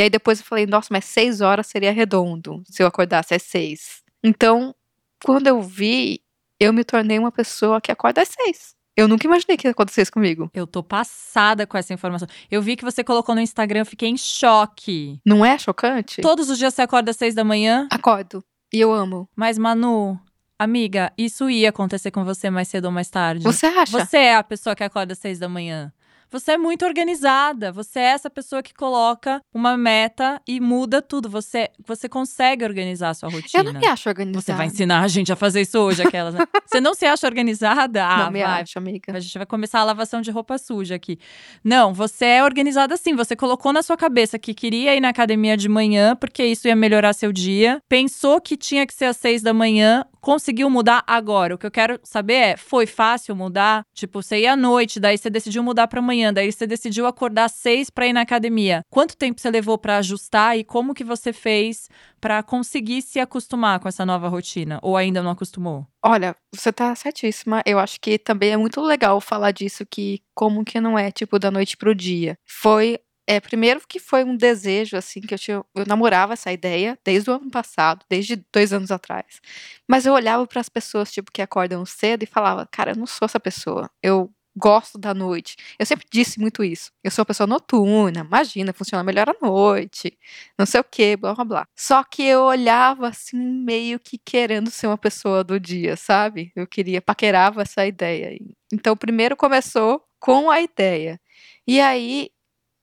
E 0.00 0.02
aí 0.02 0.08
depois 0.08 0.40
eu 0.40 0.46
falei, 0.46 0.64
nossa, 0.64 0.88
mas 0.90 1.04
6 1.04 1.42
horas 1.42 1.66
seria 1.66 1.92
redondo 1.92 2.62
se 2.64 2.82
eu 2.82 2.86
acordasse 2.86 3.34
às 3.34 3.42
6. 3.42 4.02
Então, 4.24 4.74
quando 5.22 5.46
eu 5.46 5.60
vi, 5.60 6.22
eu 6.58 6.72
me 6.72 6.82
tornei 6.84 7.18
uma 7.18 7.30
pessoa 7.30 7.82
que 7.82 7.92
acorda 7.92 8.22
às 8.22 8.30
6. 8.30 8.74
Eu 8.96 9.06
nunca 9.06 9.26
imaginei 9.26 9.58
que 9.58 9.66
ia 9.66 9.72
acontecer 9.72 10.00
isso 10.00 10.10
comigo. 10.10 10.50
Eu 10.54 10.66
tô 10.66 10.82
passada 10.82 11.66
com 11.66 11.76
essa 11.76 11.92
informação. 11.92 12.26
Eu 12.50 12.62
vi 12.62 12.76
que 12.76 12.84
você 12.84 13.04
colocou 13.04 13.34
no 13.34 13.42
Instagram, 13.42 13.80
eu 13.80 13.86
fiquei 13.86 14.08
em 14.08 14.16
choque. 14.16 15.20
Não 15.22 15.44
é 15.44 15.58
chocante? 15.58 16.22
Todos 16.22 16.48
os 16.48 16.56
dias 16.56 16.72
você 16.72 16.80
acorda 16.80 17.10
às 17.10 17.18
seis 17.18 17.34
da 17.34 17.44
manhã? 17.44 17.86
Acordo. 17.90 18.42
E 18.72 18.80
eu 18.80 18.94
amo. 18.94 19.28
Mas, 19.36 19.58
Manu, 19.58 20.18
amiga, 20.58 21.12
isso 21.18 21.50
ia 21.50 21.68
acontecer 21.68 22.10
com 22.10 22.24
você 22.24 22.48
mais 22.48 22.68
cedo 22.68 22.86
ou 22.86 22.90
mais 22.90 23.10
tarde. 23.10 23.44
Você 23.44 23.66
acha? 23.66 23.92
Você 23.92 24.16
é 24.16 24.36
a 24.36 24.42
pessoa 24.42 24.74
que 24.74 24.82
acorda 24.82 25.12
às 25.12 25.18
seis 25.18 25.38
da 25.38 25.46
manhã. 25.46 25.92
Você 26.30 26.52
é 26.52 26.58
muito 26.58 26.84
organizada. 26.84 27.72
Você 27.72 27.98
é 27.98 28.04
essa 28.04 28.30
pessoa 28.30 28.62
que 28.62 28.72
coloca 28.72 29.42
uma 29.52 29.76
meta 29.76 30.40
e 30.46 30.60
muda 30.60 31.02
tudo. 31.02 31.28
Você, 31.28 31.70
você 31.84 32.08
consegue 32.08 32.64
organizar 32.64 33.10
a 33.10 33.14
sua 33.14 33.28
rotina. 33.28 33.64
Eu 33.64 33.72
não 33.72 33.80
me 33.80 33.86
acho 33.86 34.08
organizada. 34.08 34.40
Você 34.42 34.52
vai 34.52 34.66
ensinar 34.66 35.00
a 35.02 35.08
gente 35.08 35.32
a 35.32 35.36
fazer 35.36 35.62
isso 35.62 35.78
hoje, 35.78 36.02
aquelas, 36.02 36.34
né? 36.34 36.44
Você 36.66 36.80
não 36.80 36.94
se 36.94 37.04
acha 37.04 37.26
organizada? 37.26 38.06
Ah, 38.06 38.24
não 38.24 38.30
me 38.30 38.42
vai. 38.42 38.62
acho, 38.62 38.78
amiga. 38.78 39.16
A 39.16 39.20
gente 39.20 39.36
vai 39.36 39.46
começar 39.46 39.80
a 39.80 39.84
lavação 39.84 40.20
de 40.20 40.30
roupa 40.30 40.56
suja 40.56 40.94
aqui. 40.94 41.18
Não, 41.64 41.92
você 41.92 42.24
é 42.24 42.44
organizada 42.44 42.96
sim. 42.96 43.16
Você 43.16 43.34
colocou 43.34 43.72
na 43.72 43.82
sua 43.82 43.96
cabeça 43.96 44.38
que 44.38 44.54
queria 44.54 44.94
ir 44.94 45.00
na 45.00 45.08
academia 45.08 45.56
de 45.56 45.68
manhã, 45.68 46.14
porque 46.14 46.44
isso 46.44 46.68
ia 46.68 46.76
melhorar 46.76 47.12
seu 47.12 47.32
dia. 47.32 47.82
Pensou 47.88 48.40
que 48.40 48.56
tinha 48.56 48.86
que 48.86 48.94
ser 48.94 49.06
às 49.06 49.16
seis 49.16 49.42
da 49.42 49.52
manhã, 49.52 50.04
conseguiu 50.20 50.70
mudar 50.70 51.02
agora. 51.06 51.54
O 51.54 51.58
que 51.58 51.66
eu 51.66 51.70
quero 51.70 51.98
saber 52.04 52.34
é: 52.34 52.56
foi 52.56 52.86
fácil 52.86 53.34
mudar? 53.34 53.82
Tipo, 53.92 54.22
você 54.22 54.40
ia 54.40 54.52
à 54.52 54.56
noite, 54.56 55.00
daí 55.00 55.18
você 55.18 55.28
decidiu 55.28 55.62
mudar 55.62 55.88
para 55.88 55.98
amanhã 55.98 56.20
manhã, 56.20 56.32
daí 56.32 56.52
você 56.52 56.66
decidiu 56.66 57.06
acordar 57.06 57.44
às 57.44 57.52
seis 57.52 57.88
para 57.88 58.06
ir 58.06 58.12
na 58.12 58.20
academia. 58.20 58.82
Quanto 58.90 59.16
tempo 59.16 59.40
você 59.40 59.50
levou 59.50 59.78
para 59.78 59.98
ajustar 59.98 60.58
e 60.58 60.64
como 60.64 60.94
que 60.94 61.02
você 61.02 61.32
fez 61.32 61.88
para 62.20 62.42
conseguir 62.42 63.02
se 63.02 63.18
acostumar 63.18 63.80
com 63.80 63.88
essa 63.88 64.04
nova 64.04 64.28
rotina? 64.28 64.78
Ou 64.82 64.96
ainda 64.96 65.22
não 65.22 65.30
acostumou? 65.30 65.86
Olha, 66.04 66.34
você 66.54 66.72
tá 66.72 66.94
certíssima. 66.94 67.62
Eu 67.64 67.78
acho 67.78 68.00
que 68.00 68.18
também 68.18 68.50
é 68.50 68.56
muito 68.56 68.80
legal 68.80 69.20
falar 69.20 69.52
disso, 69.52 69.84
que 69.86 70.20
como 70.34 70.64
que 70.64 70.80
não 70.80 70.98
é, 70.98 71.10
tipo, 71.10 71.38
da 71.38 71.50
noite 71.50 71.76
pro 71.76 71.94
dia. 71.94 72.36
Foi 72.46 72.98
é, 73.30 73.38
primeiro 73.38 73.80
que 73.88 74.00
foi 74.00 74.24
um 74.24 74.36
desejo, 74.36 74.96
assim, 74.96 75.20
que 75.20 75.32
eu 75.32 75.38
tinha. 75.38 75.64
Eu 75.72 75.86
namorava 75.86 76.32
essa 76.32 76.50
ideia 76.52 76.98
desde 77.04 77.30
o 77.30 77.34
ano 77.34 77.48
passado, 77.48 78.04
desde 78.10 78.34
dois 78.52 78.72
anos 78.72 78.90
atrás. 78.90 79.40
Mas 79.86 80.04
eu 80.04 80.12
olhava 80.12 80.44
para 80.48 80.60
as 80.60 80.68
pessoas, 80.68 81.12
tipo, 81.12 81.30
que 81.30 81.40
acordam 81.40 81.86
cedo 81.86 82.24
e 82.24 82.26
falava, 82.26 82.66
cara, 82.66 82.90
eu 82.90 82.96
não 82.96 83.06
sou 83.06 83.26
essa 83.26 83.38
pessoa. 83.38 83.88
Eu 84.02 84.32
gosto 84.56 84.98
da 84.98 85.14
noite. 85.14 85.56
Eu 85.78 85.86
sempre 85.86 86.08
disse 86.12 86.40
muito 86.40 86.64
isso. 86.64 86.90
Eu 87.04 87.10
sou 87.12 87.22
uma 87.22 87.26
pessoa 87.26 87.46
noturna, 87.46 88.20
imagina, 88.20 88.72
funciona 88.72 89.04
melhor 89.04 89.28
à 89.30 89.36
noite, 89.40 90.18
não 90.58 90.66
sei 90.66 90.80
o 90.80 90.84
que, 90.84 91.16
blá 91.16 91.32
blá 91.32 91.44
blá. 91.44 91.66
Só 91.76 92.02
que 92.02 92.24
eu 92.24 92.42
olhava 92.42 93.08
assim, 93.10 93.38
meio 93.38 94.00
que 94.00 94.18
querendo 94.18 94.72
ser 94.72 94.88
uma 94.88 94.98
pessoa 94.98 95.44
do 95.44 95.60
dia, 95.60 95.96
sabe? 95.96 96.50
Eu 96.56 96.66
queria, 96.66 97.00
paquerava 97.00 97.62
essa 97.62 97.86
ideia. 97.86 98.36
Então, 98.72 98.96
primeiro 98.96 99.36
começou 99.36 100.02
com 100.18 100.50
a 100.50 100.60
ideia. 100.60 101.20
E 101.64 101.80
aí, 101.80 102.30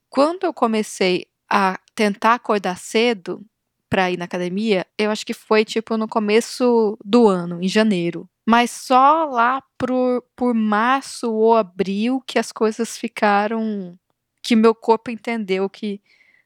quando 0.10 0.44
eu 0.44 0.54
comecei 0.54 1.28
a 1.50 1.80
tentar 1.96 2.36
acordar 2.36 2.78
cedo 2.78 3.42
para 3.90 4.12
ir 4.12 4.18
na 4.18 4.26
academia, 4.26 4.86
eu 4.98 5.10
acho 5.12 5.26
que 5.26 5.34
foi 5.34 5.64
tipo 5.64 5.98
no 5.98 6.08
começo 6.08 6.98
do 7.04 7.28
ano, 7.28 7.62
em 7.62 7.68
janeiro. 7.68 8.30
Mas 8.46 8.72
só 8.72 9.26
lá 9.26 9.62
por, 9.78 10.24
por 10.36 10.54
março 10.54 11.32
ou 11.32 11.56
abril 11.56 12.22
que 12.26 12.40
as 12.40 12.52
coisas 12.52 12.98
ficaram. 12.98 13.98
que 14.42 14.56
meu 14.56 14.74
corpo 14.74 15.12
entendeu 15.12 15.70
que 15.70 16.02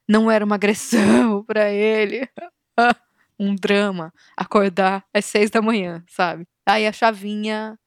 não 0.07 0.29
era 0.29 0.43
uma 0.43 0.55
agressão 0.55 1.43
para 1.45 1.69
ele. 1.71 2.27
um 3.39 3.55
drama 3.55 4.13
acordar 4.37 5.03
às 5.13 5.25
seis 5.25 5.49
da 5.49 5.61
manhã, 5.61 6.03
sabe? 6.07 6.47
Aí 6.65 6.85
a 6.85 6.91
chavinha 6.91 7.77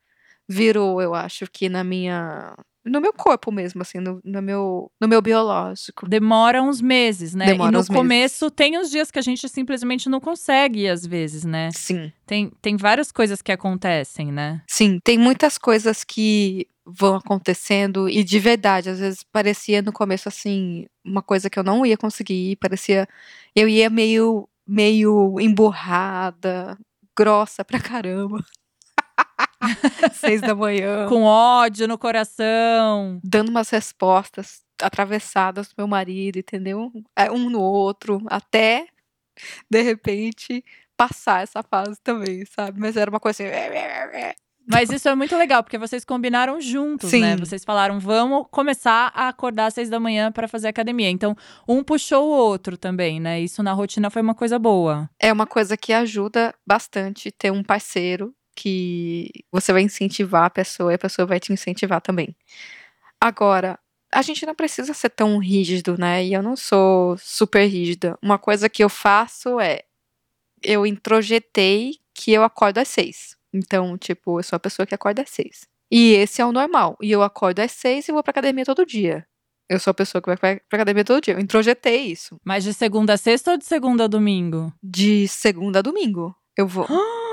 virou, 0.48 1.00
eu 1.00 1.14
acho 1.14 1.46
que 1.46 1.68
na 1.68 1.84
minha 1.84 2.56
no 2.84 3.00
meu 3.00 3.12
corpo 3.12 3.50
mesmo, 3.50 3.82
assim, 3.82 3.98
no, 3.98 4.20
no, 4.24 4.42
meu, 4.42 4.90
no 5.00 5.08
meu 5.08 5.22
biológico. 5.22 6.08
Demora 6.08 6.62
uns 6.62 6.80
meses, 6.80 7.34
né? 7.34 7.46
Demora 7.46 7.70
e 7.70 7.80
no 7.80 7.86
começo 7.86 8.44
meses. 8.44 8.54
tem 8.54 8.78
uns 8.78 8.90
dias 8.90 9.10
que 9.10 9.18
a 9.18 9.22
gente 9.22 9.48
simplesmente 9.48 10.08
não 10.08 10.20
consegue, 10.20 10.88
às 10.88 11.06
vezes, 11.06 11.44
né? 11.44 11.70
Sim. 11.72 12.12
Tem, 12.26 12.50
tem 12.60 12.76
várias 12.76 13.10
coisas 13.10 13.40
que 13.40 13.52
acontecem, 13.52 14.30
né? 14.30 14.62
Sim, 14.68 14.98
tem 15.02 15.18
muitas 15.18 15.56
coisas 15.56 16.04
que 16.04 16.66
vão 16.86 17.16
acontecendo 17.16 18.08
e 18.08 18.22
de 18.22 18.38
verdade, 18.38 18.90
às 18.90 18.98
vezes 18.98 19.22
parecia 19.22 19.80
no 19.80 19.92
começo 19.92 20.28
assim, 20.28 20.84
uma 21.02 21.22
coisa 21.22 21.48
que 21.48 21.58
eu 21.58 21.64
não 21.64 21.86
ia 21.86 21.96
conseguir, 21.96 22.56
parecia 22.56 23.08
eu 23.56 23.66
ia 23.66 23.88
meio 23.88 24.46
meio 24.66 25.38
emburrada, 25.40 26.78
grossa 27.16 27.64
pra 27.64 27.80
caramba. 27.80 28.44
Seis 30.14 30.40
da 30.40 30.54
manhã. 30.54 31.06
Com 31.08 31.22
ódio 31.24 31.88
no 31.88 31.98
coração. 31.98 33.20
Dando 33.22 33.48
umas 33.48 33.70
respostas 33.70 34.62
atravessadas 34.82 35.68
pro 35.68 35.82
meu 35.82 35.88
marido, 35.88 36.38
entendeu? 36.38 36.92
É, 37.16 37.30
um 37.30 37.48
no 37.48 37.60
outro, 37.60 38.22
até 38.26 38.86
de 39.70 39.82
repente 39.82 40.64
passar 40.96 41.42
essa 41.42 41.62
fase 41.62 41.98
também, 42.02 42.44
sabe? 42.46 42.80
Mas 42.80 42.96
era 42.96 43.10
uma 43.10 43.20
coisa 43.20 43.44
assim. 43.44 44.34
Mas 44.66 44.90
isso 44.90 45.08
é 45.08 45.14
muito 45.14 45.36
legal, 45.36 45.62
porque 45.62 45.76
vocês 45.76 46.04
combinaram 46.04 46.58
juntos, 46.60 47.12
né? 47.12 47.18
Sim. 47.18 47.22
né? 47.22 47.36
Vocês 47.36 47.64
falaram, 47.64 48.00
vamos 48.00 48.46
começar 48.50 49.12
a 49.14 49.28
acordar 49.28 49.66
às 49.66 49.74
seis 49.74 49.90
da 49.90 50.00
manhã 50.00 50.32
para 50.32 50.48
fazer 50.48 50.68
academia. 50.68 51.10
Então, 51.10 51.36
um 51.68 51.82
puxou 51.82 52.26
o 52.26 52.30
outro 52.30 52.78
também, 52.78 53.20
né? 53.20 53.40
Isso 53.40 53.62
na 53.62 53.72
rotina 53.72 54.08
foi 54.08 54.22
uma 54.22 54.34
coisa 54.34 54.58
boa. 54.58 55.08
É 55.20 55.32
uma 55.32 55.46
coisa 55.46 55.76
que 55.76 55.92
ajuda 55.92 56.54
bastante 56.66 57.30
ter 57.30 57.52
um 57.52 57.62
parceiro 57.62 58.34
que 58.54 59.30
você 59.50 59.72
vai 59.72 59.82
incentivar 59.82 60.44
a 60.44 60.50
pessoa 60.50 60.92
e 60.92 60.94
a 60.94 60.98
pessoa 60.98 61.26
vai 61.26 61.40
te 61.40 61.52
incentivar 61.52 62.00
também. 62.00 62.34
Agora, 63.20 63.78
a 64.12 64.22
gente 64.22 64.46
não 64.46 64.54
precisa 64.54 64.94
ser 64.94 65.10
tão 65.10 65.38
rígido, 65.38 65.96
né? 65.98 66.24
E 66.24 66.32
eu 66.34 66.42
não 66.42 66.56
sou 66.56 67.16
super 67.18 67.66
rígida. 67.66 68.16
Uma 68.22 68.38
coisa 68.38 68.68
que 68.68 68.84
eu 68.84 68.88
faço 68.88 69.58
é 69.58 69.82
eu 70.62 70.86
introjetei 70.86 71.98
que 72.14 72.32
eu 72.32 72.42
acordo 72.42 72.78
às 72.78 72.88
seis. 72.88 73.36
Então, 73.52 73.98
tipo, 73.98 74.38
eu 74.38 74.42
sou 74.42 74.56
a 74.56 74.60
pessoa 74.60 74.86
que 74.86 74.94
acorda 74.94 75.22
às 75.22 75.30
seis. 75.30 75.66
E 75.90 76.12
esse 76.14 76.40
é 76.40 76.46
o 76.46 76.52
normal. 76.52 76.96
E 77.02 77.10
eu 77.10 77.22
acordo 77.22 77.60
às 77.60 77.72
seis 77.72 78.08
e 78.08 78.12
vou 78.12 78.22
pra 78.22 78.30
academia 78.30 78.64
todo 78.64 78.86
dia. 78.86 79.26
Eu 79.68 79.80
sou 79.80 79.90
a 79.90 79.94
pessoa 79.94 80.20
que 80.20 80.28
vai 80.28 80.36
pra 80.36 80.60
academia 80.72 81.04
todo 81.04 81.20
dia. 81.20 81.34
Eu 81.34 81.40
introjetei 81.40 82.06
isso. 82.06 82.38
Mas 82.44 82.64
de 82.64 82.74
segunda 82.74 83.14
a 83.14 83.16
sexta 83.16 83.52
ou 83.52 83.56
de 83.56 83.64
segunda 83.64 84.04
a 84.04 84.08
domingo? 84.08 84.72
De 84.82 85.26
segunda 85.28 85.78
a 85.78 85.82
domingo. 85.82 86.34
Eu 86.56 86.66
vou. 86.66 86.86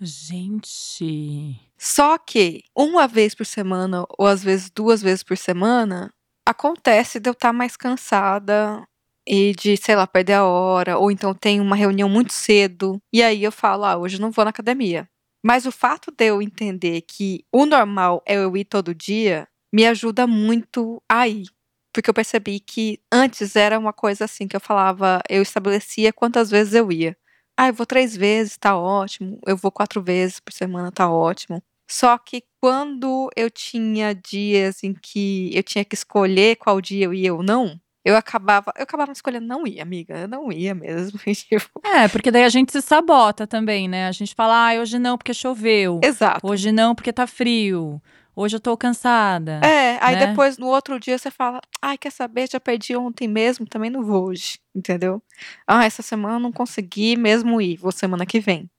Gente. 0.00 1.60
Só 1.78 2.16
que 2.16 2.62
uma 2.74 3.06
vez 3.06 3.34
por 3.34 3.44
semana, 3.44 4.06
ou 4.18 4.26
às 4.26 4.42
vezes 4.42 4.70
duas 4.70 5.02
vezes 5.02 5.22
por 5.22 5.36
semana, 5.36 6.10
acontece 6.46 7.20
de 7.20 7.28
eu 7.28 7.32
estar 7.32 7.48
tá 7.48 7.52
mais 7.52 7.76
cansada 7.76 8.82
e 9.28 9.52
de, 9.54 9.76
sei 9.76 9.94
lá, 9.94 10.06
perder 10.06 10.34
a 10.34 10.44
hora, 10.44 10.98
ou 10.98 11.10
então 11.10 11.34
tem 11.34 11.60
uma 11.60 11.76
reunião 11.76 12.08
muito 12.08 12.32
cedo, 12.32 12.98
e 13.12 13.22
aí 13.22 13.44
eu 13.44 13.52
falo, 13.52 13.84
ah, 13.84 13.96
hoje 13.96 14.20
não 14.20 14.30
vou 14.30 14.44
na 14.44 14.50
academia. 14.50 15.06
Mas 15.44 15.66
o 15.66 15.72
fato 15.72 16.10
de 16.10 16.26
eu 16.26 16.40
entender 16.42 17.02
que 17.02 17.44
o 17.52 17.66
normal 17.66 18.22
é 18.26 18.36
eu 18.36 18.56
ir 18.56 18.64
todo 18.64 18.94
dia, 18.94 19.46
me 19.72 19.86
ajuda 19.86 20.26
muito 20.26 21.02
a 21.10 21.28
ir. 21.28 21.46
Porque 21.92 22.08
eu 22.08 22.14
percebi 22.14 22.60
que 22.60 23.00
antes 23.12 23.56
era 23.56 23.78
uma 23.78 23.92
coisa 23.92 24.24
assim 24.24 24.48
que 24.48 24.56
eu 24.56 24.60
falava, 24.60 25.20
eu 25.28 25.42
estabelecia 25.42 26.12
quantas 26.12 26.50
vezes 26.50 26.74
eu 26.74 26.90
ia. 26.90 27.16
Ah, 27.60 27.68
eu 27.68 27.74
vou 27.74 27.84
três 27.84 28.16
vezes, 28.16 28.56
tá 28.56 28.74
ótimo. 28.74 29.38
Eu 29.46 29.54
vou 29.54 29.70
quatro 29.70 30.00
vezes 30.00 30.40
por 30.40 30.50
semana, 30.50 30.90
tá 30.90 31.12
ótimo. 31.12 31.62
Só 31.90 32.16
que 32.16 32.42
quando 32.58 33.28
eu 33.36 33.50
tinha 33.50 34.14
dias 34.14 34.82
em 34.82 34.94
que 34.94 35.50
eu 35.52 35.62
tinha 35.62 35.84
que 35.84 35.94
escolher 35.94 36.56
qual 36.56 36.80
dia 36.80 37.04
eu 37.04 37.12
ia 37.12 37.34
ou 37.34 37.42
não, 37.42 37.78
eu 38.02 38.16
acabava, 38.16 38.72
eu 38.78 38.84
acabava 38.84 39.12
escolhendo 39.12 39.46
não 39.46 39.66
ir, 39.66 39.78
amiga. 39.78 40.16
Eu 40.20 40.26
não 40.26 40.50
ia 40.50 40.74
mesmo. 40.74 41.18
Tipo 41.34 41.82
é, 41.84 42.08
porque 42.08 42.30
daí 42.30 42.44
a 42.44 42.48
gente 42.48 42.72
se 42.72 42.80
sabota 42.80 43.46
também, 43.46 43.86
né? 43.88 44.08
A 44.08 44.12
gente 44.12 44.34
fala, 44.34 44.70
ah, 44.70 44.80
hoje 44.80 44.98
não 44.98 45.18
porque 45.18 45.34
choveu. 45.34 46.00
Exato. 46.02 46.40
Hoje 46.46 46.72
não 46.72 46.94
porque 46.94 47.12
tá 47.12 47.26
frio 47.26 48.00
hoje 48.34 48.56
eu 48.56 48.60
tô 48.60 48.76
cansada. 48.76 49.60
É, 49.64 49.98
aí 50.00 50.16
né? 50.16 50.26
depois 50.26 50.58
no 50.58 50.66
outro 50.66 50.98
dia 50.98 51.18
você 51.18 51.30
fala, 51.30 51.60
ai, 51.80 51.98
quer 51.98 52.10
saber, 52.10 52.48
já 52.50 52.60
perdi 52.60 52.96
ontem 52.96 53.28
mesmo, 53.28 53.66
também 53.66 53.90
não 53.90 54.02
vou 54.02 54.28
hoje, 54.28 54.58
entendeu? 54.74 55.22
Ah, 55.66 55.84
essa 55.84 56.02
semana 56.02 56.36
eu 56.36 56.40
não 56.40 56.52
consegui 56.52 57.16
mesmo 57.16 57.60
ir, 57.60 57.76
vou 57.76 57.92
semana 57.92 58.26
que 58.26 58.40
vem. 58.40 58.70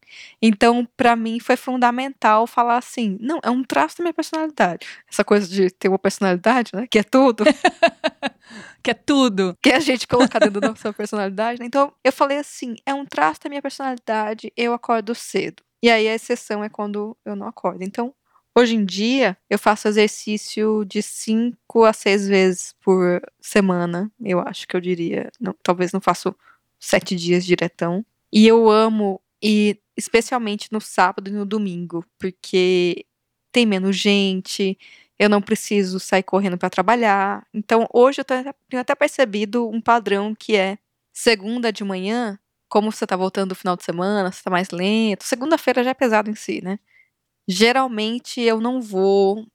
Então, 0.42 0.88
para 0.98 1.16
mim 1.16 1.40
foi 1.40 1.56
fundamental 1.56 2.46
falar 2.48 2.78
assim, 2.78 3.18
não, 3.20 3.40
é 3.44 3.50
um 3.50 3.64
traço 3.64 3.98
da 3.98 4.04
minha 4.04 4.14
personalidade. 4.14 4.86
Essa 5.10 5.24
coisa 5.24 5.48
de 5.48 5.70
ter 5.70 5.88
uma 5.88 6.00
personalidade, 6.00 6.72
né, 6.74 6.88
que 6.90 7.00
é 7.00 7.04
tudo. 7.04 7.44
que 8.84 8.92
é 8.92 8.94
tudo. 8.94 9.58
Que 9.62 9.72
é 9.72 9.76
a 9.76 9.80
gente 9.80 10.08
colocar 10.08 10.40
dentro 10.40 10.60
da 10.60 10.70
nossa 10.70 10.92
personalidade. 10.94 11.60
Né? 11.60 11.66
Então, 11.66 11.94
eu 12.04 12.12
falei 12.12 12.38
assim, 12.38 12.76
é 12.86 12.94
um 12.94 13.06
traço 13.06 13.42
da 13.44 13.50
minha 13.50 13.62
personalidade, 13.62 14.52
eu 14.56 14.74
acordo 14.74 15.16
cedo. 15.16 15.64
E 15.84 15.90
aí 15.90 16.08
a 16.08 16.14
exceção 16.14 16.64
é 16.64 16.70
quando 16.70 17.18
eu 17.26 17.36
não 17.36 17.48
acordo. 17.48 17.84
Então, 17.84 18.14
Hoje 18.56 18.76
em 18.76 18.84
dia, 18.84 19.38
eu 19.50 19.58
faço 19.58 19.88
exercício 19.88 20.84
de 20.86 21.02
cinco 21.02 21.86
a 21.86 21.94
seis 21.94 22.28
vezes 22.28 22.76
por 22.82 23.22
semana, 23.40 24.12
eu 24.22 24.40
acho 24.42 24.68
que 24.68 24.76
eu 24.76 24.82
diria. 24.82 25.32
Não, 25.40 25.56
talvez 25.64 25.94
não 25.94 26.02
faço 26.02 26.36
sete 26.80 27.16
dias 27.16 27.46
diretão. 27.46 28.06
E 28.32 28.46
eu 28.46 28.70
amo, 28.70 29.22
e 29.42 29.80
especialmente 29.96 30.68
no 30.72 30.82
sábado 30.82 31.30
e 31.30 31.34
no 31.34 31.46
domingo, 31.46 32.06
porque 32.20 33.06
tem 33.54 33.66
menos 33.66 33.96
gente, 33.96 34.78
eu 35.18 35.30
não 35.30 35.42
preciso 35.42 36.00
sair 36.00 36.24
correndo 36.24 36.58
para 36.58 36.70
trabalhar. 36.70 37.46
Então, 37.54 37.88
hoje 37.94 38.20
eu 38.22 38.26
tenho 38.26 38.82
até 38.82 38.96
percebido 38.96 39.70
um 39.70 39.80
padrão 39.82 40.36
que 40.36 40.56
é 40.58 40.78
segunda 41.14 41.72
de 41.72 41.84
manhã, 41.86 42.38
como 42.68 42.92
você 42.92 43.06
tá 43.08 43.16
voltando 43.16 43.50
do 43.50 43.56
final 43.56 43.78
de 43.78 43.84
semana, 43.84 44.32
você 44.32 44.44
tá 44.44 44.50
mais 44.50 44.70
lento. 44.72 45.24
Segunda-feira 45.24 45.84
já 45.84 45.92
é 45.92 45.94
pesado 45.94 46.30
em 46.30 46.36
si, 46.36 46.62
né? 46.64 46.80
Geralmente 47.52 48.40
eu 48.42 48.62
não 48.62 48.82
vou, 48.82 49.46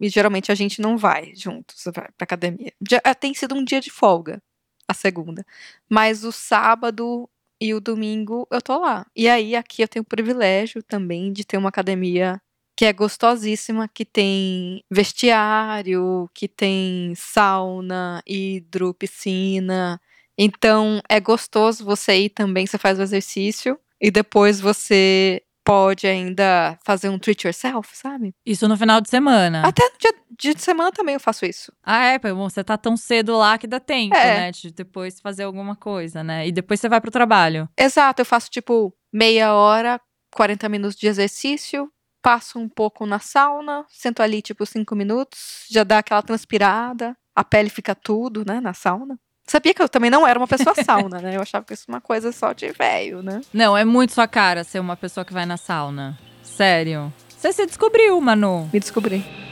e 0.00 0.08
geralmente 0.10 0.52
a 0.52 0.54
gente 0.54 0.80
não 0.82 0.98
vai 0.98 1.32
juntos 1.34 1.82
pra 1.94 2.10
academia. 2.20 2.72
Já, 2.88 3.00
eh, 3.04 3.14
tem 3.14 3.32
sido 3.34 3.54
um 3.54 3.64
dia 3.64 3.80
de 3.80 3.90
folga, 3.90 4.42
a 4.88 4.92
segunda. 4.94 5.44
Mas 5.90 6.24
o 6.24 6.32
sábado 6.32 7.28
e 7.60 7.72
o 7.74 7.80
domingo 7.80 8.46
eu 8.50 8.60
tô 8.62 8.78
lá. 8.78 9.06
E 9.16 9.28
aí 9.28 9.56
aqui 9.56 9.82
eu 9.82 9.88
tenho 9.88 10.02
o 10.02 10.06
privilégio 10.06 10.82
também 10.82 11.32
de 11.32 11.44
ter 11.46 11.56
uma 11.56 11.70
academia 11.70 12.40
que 12.76 12.84
é 12.84 12.92
gostosíssima, 12.92 13.88
que 13.88 14.04
tem 14.04 14.82
vestiário, 14.90 16.28
que 16.34 16.46
tem 16.48 17.14
sauna, 17.16 18.22
hidro, 18.26 18.92
piscina. 18.94 19.98
Então 20.38 21.00
é 21.08 21.18
gostoso 21.20 21.84
você 21.84 22.16
ir 22.18 22.30
também, 22.30 22.66
você 22.66 22.76
faz 22.78 22.98
o 22.98 23.02
exercício 23.02 23.78
e 24.00 24.10
depois 24.10 24.60
você 24.60 25.42
pode 25.66 26.06
ainda 26.06 26.78
fazer 26.84 27.08
um 27.08 27.18
treat 27.18 27.44
yourself, 27.44 27.90
sabe? 27.92 28.32
Isso 28.46 28.68
no 28.68 28.76
final 28.76 29.00
de 29.00 29.10
semana. 29.10 29.66
Até 29.66 29.82
no 29.82 29.98
dia, 29.98 30.14
dia 30.38 30.54
de 30.54 30.62
semana 30.62 30.92
também 30.92 31.14
eu 31.14 31.20
faço 31.20 31.44
isso. 31.44 31.72
Ah, 31.82 32.04
é? 32.04 32.18
Bom, 32.20 32.48
você 32.48 32.62
tá 32.62 32.78
tão 32.78 32.96
cedo 32.96 33.36
lá 33.36 33.58
que 33.58 33.66
dá 33.66 33.80
tempo, 33.80 34.14
é. 34.14 34.42
né? 34.42 34.52
De 34.52 34.70
depois 34.70 35.18
fazer 35.18 35.42
alguma 35.42 35.74
coisa, 35.74 36.22
né? 36.22 36.46
E 36.46 36.52
depois 36.52 36.78
você 36.78 36.88
vai 36.88 37.00
pro 37.00 37.10
trabalho. 37.10 37.68
Exato, 37.76 38.22
eu 38.22 38.26
faço 38.26 38.48
tipo 38.48 38.94
meia 39.12 39.52
hora, 39.54 40.00
40 40.32 40.68
minutos 40.68 40.96
de 40.96 41.08
exercício, 41.08 41.90
passo 42.22 42.60
um 42.60 42.68
pouco 42.68 43.04
na 43.04 43.18
sauna, 43.18 43.84
sento 43.88 44.22
ali 44.22 44.40
tipo 44.40 44.64
cinco 44.64 44.94
minutos, 44.94 45.66
já 45.68 45.82
dá 45.82 45.98
aquela 45.98 46.22
transpirada, 46.22 47.16
a 47.34 47.42
pele 47.42 47.70
fica 47.70 47.94
tudo, 47.94 48.44
né, 48.46 48.60
na 48.60 48.72
sauna. 48.72 49.18
Sabia 49.46 49.72
que 49.72 49.80
eu 49.82 49.88
também 49.88 50.10
não 50.10 50.26
era 50.26 50.38
uma 50.38 50.48
pessoa 50.48 50.74
sauna, 50.74 51.20
né? 51.20 51.36
Eu 51.36 51.42
achava 51.42 51.64
que 51.64 51.72
isso 51.72 51.84
é 51.88 51.92
uma 51.92 52.00
coisa 52.00 52.32
só 52.32 52.52
de 52.52 52.70
velho, 52.72 53.22
né? 53.22 53.40
Não, 53.52 53.76
é 53.76 53.84
muito 53.84 54.12
sua 54.12 54.26
cara 54.26 54.64
ser 54.64 54.80
uma 54.80 54.96
pessoa 54.96 55.24
que 55.24 55.32
vai 55.32 55.46
na 55.46 55.56
sauna. 55.56 56.18
Sério. 56.42 57.12
Você 57.28 57.52
se 57.52 57.66
descobriu, 57.66 58.20
Manu. 58.20 58.68
Me 58.72 58.80
descobri. 58.80 59.45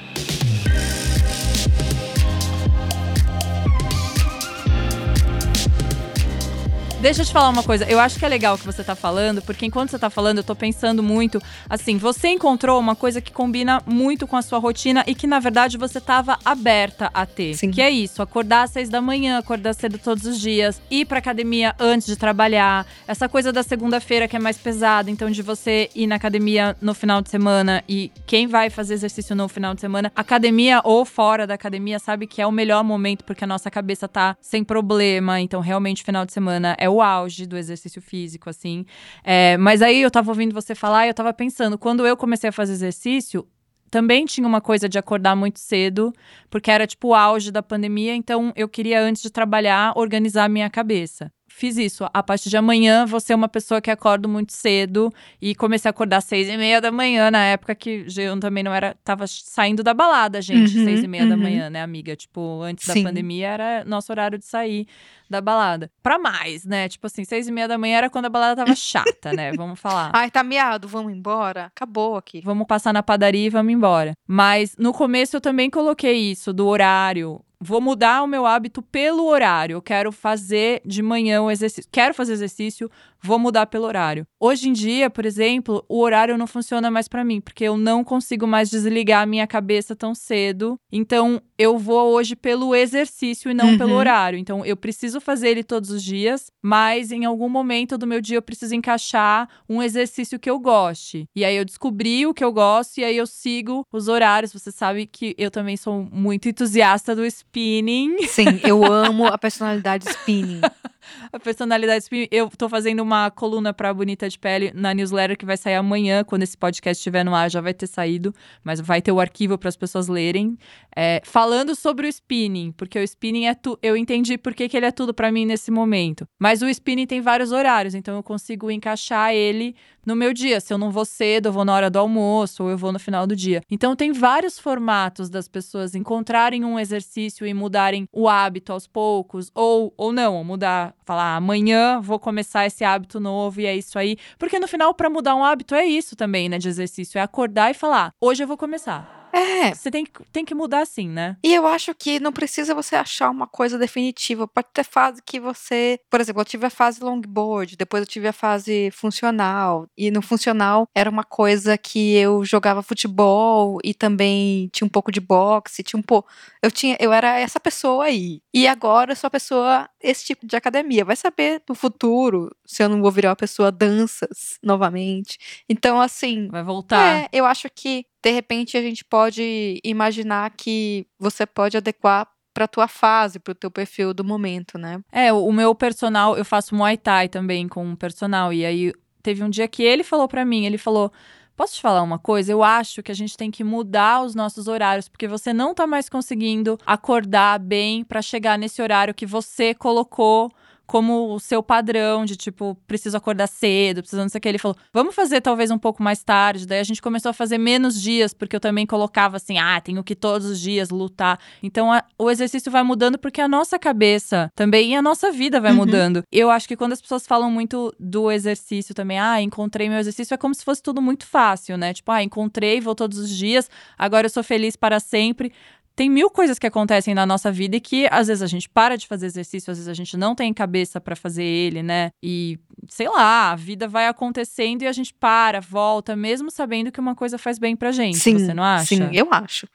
Deixa 7.05 7.21
eu 7.21 7.27
te 7.27 7.35
falar 7.35 7.51
uma 7.51 7.62
coisa. 7.62 7.85
Eu 7.85 8.01
acho 8.01 8.19
que 8.19 8.25
é 8.25 8.29
legal 8.29 8.55
o 8.55 8.59
que 8.59 8.64
você 8.64 8.83
tá 8.83 8.95
falando, 8.95 9.43
porque 9.43 9.67
enquanto 9.67 9.90
você 9.90 9.99
tá 9.99 10.09
falando, 10.09 10.38
eu 10.38 10.43
tô 10.43 10.57
pensando 10.57 11.03
muito. 11.03 11.38
Assim, 11.69 11.99
você 11.99 12.29
encontrou 12.29 12.81
uma 12.81 12.97
coisa 12.97 13.21
que 13.21 13.31
combina 13.31 13.83
muito 13.85 14.27
com 14.27 14.37
a 14.37 14.40
sua 14.40 14.59
rotina 14.59 15.05
e 15.07 15.14
que, 15.14 15.27
na 15.27 15.38
verdade, 15.38 15.77
você 15.77 16.01
tava 16.01 16.38
aberta 16.43 17.11
a 17.12 17.27
ter. 17.27 17.57
Sim. 17.57 17.71
Que 17.71 17.83
é 17.83 17.90
isso: 17.90 18.23
acordar 18.23 18.62
às 18.62 18.71
seis 18.71 18.88
da 18.88 19.03
manhã, 19.03 19.37
acordar 19.37 19.75
cedo 19.75 19.99
todos 19.99 20.25
os 20.25 20.40
dias, 20.40 20.81
ir 20.90 21.05
pra 21.05 21.19
academia 21.19 21.75
antes 21.79 22.07
de 22.07 22.17
trabalhar. 22.17 22.87
Essa 23.07 23.29
coisa 23.29 23.53
da 23.53 23.62
segunda-feira 23.62 24.27
que 24.27 24.37
é 24.37 24.40
mais 24.40 24.57
pesada, 24.57 25.11
então, 25.11 25.31
de 25.31 25.43
você 25.43 25.90
ir 25.95 26.07
na 26.07 26.14
academia 26.14 26.75
no 26.81 26.95
final 26.95 27.21
de 27.21 27.29
semana 27.29 27.85
e 27.87 28.11
quem 28.27 28.47
vai 28.47 28.71
fazer 28.71 28.95
exercício 28.95 29.37
no 29.37 29.47
final 29.47 29.75
de 29.75 29.83
semana, 29.83 30.11
academia 30.17 30.81
ou 30.83 31.05
fora 31.05 31.47
da 31.47 31.53
academia, 31.53 31.99
sabe 31.99 32.27
que 32.27 32.40
é 32.40 32.47
o 32.47 32.51
melhor 32.51 32.83
momento, 32.83 33.25
porque 33.25 33.45
a 33.45 33.47
nossa 33.47 33.71
cabeça 33.71 34.09
tá 34.09 34.38
sem 34.40 34.64
problema. 34.64 35.38
Então, 35.38 35.61
realmente, 35.61 36.03
final 36.03 36.25
de 36.25 36.33
semana 36.33 36.75
é 36.79 36.88
o 36.93 36.93
auge 37.00 37.46
do 37.46 37.57
exercício 37.57 38.00
físico, 38.00 38.50
assim. 38.50 38.85
É, 39.22 39.57
mas 39.57 39.83
aí 39.83 40.00
eu 40.02 40.11
tava 40.11 40.30
ouvindo 40.30 40.54
você 40.54 40.74
falar 40.74 41.07
e 41.07 41.11
eu 41.11 41.14
tava 41.14 41.33
pensando, 41.33 41.78
quando 41.78 42.07
eu 42.07 42.16
comecei 42.16 42.48
a 42.50 42.52
fazer 42.52 42.72
exercício, 42.72 43.46
também 43.90 44.24
tinha 44.24 44.46
uma 44.46 44.61
coisa 44.61 44.88
de 44.88 44.98
acordar 44.98 45.37
muito 45.37 45.61
cedo, 45.61 46.12
porque 46.50 46.70
era 46.70 46.85
tipo 46.87 47.09
o 47.09 47.14
auge 47.14 47.52
da 47.52 47.62
pandemia, 47.62 48.14
então 48.14 48.52
eu 48.57 48.68
queria, 48.68 49.00
antes 49.00 49.22
de 49.22 49.30
trabalhar, 49.30 49.92
organizar 49.96 50.44
a 50.44 50.48
minha 50.48 50.68
cabeça. 50.68 51.30
Fiz 51.57 51.77
isso. 51.77 52.05
A 52.12 52.21
partir 52.21 52.51
de 52.51 52.57
amanhã, 52.57 53.07
vou 53.07 53.21
ser 53.21 53.33
uma 53.33 53.49
pessoa 53.49 53.81
que 53.81 53.88
acordo 53.88 54.29
muito 54.29 54.53
cedo 54.53 55.14
e 55.40 55.55
comecei 55.55 55.88
a 55.88 55.90
acordar 55.90 56.17
às 56.17 56.25
seis 56.25 56.49
e 56.49 56.57
meia 56.57 56.81
da 56.81 56.90
manhã, 56.90 57.31
na 57.31 57.45
época 57.45 57.77
que 57.77 58.05
eu 58.17 58.40
também 58.40 58.64
não 58.64 58.75
era. 58.75 58.97
Tava 59.05 59.25
saindo 59.29 59.81
da 59.81 59.95
balada, 59.95 60.43
gente, 60.43 60.77
Uhum, 60.77 60.85
seis 60.85 61.05
e 61.05 61.07
meia 61.07 61.25
da 61.27 61.37
uhum. 61.37 61.43
manhã, 61.43 61.71
né, 61.71 61.81
amiga? 61.81 62.17
Tipo, 62.17 62.61
antes 62.62 62.85
Sim. 62.85 63.05
da 63.05 63.09
pandemia 63.09 63.49
era 63.51 63.85
nosso 63.85 64.11
horário 64.11 64.37
de 64.37 64.45
sair 64.45 64.88
da 65.31 65.40
balada. 65.40 65.90
Pra 66.03 66.19
mais, 66.19 66.64
né? 66.64 66.88
Tipo 66.88 67.07
assim, 67.07 67.25
seis 67.25 67.47
e 67.47 67.53
meia 67.53 67.69
da 67.69 67.79
manhã 67.79 67.99
era 67.99 68.11
quando 68.11 68.25
a 68.25 68.31
balada 68.31 68.64
tava 68.64 68.75
chata, 68.75 69.33
né? 69.33 69.53
Vamos 69.53 69.79
falar. 69.79 70.11
Ai, 70.12 70.33
tá 70.33 70.43
miado, 70.43 70.88
vamos 70.88 71.12
embora? 71.12 71.67
Acabou 71.67 72.17
aqui. 72.17 72.40
Vamos 72.45 72.67
passar 72.67 72.93
na 72.93 73.03
padaria 73.03 73.47
e 73.47 73.51
vamos 73.51 73.73
embora. 73.73 74.14
Mas 74.27 74.75
no 74.77 74.93
começo 74.93 75.37
eu 75.37 75.40
também 75.40 75.71
coloquei 75.71 76.33
isso 76.33 76.53
do 76.53 76.67
horário. 76.67 77.40
Vou 77.61 77.81
mudar 77.81 78.23
o 78.23 78.27
meu 78.27 78.47
hábito 78.47 78.83
pelo 78.83 79.27
horário. 79.27 79.75
Eu 79.75 79.83
quero 79.83 80.12
fazer 80.12 80.83
de 80.85 81.03
manhã 81.03 81.43
o 81.43 81.51
exercício. 81.51 81.88
Quero 81.90 82.12
fazer 82.12 82.33
exercício, 82.33 82.90
vou 83.24 83.38
mudar 83.38 83.66
pelo 83.66 83.87
horário. 83.87 84.26
Hoje 84.38 84.68
em 84.68 84.72
dia, 84.72 85.08
por 85.08 85.24
exemplo, 85.24 85.84
o 85.88 86.00
horário 86.00 86.37
não 86.37 86.46
funciona 86.46 86.90
mais 86.90 87.08
pra 87.08 87.24
mim, 87.24 87.40
porque 87.40 87.64
eu 87.64 87.76
não 87.78 88.04
consigo 88.04 88.46
mais 88.46 88.68
desligar 88.68 89.22
a 89.22 89.26
minha 89.26 89.46
cabeça 89.46 89.96
tão 89.96 90.14
cedo. 90.14 90.78
Então, 90.92 91.40
eu 91.58 91.78
vou 91.78 92.12
hoje 92.12 92.37
pelo 92.37 92.74
exercício 92.74 93.50
e 93.50 93.54
não 93.54 93.70
Uhum. 93.70 93.78
pelo 93.78 93.94
horário. 93.94 94.38
Então, 94.38 94.64
eu 94.64 94.76
preciso 94.76 95.20
fazer 95.20 95.48
ele 95.48 95.64
todos 95.64 95.90
os 95.90 96.02
dias, 96.02 96.50
mas 96.62 97.10
em 97.10 97.24
algum 97.24 97.48
momento 97.48 97.96
do 97.96 98.06
meu 98.06 98.20
dia 98.20 98.37
eu 98.37 98.42
preciso 98.42 98.74
encaixar 98.74 99.48
um 99.68 99.82
exercício 99.82 100.38
que 100.38 100.50
eu 100.50 100.58
goste. 100.58 101.24
E 101.34 101.44
aí 101.44 101.56
eu 101.56 101.64
descobri 101.64 102.26
o 102.26 102.34
que 102.34 102.44
eu 102.44 102.52
gosto 102.52 102.98
e 102.98 103.04
aí 103.04 103.16
eu 103.16 103.26
sigo 103.26 103.87
os 103.92 104.08
horários. 104.08 104.52
Você 104.52 104.70
sabe 104.70 105.06
que 105.06 105.34
eu 105.38 105.50
também 105.50 105.76
sou 105.76 106.06
muito 106.12 106.48
entusiasta 106.48 107.14
do 107.16 107.24
spinning. 107.24 108.26
Sim, 108.28 108.60
eu 108.62 108.84
amo 108.84 109.26
a 109.26 109.38
personalidade 109.38 110.06
spinning. 110.08 110.60
A 111.33 111.38
personalidade. 111.38 112.07
Eu 112.31 112.49
tô 112.51 112.69
fazendo 112.69 113.01
uma 113.01 113.31
coluna 113.31 113.73
pra 113.73 113.93
Bonita 113.93 114.29
de 114.29 114.38
Pele 114.38 114.73
na 114.75 114.95
newsletter 114.95 115.37
que 115.37 115.47
vai 115.47 115.57
sair 115.57 115.75
amanhã. 115.75 116.25
Quando 116.25 116.43
esse 116.43 116.57
podcast 116.57 117.01
estiver 117.01 117.25
no 117.25 117.35
ar, 117.35 117.51
já 117.51 117.61
vai 117.61 117.75
ter 117.75 117.87
saído. 117.87 118.35
Mas 118.62 118.81
vai 118.81 119.01
ter 119.03 119.12
o 119.12 119.21
arquivo 119.21 119.59
para 119.59 119.69
as 119.69 119.77
pessoas 119.77 120.09
lerem. 120.09 120.57
É, 120.95 121.21
falando 121.25 121.75
sobre 121.75 122.07
o 122.07 122.09
spinning, 122.09 122.73
porque 122.73 122.99
o 122.99 123.03
spinning 123.03 123.47
é 123.47 123.55
tu. 123.55 123.79
Eu 123.83 123.97
entendi 123.97 124.38
por 124.38 124.55
que, 124.55 124.69
que 124.69 124.77
ele 124.77 124.87
é 124.87 124.93
tudo 124.93 125.12
pra 125.12 125.31
mim 125.31 125.45
nesse 125.45 125.71
momento. 125.71 126.27
Mas 126.38 126.62
o 126.62 126.69
spinning 126.69 127.07
tem 127.07 127.21
vários 127.21 127.53
horários, 127.53 127.95
então 127.95 128.17
eu 128.17 128.23
consigo 128.23 128.71
encaixar 128.71 129.33
ele 129.33 129.75
no 130.07 130.17
meu 130.17 130.33
dia. 130.33 130.61
Se 130.61 130.73
eu 130.73 130.79
não 130.79 130.90
vou 130.90 131.05
cedo, 131.05 131.47
eu 131.47 131.53
vou 131.53 131.64
na 131.64 131.75
hora 131.75 131.90
do 131.90 131.99
almoço 131.99 132.64
ou 132.64 132.71
eu 132.71 132.79
vou 132.79 132.93
no 132.93 132.99
final 132.99 133.27
do 133.27 133.35
dia. 133.37 133.62
Então 133.71 133.97
tem 133.97 134.12
vários 134.12 134.59
formatos 134.59 135.29
das 135.29 135.49
pessoas 135.49 135.95
encontrarem 135.95 136.64
um 136.64 136.79
exercício 136.79 137.47
e 137.47 137.55
mudarem 137.55 138.09
o 138.12 138.29
hábito 138.29 138.73
aos 138.73 138.87
poucos, 138.87 139.51
ou, 139.55 139.93
ou 139.97 140.12
não, 140.12 140.43
mudar, 140.45 140.95
falar 141.05 141.37
amanhã 141.37 142.01
vou 142.01 142.19
começar 142.19 142.67
esse 142.67 142.85
hábito 142.85 143.19
novo 143.21 143.61
e 143.61 143.67
é 143.67 143.77
isso 143.77 143.99
aí. 143.99 144.17
Porque 144.38 144.59
no 144.59 144.69
final, 144.69 144.95
pra 144.95 145.11
mudar 145.11 145.35
um 145.35 145.45
hábito, 145.45 145.75
é 145.75 145.85
isso 145.85 146.17
também, 146.17 146.49
né, 146.49 146.59
de 146.59 146.69
exercício. 146.69 147.19
É 147.19 147.23
acordar 147.23 147.71
e 147.71 147.75
falar, 147.75 148.12
hoje 148.21 148.43
eu 148.43 148.49
vou 148.49 148.57
começar. 148.57 149.23
É, 149.35 149.75
Você 149.75 149.90
tem 149.90 150.05
que, 150.05 150.12
tem 150.33 150.44
que 150.44 150.55
mudar 150.55 150.81
assim, 150.83 151.09
né? 151.09 151.37
E 151.42 151.53
eu 151.53 151.66
acho 151.66 151.92
que 151.94 152.20
não 152.20 152.33
precisa 152.33 152.75
você 152.75 152.94
achar 152.94 153.31
uma 153.31 153.47
coisa 153.49 153.77
definitiva. 153.77 154.47
Pode 154.47 154.68
ter 154.73 154.85
fase 154.85 155.20
que 155.25 155.40
você. 155.40 155.99
Por 156.09 156.20
exemplo, 156.20 156.40
eu 156.40 156.44
tive 156.44 156.66
a 156.66 156.70
fase 156.70 157.03
longboard, 157.03 157.77
depois 157.77 158.03
eu 158.03 158.07
tive 158.07 158.29
a 158.29 158.33
fase 158.33 158.90
funcional. 158.92 159.88
E 159.97 160.11
no 160.11 160.23
funcional 160.23 160.87
era 160.94 161.11
uma 161.11 161.25
coisa 161.25 161.77
que 161.77 162.14
eu 162.14 162.44
jogava 162.44 162.83
futebol 162.83 163.79
e 163.83 163.92
também 163.92 164.68
tinha 164.73 164.87
um 164.87 164.90
pouco 164.90 165.11
de 165.11 165.20
boxe, 165.20 165.83
tinha 165.83 165.99
um 165.99 166.03
pouco. 166.03 166.29
Eu 166.62 166.70
tinha, 166.70 166.97
eu 167.01 167.12
era 167.12 167.38
essa 167.38 167.59
pessoa 167.59 168.05
aí. 168.05 168.40
E 168.53 168.68
agora 168.68 169.12
eu 169.12 169.16
sou 169.16 169.29
a 169.29 169.31
pessoa, 169.31 169.88
esse 170.01 170.25
tipo 170.25 170.47
de 170.47 170.55
academia. 170.57 171.05
Vai 171.05 171.16
saber 171.16 171.61
no 171.68 171.75
futuro 171.75 172.55
se 172.64 172.83
eu 172.83 172.88
não 172.88 173.01
vou 173.03 173.11
virar 173.11 173.31
uma 173.31 173.37
pessoa 173.37 173.73
danças 173.73 174.59
novamente. 174.62 175.38
Então, 175.68 176.01
assim, 176.01 176.49
Vai 176.49 176.62
voltar. 176.62 177.25
é, 177.25 177.29
eu 177.33 177.44
acho 177.44 177.68
que 177.75 178.07
de 178.24 178.30
repente 178.30 178.74
a 178.78 178.80
gente 178.80 179.04
pode 179.04 179.78
imaginar 179.84 180.50
que 180.56 181.06
você 181.18 181.44
pode 181.44 181.76
adequar 181.76 182.26
para 182.54 182.66
tua 182.66 182.88
fase, 182.88 183.38
para 183.38 183.52
o 183.52 183.54
teu 183.54 183.70
perfil 183.70 184.14
do 184.14 184.24
momento, 184.24 184.78
né? 184.78 185.00
É, 185.12 185.30
o 185.30 185.52
meu 185.52 185.74
personal, 185.74 186.34
eu 186.34 186.44
faço 186.44 186.74
Muay 186.74 186.96
Thai 186.96 187.28
também 187.28 187.68
com 187.68 187.84
um 187.84 187.94
personal. 187.94 188.50
E 188.50 188.64
aí 188.64 188.92
teve 189.22 189.42
um 189.42 189.50
dia 189.50 189.68
que 189.68 189.82
ele 189.82 190.02
falou 190.02 190.26
pra 190.26 190.42
mim, 190.42 190.64
ele 190.64 190.78
falou: 190.78 191.12
"Posso 191.54 191.74
te 191.74 191.82
falar 191.82 192.00
uma 192.00 192.18
coisa? 192.18 192.50
Eu 192.50 192.62
acho 192.62 193.02
que 193.02 193.12
a 193.12 193.14
gente 193.14 193.37
tem 193.37 193.50
que 193.50 193.62
mudar 193.62 194.22
os 194.22 194.34
nossos 194.34 194.68
horários, 194.68 195.06
porque 195.06 195.28
você 195.28 195.52
não 195.52 195.74
tá 195.74 195.87
mais 195.87 196.08
conseguindo 196.08 196.78
acordar 196.87 197.58
bem 197.58 198.04
pra 198.04 198.22
chegar 198.22 198.56
nesse 198.58 198.80
horário 198.80 199.12
que 199.12 199.26
você 199.26 199.74
colocou 199.74 200.50
como 200.87 201.35
o 201.35 201.40
seu 201.40 201.62
padrão 201.62 202.25
de 202.25 202.37
tipo, 202.37 202.77
preciso 202.87 203.16
acordar 203.16 203.47
cedo, 203.47 204.03
preciso 204.03 204.20
não 204.23 204.29
sei 204.29 204.38
o 204.38 204.42
que. 204.42 204.49
Ele 204.49 204.59
falou, 204.59 204.77
vamos 204.92 205.14
fazer 205.14 205.40
talvez 205.40 205.70
um 205.70 205.79
pouco 205.79 206.03
mais 206.03 206.23
tarde. 206.23 206.66
Daí 206.66 206.79
a 206.81 206.85
gente 206.85 207.01
começou 207.01 207.31
a 207.31 207.33
fazer 207.33 207.57
menos 207.59 208.01
dias, 208.01 208.35
porque 208.35 208.55
eu 208.55 208.61
também 208.61 208.87
colocava 208.87 209.37
assim, 209.37 209.59
ah, 209.59 209.81
tenho 209.81 210.05
que 210.05 210.14
todos 210.14 210.47
os 210.47 210.61
dias 210.61 210.90
lutar. 210.90 211.38
Então 211.62 211.90
a- 211.92 212.05
o 212.18 212.31
exercício 212.31 212.70
vai 212.70 212.83
mudando 212.83 213.18
porque 213.18 213.40
a 213.40 213.49
nossa 213.49 213.79
cabeça 213.79 214.51
também 214.55 214.92
e 214.92 214.94
a 214.94 215.03
nossa 215.03 215.31
vida 215.33 215.61
vai 215.61 215.70
Uhum. 215.70 215.79
mudando. 215.79 216.23
Eu 216.31 216.51
acho 216.51 216.68
que 216.68 216.77
quando 216.77 216.92
as 216.92 217.01
pessoas 217.01 217.27
falam 217.27 217.51
muito 217.51 217.94
do 217.99 218.31
exercício 218.31 218.94
também, 218.94 219.18
ah, 219.18 219.40
encontrei 219.40 219.88
meu 219.88 219.99
exercício, 219.99 220.35
é 220.35 220.37
como 220.37 220.55
se 220.55 220.64
fosse 220.64 220.83
tudo 220.83 221.01
muito 221.01 221.27
fácil, 221.27 221.77
né? 221.79 221.94
Tipo, 221.94 222.12
ah, 222.12 222.23
encontrei, 222.23 222.81
vou 222.81 222.94
todos 222.94 223.18
os 223.18 223.31
dias, 223.31 223.70
agora 223.97 224.27
eu 224.27 224.31
sou 224.31 224.42
feliz 224.44 224.77
para 224.77 225.01
sempre 225.01 225.53
tem 225.96 226.11
mil 226.11 226.28
coisas 226.30 226.59
que 226.59 226.66
acontecem 226.66 227.14
na 227.14 227.24
nossa 227.24 227.50
vida 227.52 227.76
e 227.76 227.80
que 227.80 228.07
às 228.11 228.26
vezes 228.26 228.42
a 228.42 228.46
gente 228.46 228.68
para 228.68 228.96
de 228.96 229.07
fazer 229.07 229.26
exercício, 229.26 229.70
às 229.70 229.78
vezes 229.78 229.88
a 229.88 229.94
gente 229.94 230.16
não 230.16 230.35
tem 230.35 230.52
cabeça 230.52 231.00
pra 231.00 231.14
fazer 231.14 231.44
ele, 231.44 231.83
né? 231.83 232.11
E 232.22 232.59
sei 232.88 233.09
lá, 233.09 233.52
a 233.52 233.57
vida 233.57 233.87
vai 233.88 234.07
acontecendo 234.09 234.83
e 234.83 234.87
a 234.87 234.92
gente 234.92 235.14
para, 235.14 235.61
volta, 235.61 236.16
mesmo 236.16 236.50
sabendo 236.50 236.90
que 236.90 237.00
uma 237.00 237.14
coisa 237.14 237.38
faz 237.38 237.59
bem 237.59 237.76
pra 237.76 237.92
gente. 237.92 238.18
você 238.38 238.54
não 238.54 238.64
acha? 238.64 238.87
Sim, 238.87 239.09
eu 239.12 239.28
acho. 239.33 239.66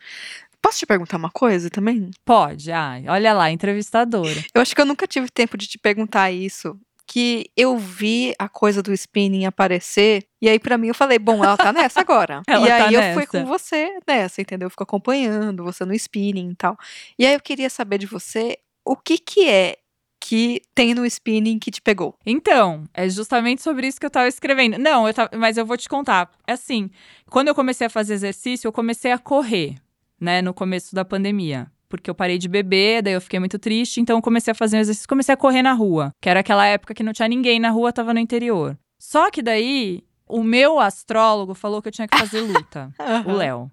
Posso 0.62 0.80
te 0.80 0.86
perguntar 0.86 1.18
uma 1.18 1.32
coisa 1.32 1.70
também? 1.70 2.12
Pode. 2.26 2.72
Ai, 2.72 3.06
olha 3.08 3.34
lá, 3.34 3.50
entrevistadora. 3.50 4.44
Eu 4.54 4.62
acho 4.62 4.76
que 4.76 4.82
eu 4.82 4.86
nunca 4.86 5.08
tive 5.08 5.30
tempo 5.30 5.58
de 5.58 5.68
te 5.68 5.80
perguntar 5.80 6.32
isso. 6.32 6.78
Que 7.12 7.50
eu 7.58 7.76
vi 7.76 8.36
a 8.38 8.48
coisa 8.48 8.84
do 8.84 8.94
spinning 8.94 9.46
aparecer, 9.46 10.28
e 10.40 10.48
aí 10.48 10.60
pra 10.60 10.78
mim 10.78 10.90
eu 10.90 10.94
falei, 10.94 11.18
bom, 11.18 11.44
ela 11.44 11.58
tá 11.58 11.74
nessa 11.74 12.02
agora. 12.02 12.44
E 12.48 12.68
tá 12.68 12.86
aí 12.86 12.94
eu 12.94 13.02
fui 13.14 13.22
nessa. 13.24 13.28
com 13.32 13.46
você 13.46 14.00
nessa, 14.08 14.40
entendeu? 14.42 14.68
Eu 14.68 14.70
fico 14.70 14.84
acompanhando 14.84 15.64
você 15.64 15.84
no 15.86 15.94
spinning 15.96 16.52
e 16.52 16.56
tal. 16.56 16.78
E 17.18 17.26
aí 17.26 17.34
eu 17.34 17.40
queria 17.42 17.68
saber 17.70 17.98
de 17.98 18.06
você 18.06 18.60
o 18.86 18.96
que 18.96 19.18
que 19.18 19.50
é 19.50 19.78
que 20.22 20.62
tem 20.76 20.94
no 20.94 21.04
spinning 21.06 21.58
que 21.58 21.72
te 21.72 21.82
pegou. 21.82 22.14
Então, 22.26 22.84
é 22.94 23.10
justamente 23.10 23.64
sobre 23.64 23.88
isso 23.88 24.00
que 24.00 24.06
eu 24.06 24.10
tava 24.12 24.28
escrevendo. 24.28 24.78
Não, 24.78 25.08
eu 25.08 25.14
tava- 25.14 25.32
mas 25.36 25.58
eu 25.58 25.66
vou 25.66 25.78
te 25.78 25.90
contar. 25.90 26.30
É 26.46 26.52
assim, 26.54 26.92
quando 27.30 27.48
eu 27.48 27.56
comecei 27.56 27.88
a 27.88 27.90
fazer 27.90 28.14
exercício, 28.14 28.68
eu 28.68 28.72
comecei 28.72 29.12
a 29.12 29.18
correr, 29.18 29.76
né, 30.22 30.42
no 30.44 30.54
começo 30.54 30.94
da 30.94 31.04
pandemia. 31.04 31.72
Porque 31.90 32.10
eu 32.10 32.14
parei 32.16 32.38
de 32.38 32.48
beber, 32.48 33.02
daí 33.02 33.14
eu 33.14 33.22
fiquei 33.22 33.40
muito 33.40 33.58
triste, 33.58 34.00
então 34.00 34.18
eu 34.18 34.22
comecei 34.22 34.52
a 34.52 34.56
fazer 34.56 34.78
um 34.78 34.80
exercício, 34.80 35.10
comecei 35.10 35.34
a 35.34 35.38
correr 35.38 35.64
na 35.64 35.74
rua. 35.74 36.14
Que 36.22 36.30
era 36.30 36.40
aquela 36.42 36.66
época 36.66 36.94
que 36.94 37.02
não 37.04 37.12
tinha 37.12 37.28
ninguém 37.28 37.60
na 37.60 37.72
rua, 37.72 37.92
tava 37.92 38.14
no 38.14 38.20
interior. 38.20 38.78
Só 39.00 39.32
que 39.32 39.42
daí, 39.42 40.04
o 40.28 40.44
meu 40.44 40.80
astrólogo 40.80 41.56
falou 41.56 41.82
que 41.82 41.88
eu 41.88 41.92
tinha 41.92 42.08
que 42.08 42.18
fazer 42.18 42.42
luta. 42.42 42.94
o 43.26 43.32
Léo. 43.32 43.72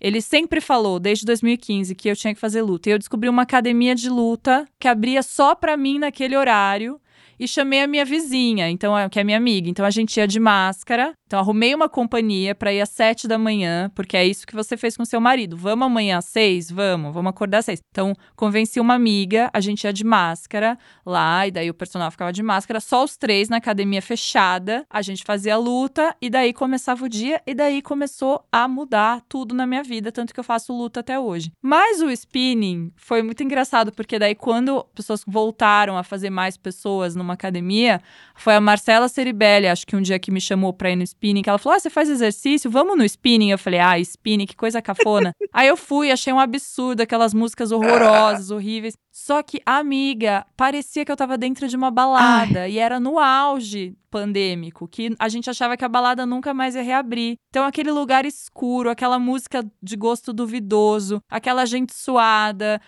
Ele 0.00 0.20
sempre 0.20 0.60
falou, 0.60 1.00
desde 1.00 1.24
2015, 1.24 1.94
que 1.94 2.08
eu 2.08 2.14
tinha 2.14 2.34
que 2.34 2.40
fazer 2.40 2.62
luta. 2.62 2.88
E 2.88 2.92
eu 2.92 2.98
descobri 2.98 3.28
uma 3.28 3.42
academia 3.42 3.94
de 3.94 4.08
luta 4.10 4.66
que 4.78 4.86
abria 4.86 5.22
só 5.22 5.54
pra 5.54 5.76
mim 5.76 5.98
naquele 5.98 6.36
horário. 6.36 7.00
E 7.38 7.46
chamei 7.46 7.82
a 7.82 7.86
minha 7.86 8.04
vizinha, 8.04 8.70
então, 8.70 8.96
é- 8.96 9.08
que 9.10 9.20
é 9.20 9.24
minha 9.24 9.36
amiga. 9.36 9.68
Então 9.68 9.84
a 9.84 9.90
gente 9.90 10.16
ia 10.16 10.26
de 10.26 10.40
máscara 10.40 11.12
Então, 11.26 11.40
arrumei 11.40 11.74
uma 11.74 11.88
companhia 11.88 12.54
para 12.54 12.72
ir 12.72 12.80
às 12.80 12.90
sete 12.90 13.26
da 13.26 13.36
manhã, 13.36 13.90
porque 13.94 14.16
é 14.16 14.24
isso 14.24 14.46
que 14.46 14.54
você 14.54 14.76
fez 14.76 14.96
com 14.96 15.04
seu 15.04 15.20
marido. 15.20 15.56
Vamos 15.56 15.86
amanhã 15.86 16.18
às 16.18 16.26
seis? 16.26 16.70
Vamos, 16.70 17.12
vamos 17.12 17.30
acordar 17.30 17.58
às 17.58 17.64
seis. 17.64 17.80
Então, 17.90 18.14
convenci 18.36 18.78
uma 18.78 18.94
amiga, 18.94 19.50
a 19.52 19.60
gente 19.60 19.84
ia 19.84 19.92
de 19.92 20.04
máscara 20.04 20.78
lá, 21.04 21.46
e 21.46 21.50
daí 21.50 21.68
o 21.68 21.74
personal 21.74 22.10
ficava 22.12 22.32
de 22.32 22.42
máscara, 22.42 22.78
só 22.78 23.02
os 23.02 23.16
três 23.16 23.48
na 23.48 23.56
academia 23.56 24.00
fechada. 24.00 24.86
A 24.88 25.02
gente 25.02 25.24
fazia 25.24 25.54
a 25.54 25.58
luta, 25.58 26.14
e 26.22 26.30
daí 26.30 26.52
começava 26.52 27.04
o 27.04 27.08
dia, 27.08 27.42
e 27.44 27.54
daí 27.54 27.82
começou 27.82 28.44
a 28.52 28.68
mudar 28.68 29.20
tudo 29.28 29.52
na 29.52 29.66
minha 29.66 29.82
vida, 29.82 30.12
tanto 30.12 30.32
que 30.32 30.38
eu 30.38 30.44
faço 30.44 30.72
luta 30.72 31.00
até 31.00 31.18
hoje. 31.18 31.50
Mas 31.60 32.00
o 32.00 32.10
spinning 32.10 32.92
foi 32.94 33.20
muito 33.22 33.42
engraçado, 33.42 33.90
porque 33.90 34.16
daí 34.16 34.36
quando 34.36 34.84
pessoas 34.94 35.24
voltaram 35.26 35.98
a 35.98 36.04
fazer 36.04 36.30
mais 36.30 36.56
pessoas 36.56 37.16
numa 37.16 37.34
academia, 37.34 38.00
foi 38.36 38.54
a 38.54 38.60
Marcela 38.60 39.08
Ceribelli, 39.08 39.66
acho 39.66 39.86
que 39.86 39.96
um 39.96 40.02
dia 40.02 40.20
que 40.20 40.30
me 40.30 40.40
chamou 40.40 40.72
pra 40.72 40.90
ir 40.90 40.96
no 40.96 41.02
spinning, 41.16 41.42
que 41.42 41.48
ela 41.48 41.58
falou: 41.58 41.76
Ah, 41.76 41.80
você 41.80 41.90
faz 41.90 42.08
exercício? 42.08 42.70
Vamos 42.70 42.96
no 42.96 43.04
spinning? 43.04 43.50
Eu 43.50 43.58
falei: 43.58 43.80
Ah, 43.80 43.98
spinning, 43.98 44.46
que 44.46 44.56
coisa 44.56 44.82
cafona. 44.82 45.34
Aí 45.52 45.66
eu 45.66 45.76
fui, 45.76 46.10
achei 46.10 46.32
um 46.32 46.38
absurdo, 46.38 47.00
aquelas 47.00 47.32
músicas 47.32 47.72
horrorosas, 47.72 48.50
horríveis. 48.50 48.94
Só 49.10 49.42
que, 49.42 49.60
amiga, 49.64 50.46
parecia 50.56 51.04
que 51.04 51.10
eu 51.10 51.16
tava 51.16 51.38
dentro 51.38 51.66
de 51.66 51.76
uma 51.76 51.90
balada 51.90 52.62
Ai. 52.62 52.72
e 52.72 52.78
era 52.78 53.00
no 53.00 53.18
auge 53.18 53.96
pandêmico, 54.10 54.86
que 54.86 55.14
a 55.18 55.28
gente 55.28 55.50
achava 55.50 55.76
que 55.76 55.84
a 55.84 55.88
balada 55.88 56.24
nunca 56.24 56.52
mais 56.54 56.74
ia 56.74 56.82
reabrir. 56.82 57.36
Então, 57.50 57.64
aquele 57.64 57.90
lugar 57.90 58.24
escuro, 58.24 58.90
aquela 58.90 59.18
música 59.18 59.64
de 59.82 59.96
gosto 59.96 60.32
duvidoso, 60.32 61.22
aquela 61.30 61.64
gente 61.66 61.94
suada, 61.94 62.80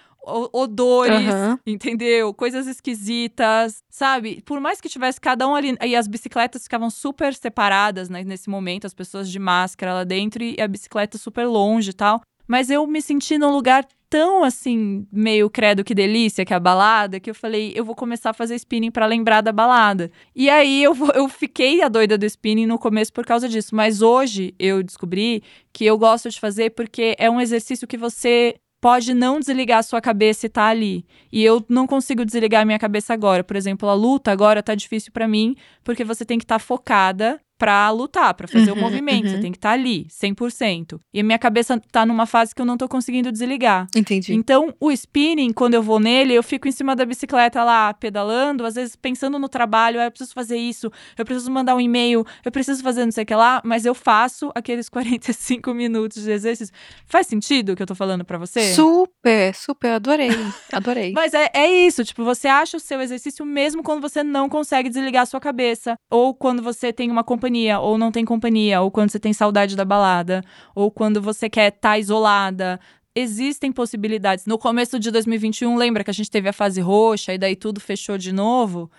odores, 0.53 1.33
uhum. 1.33 1.59
entendeu? 1.67 2.33
Coisas 2.35 2.67
esquisitas, 2.67 3.83
sabe? 3.89 4.43
Por 4.45 4.61
mais 4.61 4.81
que 4.81 4.89
tivesse 4.89 5.21
cada 5.21 5.49
um 5.49 5.55
ali. 5.55 5.77
E 5.85 5.97
as 5.97 6.07
bicicletas 6.07 6.65
ficavam 6.65 6.91
super 6.91 7.35
separadas 7.35 8.09
né, 8.09 8.23
nesse 8.25 8.49
momento, 8.49 8.87
as 8.87 8.95
pessoas 8.95 9.31
de 9.31 9.39
máscara 9.39 9.95
lá 9.95 10.05
dentro 10.05 10.43
e 10.43 10.57
a 10.61 10.69
bicicleta 10.69 11.19
super 11.19 11.47
longe 11.47 11.91
e 11.91 11.95
tal. 11.95 12.21
Mas 12.47 12.71
eu 12.71 12.87
me 12.87 13.03
senti 13.03 13.37
num 13.37 13.51
lugar 13.51 13.87
tão 14.09 14.43
assim, 14.43 15.07
meio 15.13 15.51
credo 15.51 15.85
que 15.85 15.95
delícia, 15.95 16.45
que 16.45 16.53
é 16.53 16.57
a 16.57 16.61
balada, 16.61 17.21
que 17.21 17.29
eu 17.29 17.35
falei, 17.35 17.73
eu 17.77 17.85
vou 17.85 17.95
começar 17.95 18.31
a 18.31 18.35
fazer 18.35 18.55
spinning 18.55 18.91
para 18.91 19.07
lembrar 19.07 19.43
da 19.43 19.53
balada. 19.53 20.11
E 20.35 20.49
aí 20.49 20.83
eu, 20.83 20.97
eu 21.15 21.29
fiquei 21.29 21.83
a 21.83 21.89
doida 21.89 22.17
do 22.17 22.25
spinning 22.25 22.67
no 22.67 22.79
começo 22.79 23.13
por 23.13 23.27
causa 23.27 23.49
disso, 23.49 23.75
mas 23.75 24.01
hoje 24.01 24.55
eu 24.59 24.83
descobri 24.83 25.43
que 25.73 25.85
eu 25.85 25.99
gosto 25.99 26.31
de 26.31 26.41
fazer 26.41 26.71
porque 26.71 27.15
é 27.19 27.31
um 27.31 27.41
exercício 27.41 27.87
que 27.87 27.99
você 27.99 28.57
pode 28.81 29.15
não 29.15 29.41
desligar 29.41 29.79
a 29.79 29.83
sua 29.83 30.01
cabeça 30.01 30.47
e 30.47 30.49
tá 30.49 30.67
ali. 30.67 31.05
E 31.33 31.43
eu 31.45 31.65
não 31.69 31.87
consigo 31.87 32.25
desligar 32.25 32.63
a 32.63 32.65
minha 32.65 32.79
cabeça 32.79 33.13
agora. 33.13 33.43
Por 33.43 33.57
exemplo, 33.57 33.89
a 33.89 33.95
luta 33.95 34.31
agora 34.31 34.63
tá 34.63 34.75
difícil 34.75 35.13
para 35.13 35.29
mim, 35.29 35.57
porque 35.83 36.05
você 36.05 36.25
tem 36.25 36.39
que 36.39 36.45
estar 36.45 36.59
tá 36.59 36.65
focada 36.65 37.41
para 37.59 37.91
lutar, 37.91 38.33
para 38.35 38.47
fazer 38.47 38.71
uhum, 38.71 38.79
o 38.79 38.81
movimento. 38.81 39.27
Uhum. 39.27 39.33
Você 39.33 39.41
tem 39.41 39.51
que 39.51 39.59
estar 39.59 39.71
tá 39.71 39.75
ali, 39.75 40.07
100%. 40.09 41.01
E 41.13 41.21
a 41.21 41.25
minha 41.25 41.39
cabeça 41.39 41.81
tá 41.91 42.07
numa 42.07 42.25
fase 42.25 42.55
que 42.55 42.63
eu 42.63 42.67
não 42.67 42.77
tô 42.77 42.89
conseguindo 42.89 43.33
desligar. 43.33 43.89
Entendi. 43.97 44.33
Então, 44.33 44.73
o 44.79 44.93
spinning, 44.93 45.53
quando 45.53 45.75
eu 45.75 45.83
vou 45.83 45.99
nele, 45.99 46.33
eu 46.33 46.43
fico 46.43 46.69
em 46.69 46.73
cima 46.73 46.95
da 46.95 47.05
bicicleta 47.05 47.65
lá, 47.65 47.93
pedalando, 47.93 48.65
às 48.65 48.77
vezes 48.77 48.95
pensando 48.95 49.39
no 49.39 49.49
trabalho, 49.49 50.01
ah, 50.01 50.05
eu 50.05 50.11
preciso 50.11 50.33
fazer 50.33 50.57
isso, 50.57 50.91
eu 51.17 51.25
preciso 51.25 51.51
mandar 51.51 51.75
um 51.75 51.81
e-mail, 51.81 52.25
eu 52.45 52.53
preciso 52.53 52.83
fazer 52.83 53.05
não 53.05 53.13
sei 53.13 53.25
o 53.25 53.27
que 53.27 53.35
lá, 53.35 53.61
mas 53.65 53.85
eu 53.85 53.95
faço 53.95 54.53
aqueles 54.55 54.89
45 54.89 55.75
minutos 55.75 56.23
de 56.23 56.31
exercício. 56.31 56.73
Faz 57.07 57.27
sentido 57.27 57.73
o 57.73 57.77
que 57.77 57.83
eu 57.83 57.87
tô 57.87 57.95
falando 57.97 58.25
para 58.25 58.39
você? 58.39 58.73
Super, 58.73 59.11
super, 59.53 59.93
adorei. 59.93 60.31
Adorei. 60.73 61.13
mas 61.17 61.35
é, 61.35 61.51
é 61.55 61.87
isso, 61.87 62.05
tipo, 62.05 62.25
você 62.25 62.49
acha 62.49 62.77
o 62.77 62.81
seu 62.81 63.01
exercício 63.01 63.45
mesmo 63.45 63.83
quando 63.83 64.01
você 64.01 64.23
não 64.23 64.49
consegue 64.49 64.89
desligar 64.89 65.23
a 65.23 65.27
sua 65.27 65.41
cabeça, 65.41 65.97
ou 66.11 66.35
quando 66.35 66.63
você 66.63 66.93
tem 66.93 67.11
uma 67.11 67.25
companhia 67.25 67.49
companhia 67.49 67.81
ou 67.81 67.97
não 67.97 68.13
tem 68.13 68.25
companhia, 68.25 68.81
ou 68.81 68.91
quando 68.91 69.11
você 69.11 69.19
tem 69.19 69.33
saudade 69.33 69.77
da 69.77 69.85
balada, 69.85 70.43
ou 70.75 70.91
quando 70.91 71.21
você 71.21 71.49
quer 71.49 71.69
estar 71.69 71.91
tá 71.91 71.99
isolada. 71.99 72.81
Existem 73.15 73.73
possibilidades. 73.73 74.47
No 74.47 74.59
começo 74.59 74.99
de 74.99 75.11
2021, 75.11 75.77
lembra 75.77 76.05
que 76.05 76.11
a 76.11 76.15
gente 76.15 76.31
teve 76.31 76.49
a 76.49 76.53
fase 76.53 76.81
roxa 76.81 77.35
e 77.35 77.39
daí 77.39 77.57
tudo 77.57 77.81
fechou 77.81 78.17
de 78.17 78.33
novo? 78.33 78.91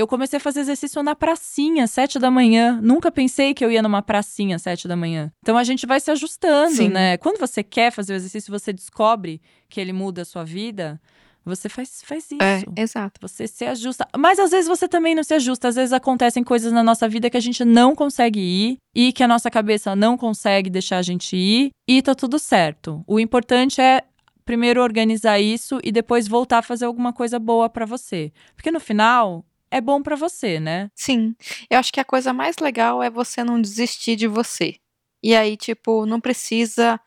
Eu 0.00 0.06
comecei 0.06 0.38
a 0.38 0.40
fazer 0.40 0.60
exercício 0.60 1.02
na 1.02 1.14
pracinha, 1.14 1.86
sete 1.86 2.18
da 2.18 2.30
manhã. 2.30 2.80
Nunca 2.82 3.12
pensei 3.12 3.52
que 3.52 3.62
eu 3.62 3.70
ia 3.70 3.82
numa 3.82 4.00
pracinha, 4.00 4.58
sete 4.58 4.88
da 4.88 4.96
manhã. 4.96 5.30
Então 5.42 5.58
a 5.58 5.62
gente 5.62 5.86
vai 5.86 6.00
se 6.00 6.10
ajustando, 6.10 6.74
Sim. 6.74 6.88
né? 6.88 7.18
Quando 7.18 7.38
você 7.38 7.62
quer 7.62 7.92
fazer 7.92 8.14
o 8.14 8.16
exercício, 8.16 8.50
você 8.50 8.72
descobre 8.72 9.42
que 9.68 9.78
ele 9.78 9.92
muda 9.92 10.22
a 10.22 10.24
sua 10.24 10.42
vida. 10.42 10.98
Você 11.44 11.68
faz, 11.68 12.02
faz 12.02 12.24
isso. 12.30 12.42
É, 12.42 12.62
exato. 12.80 13.20
Você 13.20 13.46
se 13.46 13.66
ajusta. 13.66 14.08
Mas 14.16 14.38
às 14.38 14.50
vezes 14.50 14.68
você 14.68 14.88
também 14.88 15.14
não 15.14 15.22
se 15.22 15.34
ajusta. 15.34 15.68
Às 15.68 15.74
vezes 15.74 15.92
acontecem 15.92 16.42
coisas 16.42 16.72
na 16.72 16.82
nossa 16.82 17.06
vida 17.06 17.28
que 17.28 17.36
a 17.36 17.40
gente 17.40 17.62
não 17.62 17.94
consegue 17.94 18.40
ir 18.40 18.78
e 18.94 19.12
que 19.12 19.22
a 19.22 19.28
nossa 19.28 19.50
cabeça 19.50 19.94
não 19.94 20.16
consegue 20.16 20.70
deixar 20.70 20.96
a 20.96 21.02
gente 21.02 21.36
ir 21.36 21.72
e 21.86 22.00
tá 22.00 22.14
tudo 22.14 22.38
certo. 22.38 23.04
O 23.06 23.20
importante 23.20 23.82
é 23.82 24.02
primeiro 24.44 24.82
organizar 24.82 25.38
isso 25.38 25.78
e 25.84 25.92
depois 25.92 26.26
voltar 26.26 26.58
a 26.58 26.62
fazer 26.62 26.84
alguma 26.86 27.12
coisa 27.12 27.38
boa 27.38 27.68
para 27.68 27.86
você. 27.86 28.32
Porque 28.56 28.70
no 28.70 28.80
final 28.80 29.44
é 29.70 29.80
bom 29.80 30.02
para 30.02 30.16
você, 30.16 30.58
né? 30.58 30.90
Sim. 30.94 31.34
Eu 31.70 31.78
acho 31.78 31.92
que 31.92 32.00
a 32.00 32.04
coisa 32.04 32.32
mais 32.32 32.56
legal 32.58 33.02
é 33.02 33.10
você 33.10 33.44
não 33.44 33.60
desistir 33.60 34.16
de 34.16 34.26
você. 34.26 34.76
E 35.22 35.34
aí, 35.36 35.56
tipo, 35.56 36.06
não 36.06 36.20
precisa 36.20 37.00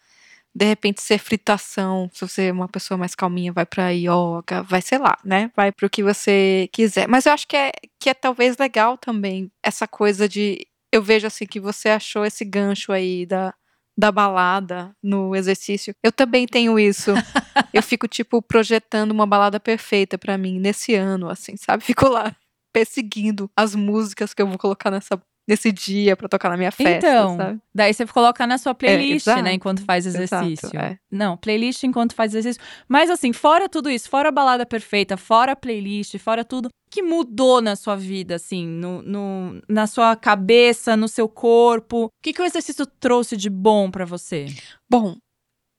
de 0.56 0.66
repente 0.66 1.02
ser 1.02 1.18
fritação, 1.18 2.10
se 2.14 2.22
você 2.22 2.44
é 2.44 2.52
uma 2.52 2.68
pessoa 2.68 2.96
mais 2.98 3.16
calminha, 3.16 3.52
vai 3.52 3.66
pra 3.66 3.90
yoga, 3.90 4.62
vai, 4.62 4.82
sei 4.82 5.00
lá, 5.00 5.18
né? 5.26 5.52
Vai 5.56 5.72
pro 5.72 5.90
que 5.90 6.04
você 6.04 6.70
quiser. 6.72 7.08
Mas 7.08 7.26
eu 7.26 7.34
acho 7.34 7.48
que 7.48 7.58
é, 7.58 7.72
que 8.00 8.10
é 8.10 8.14
talvez 8.14 8.58
legal 8.58 8.98
também 8.98 9.52
essa 9.64 9.88
coisa 9.88 10.30
de. 10.30 10.68
Eu 10.92 11.02
vejo 11.02 11.26
assim 11.26 11.48
que 11.48 11.60
você 11.60 11.90
achou 11.90 12.24
esse 12.24 12.46
gancho 12.46 12.92
aí 12.92 13.26
da, 13.26 13.52
da 13.98 14.12
balada 14.12 14.96
no 15.02 15.36
exercício. 15.36 15.96
Eu 16.04 16.12
também 16.12 16.46
tenho 16.46 16.78
isso. 16.78 17.12
eu 17.74 17.82
fico, 17.82 18.08
tipo, 18.08 18.40
projetando 18.40 19.12
uma 19.12 19.26
balada 19.26 19.60
perfeita 19.60 20.20
para 20.20 20.38
mim 20.38 20.60
nesse 20.60 20.94
ano, 20.94 21.30
assim, 21.30 21.58
sabe? 21.58 21.84
Fico 21.84 22.08
lá 22.08 22.36
perseguindo 22.74 23.50
as 23.56 23.76
músicas 23.76 24.34
que 24.34 24.42
eu 24.42 24.48
vou 24.48 24.58
colocar 24.58 24.92
nessa 24.92 25.22
nesse 25.48 25.72
dia 25.72 26.16
para 26.16 26.30
tocar 26.30 26.50
na 26.50 26.58
minha 26.58 26.72
festa, 26.72 27.08
então, 27.08 27.38
sabe? 27.38 27.62
Daí 27.76 27.94
você 27.94 28.06
coloca 28.08 28.48
na 28.48 28.58
sua 28.58 28.74
playlist, 28.74 29.28
é, 29.28 29.42
né, 29.42 29.54
enquanto 29.54 29.84
faz 29.84 30.06
exercício. 30.06 30.68
Exato, 30.68 30.78
é. 30.78 30.98
Não, 31.12 31.36
playlist 31.36 31.84
enquanto 31.84 32.16
faz 32.16 32.34
exercício. 32.34 32.66
Mas 32.88 33.10
assim, 33.10 33.34
fora 33.34 33.68
tudo 33.68 33.90
isso, 33.90 34.10
fora 34.10 34.30
a 34.30 34.32
balada 34.32 34.66
perfeita, 34.66 35.18
fora 35.18 35.52
a 35.52 35.56
playlist, 35.56 36.18
fora 36.18 36.46
tudo, 36.46 36.70
que 36.90 37.02
mudou 37.02 37.62
na 37.62 37.76
sua 37.76 37.96
vida, 37.96 38.36
assim, 38.36 38.66
no, 38.66 39.02
no 39.02 39.62
na 39.68 39.86
sua 39.86 40.16
cabeça, 40.16 40.96
no 40.96 41.08
seu 41.08 41.28
corpo? 41.28 42.06
O 42.06 42.10
que, 42.22 42.32
que 42.32 42.42
o 42.42 42.46
exercício 42.46 42.86
trouxe 42.86 43.36
de 43.36 43.50
bom 43.50 43.92
para 43.92 44.06
você? 44.06 44.46
Bom, 44.90 45.18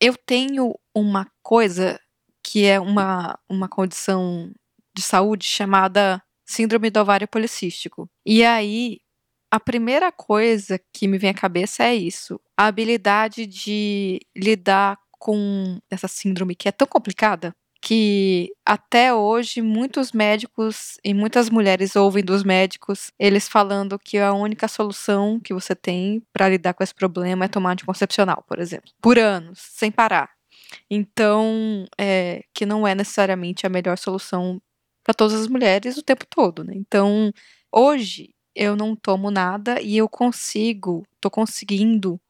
eu 0.01 0.15
tenho 0.27 0.75
uma 0.95 1.27
coisa 1.43 1.99
que 2.43 2.67
é 2.67 2.79
uma, 2.79 3.39
uma 3.49 3.69
condição 3.69 4.53
de 4.95 5.03
saúde 5.03 5.47
chamada 5.47 6.23
síndrome 6.45 6.91
do 6.91 7.01
ovário 7.01 7.29
policístico. 7.29 8.09
E 8.25 8.45
aí, 8.45 8.99
a 9.51 9.61
primeira 9.61 10.11
coisa 10.11 10.81
que 10.93 11.07
me 11.07 11.19
vem 11.19 11.31
à 11.31 11.35
cabeça 11.35 11.85
é 11.85 11.95
isso: 11.95 12.41
a 12.57 12.67
habilidade 12.67 13.47
de 13.47 14.21
lidar 14.37 14.99
com 15.13 15.79
essa 15.91 16.09
síndrome 16.09 16.55
que 16.55 16.69
é 16.69 16.73
tão 16.73 16.87
complicada 16.87 17.55
que 17.85 18.51
até 18.65 19.13
hoje 19.13 19.61
muitos 19.61 20.11
médicos 20.11 20.99
e 21.05 21.13
muitas 21.13 21.51
mulheres 21.51 21.95
ouvem 21.95 22.25
dos 22.25 22.43
médicos 22.43 23.11
eles 23.19 23.47
falando 23.47 23.99
que 23.99 24.17
a 24.17 24.33
única 24.33 24.67
solução 24.67 25.39
que 25.39 25.53
você 25.53 25.75
tem 25.75 26.23
para 26.33 26.49
lidar 26.49 26.73
com 26.73 26.83
esse 26.83 26.95
problema 26.95 27.45
é 27.45 27.49
tomar 27.49 27.73
anticoncepcional, 27.73 28.43
por 28.49 28.59
exemplo, 28.59 28.91
por 29.03 29.19
anos, 29.19 29.59
sem 29.59 29.91
parar. 29.91 30.31
Então, 30.91 31.85
é, 31.99 32.43
que 32.55 32.65
não 32.65 32.87
é 32.87 32.95
necessariamente 32.95 33.67
a 33.67 33.71
melhor 33.71 33.99
solução 33.99 34.61
para 35.05 35.15
todas 35.15 35.35
as 35.43 35.47
mulheres 35.47 35.97
o 35.97 36.03
tempo 36.03 36.27
todo, 36.27 36.65
né? 36.65 36.73
Então, 36.75 37.33
hoje 37.71 38.35
eu 38.55 38.75
não 38.75 38.97
tomo 38.97 39.31
nada 39.31 39.81
e 39.81 39.97
eu 39.97 40.09
consigo, 40.09 41.05
tô 41.21 41.31
conseguindo 41.31 42.21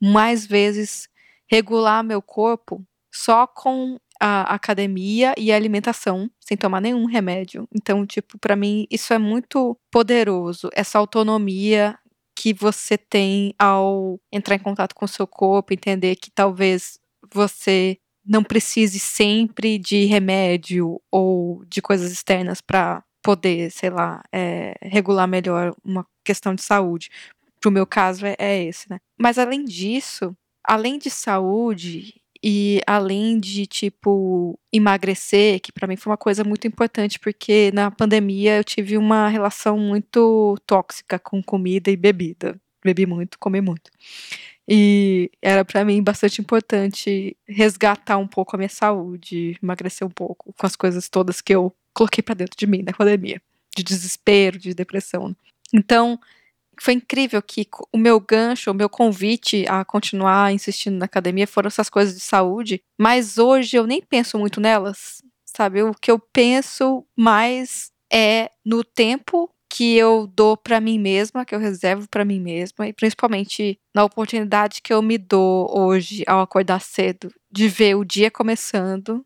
mais 0.00 0.46
vezes 0.46 1.08
regular 1.50 2.04
meu 2.04 2.20
corpo 2.20 2.84
só 3.12 3.46
com 3.46 3.98
a 4.20 4.42
academia 4.54 5.34
e 5.38 5.50
a 5.50 5.56
alimentação, 5.56 6.30
sem 6.40 6.56
tomar 6.56 6.80
nenhum 6.80 7.06
remédio. 7.06 7.66
Então, 7.74 8.04
tipo, 8.06 8.38
para 8.38 8.56
mim 8.56 8.86
isso 8.90 9.12
é 9.14 9.18
muito 9.18 9.76
poderoso, 9.90 10.68
essa 10.74 10.98
autonomia 10.98 11.98
que 12.36 12.52
você 12.52 12.96
tem 12.96 13.54
ao 13.58 14.20
entrar 14.30 14.54
em 14.54 14.60
contato 14.60 14.94
com 14.94 15.04
o 15.04 15.08
seu 15.08 15.26
corpo, 15.26 15.72
entender 15.72 16.14
que 16.16 16.30
talvez 16.30 16.98
você 17.32 17.98
não 18.28 18.44
precise 18.44 18.98
sempre 18.98 19.78
de 19.78 20.04
remédio 20.04 21.00
ou 21.10 21.64
de 21.64 21.80
coisas 21.80 22.12
externas 22.12 22.60
para 22.60 23.02
poder, 23.22 23.70
sei 23.70 23.90
lá, 23.90 24.22
é, 24.32 24.74
regular 24.82 25.26
melhor 25.26 25.74
uma 25.84 26.06
questão 26.22 26.54
de 26.54 26.62
saúde. 26.62 27.10
Pro 27.60 27.70
meu 27.70 27.86
caso 27.86 28.26
é, 28.26 28.36
é 28.38 28.64
esse, 28.64 28.88
né? 28.90 29.00
Mas 29.18 29.38
além 29.38 29.64
disso, 29.64 30.36
além 30.62 30.98
de 30.98 31.10
saúde 31.10 32.20
e 32.42 32.80
além 32.86 33.40
de 33.40 33.66
tipo 33.66 34.58
emagrecer, 34.72 35.60
que 35.60 35.72
para 35.72 35.88
mim 35.88 35.96
foi 35.96 36.10
uma 36.10 36.16
coisa 36.16 36.44
muito 36.44 36.66
importante 36.66 37.18
porque 37.18 37.70
na 37.72 37.90
pandemia 37.90 38.58
eu 38.58 38.64
tive 38.64 38.96
uma 38.96 39.28
relação 39.28 39.78
muito 39.78 40.56
tóxica 40.66 41.18
com 41.18 41.42
comida 41.42 41.90
e 41.90 41.96
bebida. 41.96 42.60
bebi 42.84 43.06
muito, 43.06 43.38
comi 43.38 43.60
muito. 43.60 43.90
E 44.68 45.30
era 45.40 45.64
para 45.64 45.82
mim 45.82 46.02
bastante 46.02 46.42
importante 46.42 47.34
resgatar 47.46 48.18
um 48.18 48.26
pouco 48.26 48.54
a 48.54 48.58
minha 48.58 48.68
saúde, 48.68 49.58
emagrecer 49.62 50.06
um 50.06 50.10
pouco 50.10 50.52
com 50.52 50.66
as 50.66 50.76
coisas 50.76 51.08
todas 51.08 51.40
que 51.40 51.54
eu 51.54 51.74
coloquei 51.94 52.22
para 52.22 52.34
dentro 52.34 52.56
de 52.56 52.66
mim 52.66 52.82
na 52.82 52.92
pandemia, 52.92 53.40
de 53.74 53.82
desespero, 53.82 54.58
de 54.58 54.74
depressão. 54.74 55.34
Então, 55.72 56.20
foi 56.80 56.94
incrível 56.94 57.40
que 57.42 57.66
o 57.90 57.98
meu 57.98 58.20
gancho, 58.20 58.70
o 58.70 58.74
meu 58.74 58.88
convite 58.88 59.64
a 59.68 59.84
continuar 59.84 60.52
insistindo 60.52 60.98
na 60.98 61.06
academia 61.06 61.46
foram 61.46 61.68
essas 61.68 61.88
coisas 61.88 62.14
de 62.14 62.20
saúde, 62.20 62.82
mas 62.96 63.38
hoje 63.38 63.76
eu 63.76 63.86
nem 63.86 64.02
penso 64.02 64.38
muito 64.38 64.60
nelas, 64.60 65.22
sabe? 65.44 65.82
O 65.82 65.94
que 65.94 66.10
eu 66.10 66.18
penso 66.18 67.04
mais 67.16 67.90
é 68.12 68.50
no 68.64 68.84
tempo 68.84 69.50
que 69.70 69.96
eu 69.96 70.26
dou 70.26 70.56
para 70.56 70.80
mim 70.80 70.98
mesma, 70.98 71.44
que 71.44 71.54
eu 71.54 71.58
reservo 71.58 72.08
para 72.08 72.24
mim 72.24 72.40
mesma, 72.40 72.88
e 72.88 72.92
principalmente 72.92 73.78
na 73.94 74.04
oportunidade 74.04 74.80
que 74.82 74.92
eu 74.92 75.02
me 75.02 75.18
dou 75.18 75.70
hoje 75.76 76.24
ao 76.26 76.40
acordar 76.40 76.80
cedo, 76.80 77.32
de 77.50 77.68
ver 77.68 77.94
o 77.96 78.04
dia 78.04 78.30
começando, 78.30 79.24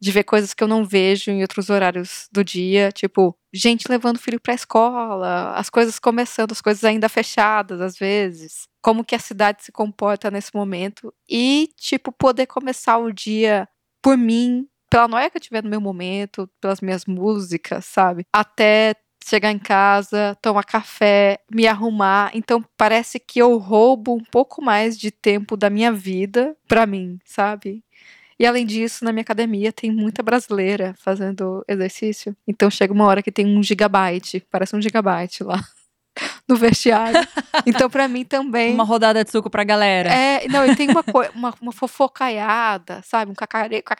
de 0.00 0.10
ver 0.10 0.24
coisas 0.24 0.54
que 0.54 0.64
eu 0.64 0.68
não 0.68 0.84
vejo 0.84 1.30
em 1.30 1.42
outros 1.42 1.68
horários 1.68 2.28
do 2.32 2.42
dia, 2.42 2.90
tipo, 2.90 3.36
gente 3.52 3.86
levando 3.88 4.16
o 4.16 4.20
filho 4.20 4.40
para 4.40 4.54
escola, 4.54 5.52
as 5.54 5.68
coisas 5.68 5.98
começando, 5.98 6.52
as 6.52 6.60
coisas 6.60 6.82
ainda 6.84 7.08
fechadas 7.08 7.80
às 7.80 7.98
vezes, 7.98 8.62
como 8.82 9.04
que 9.04 9.14
a 9.14 9.18
cidade 9.18 9.62
se 9.62 9.70
comporta 9.72 10.30
nesse 10.30 10.54
momento 10.54 11.12
e 11.28 11.68
tipo 11.76 12.10
poder 12.12 12.46
começar 12.46 12.96
o 12.96 13.12
dia 13.12 13.68
por 14.02 14.16
mim, 14.16 14.66
pela 14.90 15.06
noia 15.06 15.28
que 15.30 15.36
eu 15.36 15.40
tiver 15.40 15.62
no 15.62 15.70
meu 15.70 15.80
momento, 15.80 16.48
pelas 16.60 16.80
minhas 16.80 17.04
músicas, 17.04 17.84
sabe? 17.84 18.24
Até 18.32 18.94
chegar 19.30 19.52
em 19.52 19.58
casa, 19.58 20.36
tomar 20.42 20.64
café, 20.64 21.38
me 21.50 21.66
arrumar. 21.66 22.30
Então 22.34 22.62
parece 22.76 23.20
que 23.20 23.38
eu 23.38 23.56
roubo 23.56 24.14
um 24.14 24.24
pouco 24.24 24.60
mais 24.62 24.98
de 24.98 25.10
tempo 25.10 25.56
da 25.56 25.70
minha 25.70 25.92
vida 25.92 26.56
para 26.68 26.84
mim, 26.86 27.18
sabe? 27.24 27.84
E 28.38 28.46
além 28.46 28.66
disso, 28.66 29.04
na 29.04 29.12
minha 29.12 29.22
academia 29.22 29.72
tem 29.72 29.90
muita 29.92 30.22
brasileira 30.22 30.94
fazendo 30.98 31.64
exercício. 31.68 32.34
Então 32.48 32.70
chega 32.70 32.92
uma 32.92 33.06
hora 33.06 33.22
que 33.22 33.30
tem 33.30 33.46
um 33.46 33.62
gigabyte, 33.62 34.44
parece 34.50 34.74
um 34.74 34.82
gigabyte 34.82 35.44
lá 35.44 35.62
no 36.48 36.56
vestiário. 36.56 37.26
Então, 37.66 37.88
para 37.88 38.08
mim 38.08 38.24
também. 38.24 38.74
Uma 38.74 38.84
rodada 38.84 39.24
de 39.24 39.30
suco 39.30 39.50
pra 39.50 39.64
galera. 39.64 40.12
É, 40.12 40.48
não, 40.48 40.66
e 40.66 40.74
tem 40.76 40.88
uma, 40.90 41.04
uma, 41.34 41.54
uma 41.60 41.72
fofocaiada, 41.72 43.02
sabe? 43.04 43.30
Um 43.30 43.34
cacareco, 43.34 43.92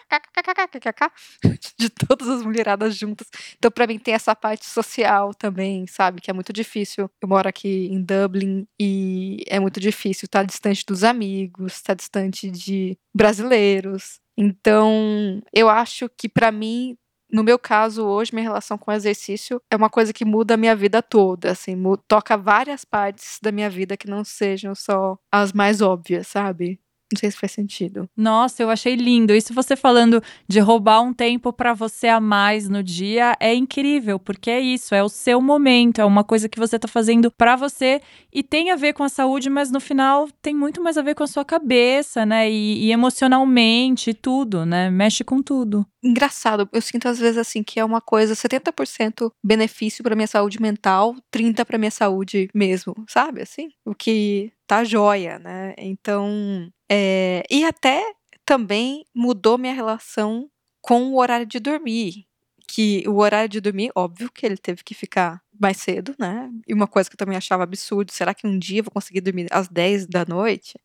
de 1.78 1.90
todas 1.90 2.28
as 2.28 2.42
mulheradas 2.42 2.96
juntas. 2.96 3.26
Então, 3.56 3.70
para 3.70 3.86
mim, 3.86 3.98
tem 3.98 4.14
essa 4.14 4.34
parte 4.34 4.66
social 4.66 5.34
também, 5.34 5.86
sabe? 5.86 6.20
Que 6.20 6.30
é 6.30 6.34
muito 6.34 6.52
difícil. 6.52 7.10
Eu 7.20 7.28
moro 7.28 7.48
aqui 7.48 7.88
em 7.90 8.02
Dublin 8.02 8.66
e 8.78 9.44
é 9.48 9.58
muito 9.60 9.80
difícil 9.80 10.26
estar 10.26 10.42
distante 10.44 10.84
dos 10.86 11.04
amigos, 11.04 11.74
estar 11.74 11.94
distante 11.94 12.50
de 12.50 12.98
brasileiros. 13.14 14.20
Então, 14.36 15.42
eu 15.52 15.68
acho 15.68 16.08
que 16.16 16.28
para 16.28 16.50
mim 16.50 16.96
no 17.32 17.42
meu 17.44 17.58
caso, 17.58 18.04
hoje, 18.06 18.32
minha 18.34 18.44
relação 18.44 18.76
com 18.78 18.90
o 18.90 18.94
exercício 18.94 19.60
é 19.70 19.76
uma 19.76 19.90
coisa 19.90 20.12
que 20.12 20.24
muda 20.24 20.54
a 20.54 20.56
minha 20.56 20.74
vida 20.76 21.02
toda, 21.02 21.50
assim, 21.52 21.76
toca 22.08 22.36
várias 22.36 22.84
partes 22.84 23.38
da 23.42 23.52
minha 23.52 23.70
vida 23.70 23.96
que 23.96 24.08
não 24.08 24.24
sejam 24.24 24.74
só 24.74 25.18
as 25.32 25.52
mais 25.52 25.80
óbvias, 25.80 26.26
sabe? 26.28 26.80
Não 27.12 27.18
sei 27.18 27.30
se 27.30 27.36
faz 27.36 27.50
sentido. 27.50 28.08
Nossa, 28.16 28.62
eu 28.62 28.70
achei 28.70 28.94
lindo. 28.94 29.34
Isso 29.34 29.52
você 29.52 29.74
falando 29.74 30.22
de 30.46 30.60
roubar 30.60 31.02
um 31.02 31.12
tempo 31.12 31.52
para 31.52 31.74
você 31.74 32.06
a 32.06 32.20
mais 32.20 32.68
no 32.68 32.82
dia 32.82 33.36
é 33.40 33.52
incrível, 33.52 34.18
porque 34.18 34.48
é 34.48 34.60
isso, 34.60 34.94
é 34.94 35.02
o 35.02 35.08
seu 35.08 35.40
momento, 35.40 36.00
é 36.00 36.04
uma 36.04 36.22
coisa 36.22 36.48
que 36.48 36.58
você 36.58 36.78
tá 36.78 36.86
fazendo 36.86 37.30
para 37.30 37.56
você 37.56 38.00
e 38.32 38.44
tem 38.44 38.70
a 38.70 38.76
ver 38.76 38.92
com 38.92 39.02
a 39.02 39.08
saúde, 39.08 39.50
mas 39.50 39.72
no 39.72 39.80
final 39.80 40.28
tem 40.40 40.54
muito 40.54 40.80
mais 40.80 40.96
a 40.96 41.02
ver 41.02 41.16
com 41.16 41.24
a 41.24 41.26
sua 41.26 41.44
cabeça, 41.44 42.24
né? 42.24 42.48
E, 42.48 42.86
e 42.86 42.92
emocionalmente, 42.92 44.14
tudo, 44.14 44.64
né? 44.64 44.88
Mexe 44.88 45.24
com 45.24 45.42
tudo. 45.42 45.84
Engraçado, 46.02 46.68
eu 46.72 46.80
sinto 46.80 47.08
às 47.08 47.18
vezes 47.18 47.36
assim 47.36 47.62
que 47.62 47.80
é 47.80 47.84
uma 47.84 48.00
coisa 48.00 48.34
70% 48.34 49.30
benefício 49.44 50.02
para 50.02 50.14
minha 50.14 50.26
saúde 50.28 50.60
mental, 50.60 51.14
30 51.30 51.64
para 51.64 51.76
minha 51.76 51.90
saúde 51.90 52.48
mesmo, 52.54 52.94
sabe? 53.08 53.42
Assim, 53.42 53.68
o 53.84 53.94
que 53.94 54.52
tá 54.66 54.84
joia, 54.84 55.38
né? 55.38 55.74
Então, 55.76 56.70
é, 56.90 57.44
e 57.48 57.64
até 57.64 58.04
também 58.44 59.04
mudou 59.14 59.56
minha 59.56 59.72
relação 59.72 60.50
com 60.80 61.04
o 61.12 61.18
horário 61.18 61.46
de 61.46 61.60
dormir. 61.60 62.26
Que 62.66 63.04
o 63.08 63.18
horário 63.18 63.48
de 63.48 63.60
dormir, 63.60 63.90
óbvio 63.94 64.30
que 64.30 64.44
ele 64.44 64.56
teve 64.56 64.82
que 64.82 64.94
ficar 64.94 65.42
mais 65.58 65.76
cedo, 65.78 66.14
né? 66.18 66.50
E 66.66 66.74
uma 66.74 66.86
coisa 66.86 67.08
que 67.08 67.14
eu 67.14 67.18
também 67.18 67.36
achava 67.36 67.64
absurdo, 67.64 68.12
será 68.12 68.32
que 68.34 68.46
um 68.46 68.58
dia 68.58 68.80
eu 68.80 68.84
vou 68.84 68.92
conseguir 68.92 69.20
dormir 69.20 69.46
às 69.50 69.68
10 69.68 70.06
da 70.06 70.24
noite? 70.24 70.78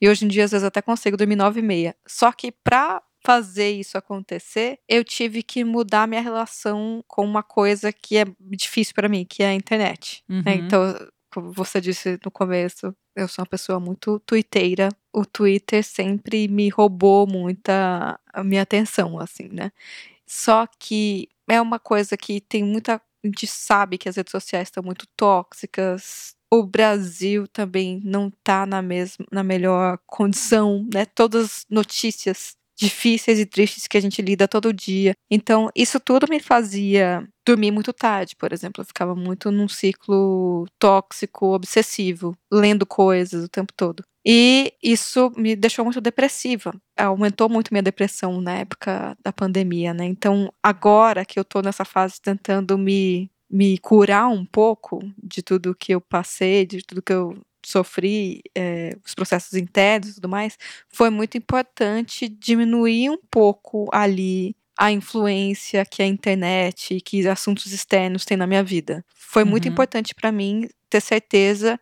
E 0.00 0.08
hoje 0.08 0.24
em 0.24 0.28
dia, 0.28 0.44
às 0.44 0.50
vezes, 0.50 0.64
até 0.64 0.82
consigo 0.82 1.16
dormir 1.16 1.36
9 1.36 1.60
e 1.60 1.62
meia. 1.62 1.96
Só 2.06 2.32
que 2.32 2.50
pra 2.50 3.02
fazer 3.24 3.70
isso 3.70 3.96
acontecer, 3.96 4.78
eu 4.88 5.04
tive 5.04 5.42
que 5.42 5.64
mudar 5.64 6.08
minha 6.08 6.20
relação 6.20 7.04
com 7.06 7.24
uma 7.24 7.42
coisa 7.42 7.92
que 7.92 8.16
é 8.16 8.24
difícil 8.40 8.94
para 8.94 9.08
mim, 9.08 9.24
que 9.24 9.42
é 9.42 9.48
a 9.48 9.54
internet. 9.54 10.24
Né? 10.28 10.36
Uhum. 10.36 10.42
Né? 10.44 10.54
Então, 10.54 11.08
como 11.32 11.52
você 11.52 11.80
disse 11.80 12.18
no 12.24 12.30
começo, 12.30 12.94
eu 13.14 13.28
sou 13.28 13.42
uma 13.42 13.48
pessoa 13.48 13.78
muito 13.78 14.18
twitteira. 14.20 14.88
O 15.12 15.24
Twitter 15.26 15.84
sempre 15.84 16.48
me 16.48 16.68
roubou 16.70 17.26
muita 17.26 18.18
a 18.32 18.42
minha 18.44 18.62
atenção, 18.62 19.18
assim, 19.18 19.48
né? 19.52 19.70
Só 20.26 20.66
que 20.78 21.28
é 21.48 21.60
uma 21.60 21.78
coisa 21.78 22.16
que 22.16 22.40
tem 22.40 22.64
muita. 22.64 22.94
A 23.24 23.26
gente 23.26 23.46
sabe 23.46 23.98
que 23.98 24.08
as 24.08 24.16
redes 24.16 24.30
sociais 24.32 24.68
estão 24.68 24.82
muito 24.82 25.06
tóxicas. 25.16 26.34
O 26.50 26.62
Brasil 26.64 27.46
também 27.48 28.00
não 28.04 28.28
está 28.28 28.66
na 28.66 28.82
mesma, 28.82 29.26
na 29.30 29.42
melhor 29.44 29.98
condição, 30.06 30.86
né? 30.92 31.04
Todas 31.06 31.44
as 31.44 31.66
notícias 31.70 32.56
difíceis 32.78 33.38
e 33.38 33.46
tristes 33.46 33.86
que 33.86 33.96
a 33.96 34.00
gente 34.00 34.20
lida 34.22 34.48
todo 34.48 34.72
dia. 34.72 35.14
Então, 35.30 35.70
isso 35.74 36.00
tudo 36.00 36.26
me 36.28 36.40
fazia 36.40 37.26
dormir 37.46 37.70
muito 37.70 37.92
tarde, 37.92 38.36
por 38.36 38.52
exemplo. 38.52 38.82
Eu 38.82 38.86
ficava 38.86 39.14
muito 39.14 39.50
num 39.50 39.68
ciclo 39.68 40.66
tóxico, 40.78 41.46
obsessivo, 41.54 42.36
lendo 42.52 42.86
coisas 42.86 43.44
o 43.44 43.48
tempo 43.48 43.72
todo. 43.76 44.04
E 44.24 44.72
isso 44.82 45.32
me 45.36 45.56
deixou 45.56 45.84
muito 45.84 46.00
depressiva. 46.00 46.72
Aumentou 46.96 47.48
muito 47.48 47.72
minha 47.72 47.82
depressão 47.82 48.40
na 48.40 48.58
época 48.58 49.16
da 49.24 49.32
pandemia, 49.32 49.92
né? 49.92 50.04
Então, 50.04 50.52
agora 50.62 51.24
que 51.24 51.38
eu 51.38 51.44
tô 51.44 51.60
nessa 51.60 51.84
fase 51.84 52.20
tentando 52.20 52.78
me 52.78 53.30
me 53.52 53.76
curar 53.76 54.28
um 54.28 54.46
pouco 54.46 54.98
de 55.22 55.42
tudo 55.42 55.74
que 55.74 55.92
eu 55.92 56.00
passei, 56.00 56.64
de 56.64 56.82
tudo 56.82 57.02
que 57.02 57.12
eu 57.12 57.36
sofri, 57.68 58.42
é, 58.54 58.96
os 59.04 59.14
processos 59.14 59.54
internos 59.54 60.10
e 60.10 60.14
tudo 60.14 60.28
mais, 60.28 60.58
foi 60.88 61.10
muito 61.10 61.36
importante 61.36 62.28
diminuir 62.28 63.10
um 63.10 63.18
pouco 63.30 63.88
ali 63.92 64.56
a 64.78 64.90
influência 64.90 65.84
que 65.84 66.02
a 66.02 66.06
internet 66.06 66.94
e 66.94 67.00
que 67.00 67.26
assuntos 67.28 67.72
externos 67.72 68.24
têm 68.24 68.36
na 68.36 68.46
minha 68.46 68.64
vida. 68.64 69.04
Foi 69.14 69.42
uhum. 69.44 69.50
muito 69.50 69.68
importante 69.68 70.14
para 70.14 70.32
mim 70.32 70.68
ter 70.88 71.00
certeza 71.00 71.78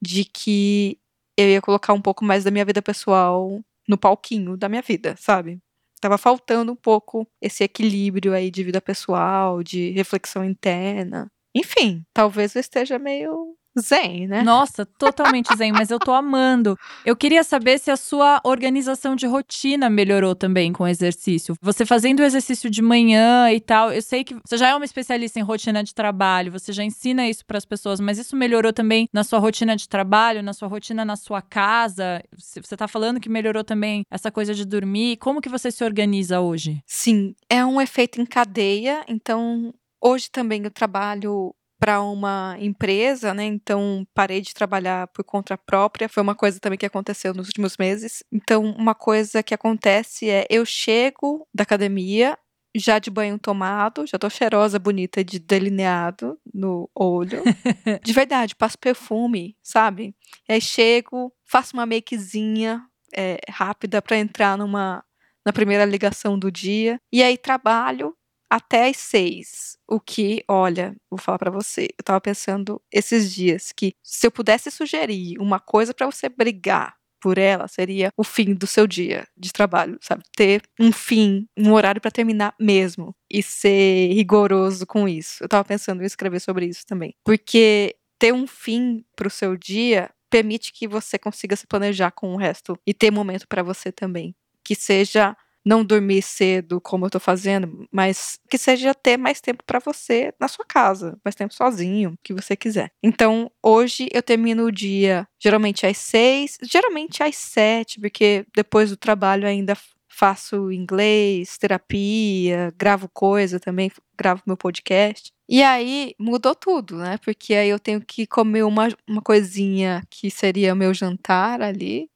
de 0.00 0.24
que 0.24 0.98
eu 1.36 1.48
ia 1.48 1.62
colocar 1.62 1.92
um 1.92 2.00
pouco 2.00 2.24
mais 2.24 2.44
da 2.44 2.50
minha 2.50 2.64
vida 2.64 2.82
pessoal 2.82 3.60
no 3.88 3.96
palquinho 3.96 4.56
da 4.56 4.68
minha 4.68 4.82
vida, 4.82 5.16
sabe? 5.18 5.60
Tava 6.00 6.18
faltando 6.18 6.72
um 6.72 6.76
pouco 6.76 7.26
esse 7.40 7.62
equilíbrio 7.62 8.34
aí 8.34 8.50
de 8.50 8.64
vida 8.64 8.80
pessoal, 8.80 9.62
de 9.62 9.90
reflexão 9.90 10.44
interna. 10.44 11.30
Enfim, 11.54 12.04
talvez 12.12 12.54
eu 12.54 12.60
esteja 12.60 12.98
meio 12.98 13.56
zen, 13.80 14.26
né? 14.26 14.42
Nossa, 14.42 14.84
totalmente 14.84 15.54
zen, 15.56 15.72
mas 15.72 15.90
eu 15.90 15.98
tô 15.98 16.12
amando. 16.12 16.76
Eu 17.04 17.16
queria 17.16 17.42
saber 17.42 17.78
se 17.78 17.90
a 17.90 17.96
sua 17.96 18.40
organização 18.44 19.16
de 19.16 19.26
rotina 19.26 19.88
melhorou 19.88 20.34
também 20.34 20.72
com 20.72 20.84
o 20.84 20.88
exercício. 20.88 21.54
Você 21.60 21.86
fazendo 21.86 22.20
o 22.20 22.24
exercício 22.24 22.70
de 22.70 22.82
manhã 22.82 23.50
e 23.50 23.60
tal, 23.60 23.92
eu 23.92 24.02
sei 24.02 24.24
que 24.24 24.34
você 24.44 24.56
já 24.56 24.68
é 24.68 24.74
uma 24.74 24.84
especialista 24.84 25.38
em 25.38 25.42
rotina 25.42 25.82
de 25.82 25.94
trabalho, 25.94 26.52
você 26.52 26.72
já 26.72 26.84
ensina 26.84 27.28
isso 27.28 27.44
para 27.46 27.58
as 27.58 27.64
pessoas, 27.64 28.00
mas 28.00 28.18
isso 28.18 28.36
melhorou 28.36 28.72
também 28.72 29.08
na 29.12 29.24
sua 29.24 29.38
rotina 29.38 29.76
de 29.76 29.88
trabalho, 29.88 30.42
na 30.42 30.52
sua 30.52 30.68
rotina 30.68 31.04
na 31.04 31.16
sua 31.16 31.40
casa? 31.40 32.22
Você 32.36 32.76
tá 32.76 32.86
falando 32.86 33.20
que 33.20 33.28
melhorou 33.28 33.64
também 33.64 34.04
essa 34.10 34.30
coisa 34.30 34.54
de 34.54 34.64
dormir. 34.64 35.16
Como 35.16 35.40
que 35.40 35.48
você 35.48 35.70
se 35.70 35.84
organiza 35.84 36.40
hoje? 36.40 36.82
Sim, 36.86 37.34
é 37.48 37.64
um 37.64 37.80
efeito 37.80 38.20
em 38.20 38.26
cadeia, 38.26 39.04
então 39.08 39.72
Hoje 40.04 40.28
também 40.28 40.64
eu 40.64 40.70
trabalho 40.70 41.54
para 41.82 42.00
uma 42.00 42.56
empresa, 42.60 43.34
né? 43.34 43.42
Então 43.42 44.06
parei 44.14 44.40
de 44.40 44.54
trabalhar 44.54 45.08
por 45.08 45.24
conta 45.24 45.58
própria. 45.58 46.08
Foi 46.08 46.22
uma 46.22 46.36
coisa 46.36 46.60
também 46.60 46.78
que 46.78 46.86
aconteceu 46.86 47.34
nos 47.34 47.48
últimos 47.48 47.76
meses. 47.76 48.22
Então, 48.30 48.62
uma 48.62 48.94
coisa 48.94 49.42
que 49.42 49.52
acontece 49.52 50.30
é 50.30 50.46
eu 50.48 50.64
chego 50.64 51.44
da 51.52 51.64
academia 51.64 52.38
já 52.72 53.00
de 53.00 53.10
banho 53.10 53.36
tomado, 53.36 54.06
já 54.06 54.16
tô 54.16 54.30
cheirosa, 54.30 54.78
bonita, 54.78 55.24
de 55.24 55.40
delineado 55.40 56.38
no 56.54 56.88
olho. 56.94 57.42
de 58.04 58.12
verdade, 58.12 58.54
passo 58.54 58.78
perfume, 58.78 59.56
sabe? 59.60 60.14
E 60.48 60.52
aí 60.52 60.60
chego, 60.60 61.32
faço 61.44 61.76
uma 61.76 61.84
makezinha 61.84 62.80
é, 63.12 63.38
rápida 63.50 64.00
para 64.00 64.16
entrar 64.16 64.56
numa 64.56 65.04
na 65.44 65.52
primeira 65.52 65.84
ligação 65.84 66.38
do 66.38 66.48
dia. 66.48 67.00
E 67.12 67.24
aí 67.24 67.36
trabalho 67.36 68.16
até 68.52 68.90
as 68.90 68.98
seis. 68.98 69.78
O 69.88 69.98
que, 69.98 70.44
olha, 70.46 70.94
vou 71.10 71.18
falar 71.18 71.38
para 71.38 71.50
você, 71.50 71.88
eu 71.98 72.04
tava 72.04 72.20
pensando 72.20 72.82
esses 72.92 73.34
dias 73.34 73.72
que 73.74 73.94
se 74.02 74.26
eu 74.26 74.30
pudesse 74.30 74.70
sugerir 74.70 75.38
uma 75.40 75.58
coisa 75.58 75.94
para 75.94 76.04
você 76.04 76.28
brigar 76.28 76.94
por 77.18 77.38
ela 77.38 77.66
seria 77.66 78.10
o 78.14 78.22
fim 78.22 78.52
do 78.52 78.66
seu 78.66 78.86
dia 78.86 79.26
de 79.38 79.52
trabalho, 79.52 79.96
sabe? 80.02 80.22
Ter 80.36 80.60
um 80.78 80.92
fim, 80.92 81.46
um 81.56 81.72
horário 81.72 82.00
para 82.00 82.10
terminar 82.10 82.54
mesmo 82.60 83.14
e 83.30 83.42
ser 83.42 84.12
rigoroso 84.12 84.84
com 84.86 85.08
isso. 85.08 85.42
Eu 85.42 85.48
tava 85.48 85.64
pensando 85.64 86.02
em 86.02 86.06
escrever 86.06 86.40
sobre 86.40 86.66
isso 86.66 86.84
também. 86.84 87.14
Porque 87.24 87.94
ter 88.18 88.34
um 88.34 88.46
fim 88.46 89.02
pro 89.16 89.30
seu 89.30 89.56
dia 89.56 90.10
permite 90.28 90.72
que 90.72 90.86
você 90.86 91.18
consiga 91.18 91.56
se 91.56 91.66
planejar 91.66 92.10
com 92.10 92.34
o 92.34 92.36
resto 92.36 92.78
e 92.86 92.92
ter 92.92 93.10
momento 93.10 93.46
para 93.48 93.62
você 93.62 93.90
também. 93.90 94.34
Que 94.64 94.74
seja 94.74 95.34
não 95.64 95.84
dormir 95.84 96.22
cedo 96.22 96.80
como 96.80 97.06
eu 97.06 97.10
tô 97.10 97.20
fazendo, 97.20 97.86
mas 97.90 98.38
que 98.50 98.58
seja 98.58 98.94
ter 98.94 99.16
mais 99.16 99.40
tempo 99.40 99.62
para 99.64 99.78
você 99.78 100.32
na 100.40 100.48
sua 100.48 100.64
casa, 100.64 101.18
mais 101.24 101.34
tempo 101.34 101.54
sozinho, 101.54 102.16
que 102.22 102.34
você 102.34 102.56
quiser. 102.56 102.90
Então, 103.02 103.50
hoje 103.62 104.08
eu 104.12 104.22
termino 104.22 104.64
o 104.64 104.72
dia 104.72 105.26
geralmente 105.40 105.86
às 105.86 105.98
seis, 105.98 106.58
geralmente 106.62 107.22
às 107.22 107.36
sete, 107.36 108.00
porque 108.00 108.44
depois 108.54 108.90
do 108.90 108.96
trabalho 108.96 109.46
ainda 109.46 109.76
faço 110.08 110.70
inglês, 110.70 111.56
terapia, 111.56 112.72
gravo 112.76 113.08
coisa 113.08 113.58
também, 113.58 113.90
gravo 114.16 114.42
meu 114.46 114.56
podcast. 114.56 115.32
E 115.48 115.62
aí 115.62 116.14
mudou 116.18 116.54
tudo, 116.54 116.96
né? 116.96 117.18
Porque 117.24 117.54
aí 117.54 117.68
eu 117.68 117.78
tenho 117.78 118.00
que 118.00 118.26
comer 118.26 118.62
uma, 118.62 118.88
uma 119.08 119.22
coisinha 119.22 120.02
que 120.10 120.30
seria 120.30 120.74
meu 120.74 120.92
jantar 120.92 121.62
ali, 121.62 122.08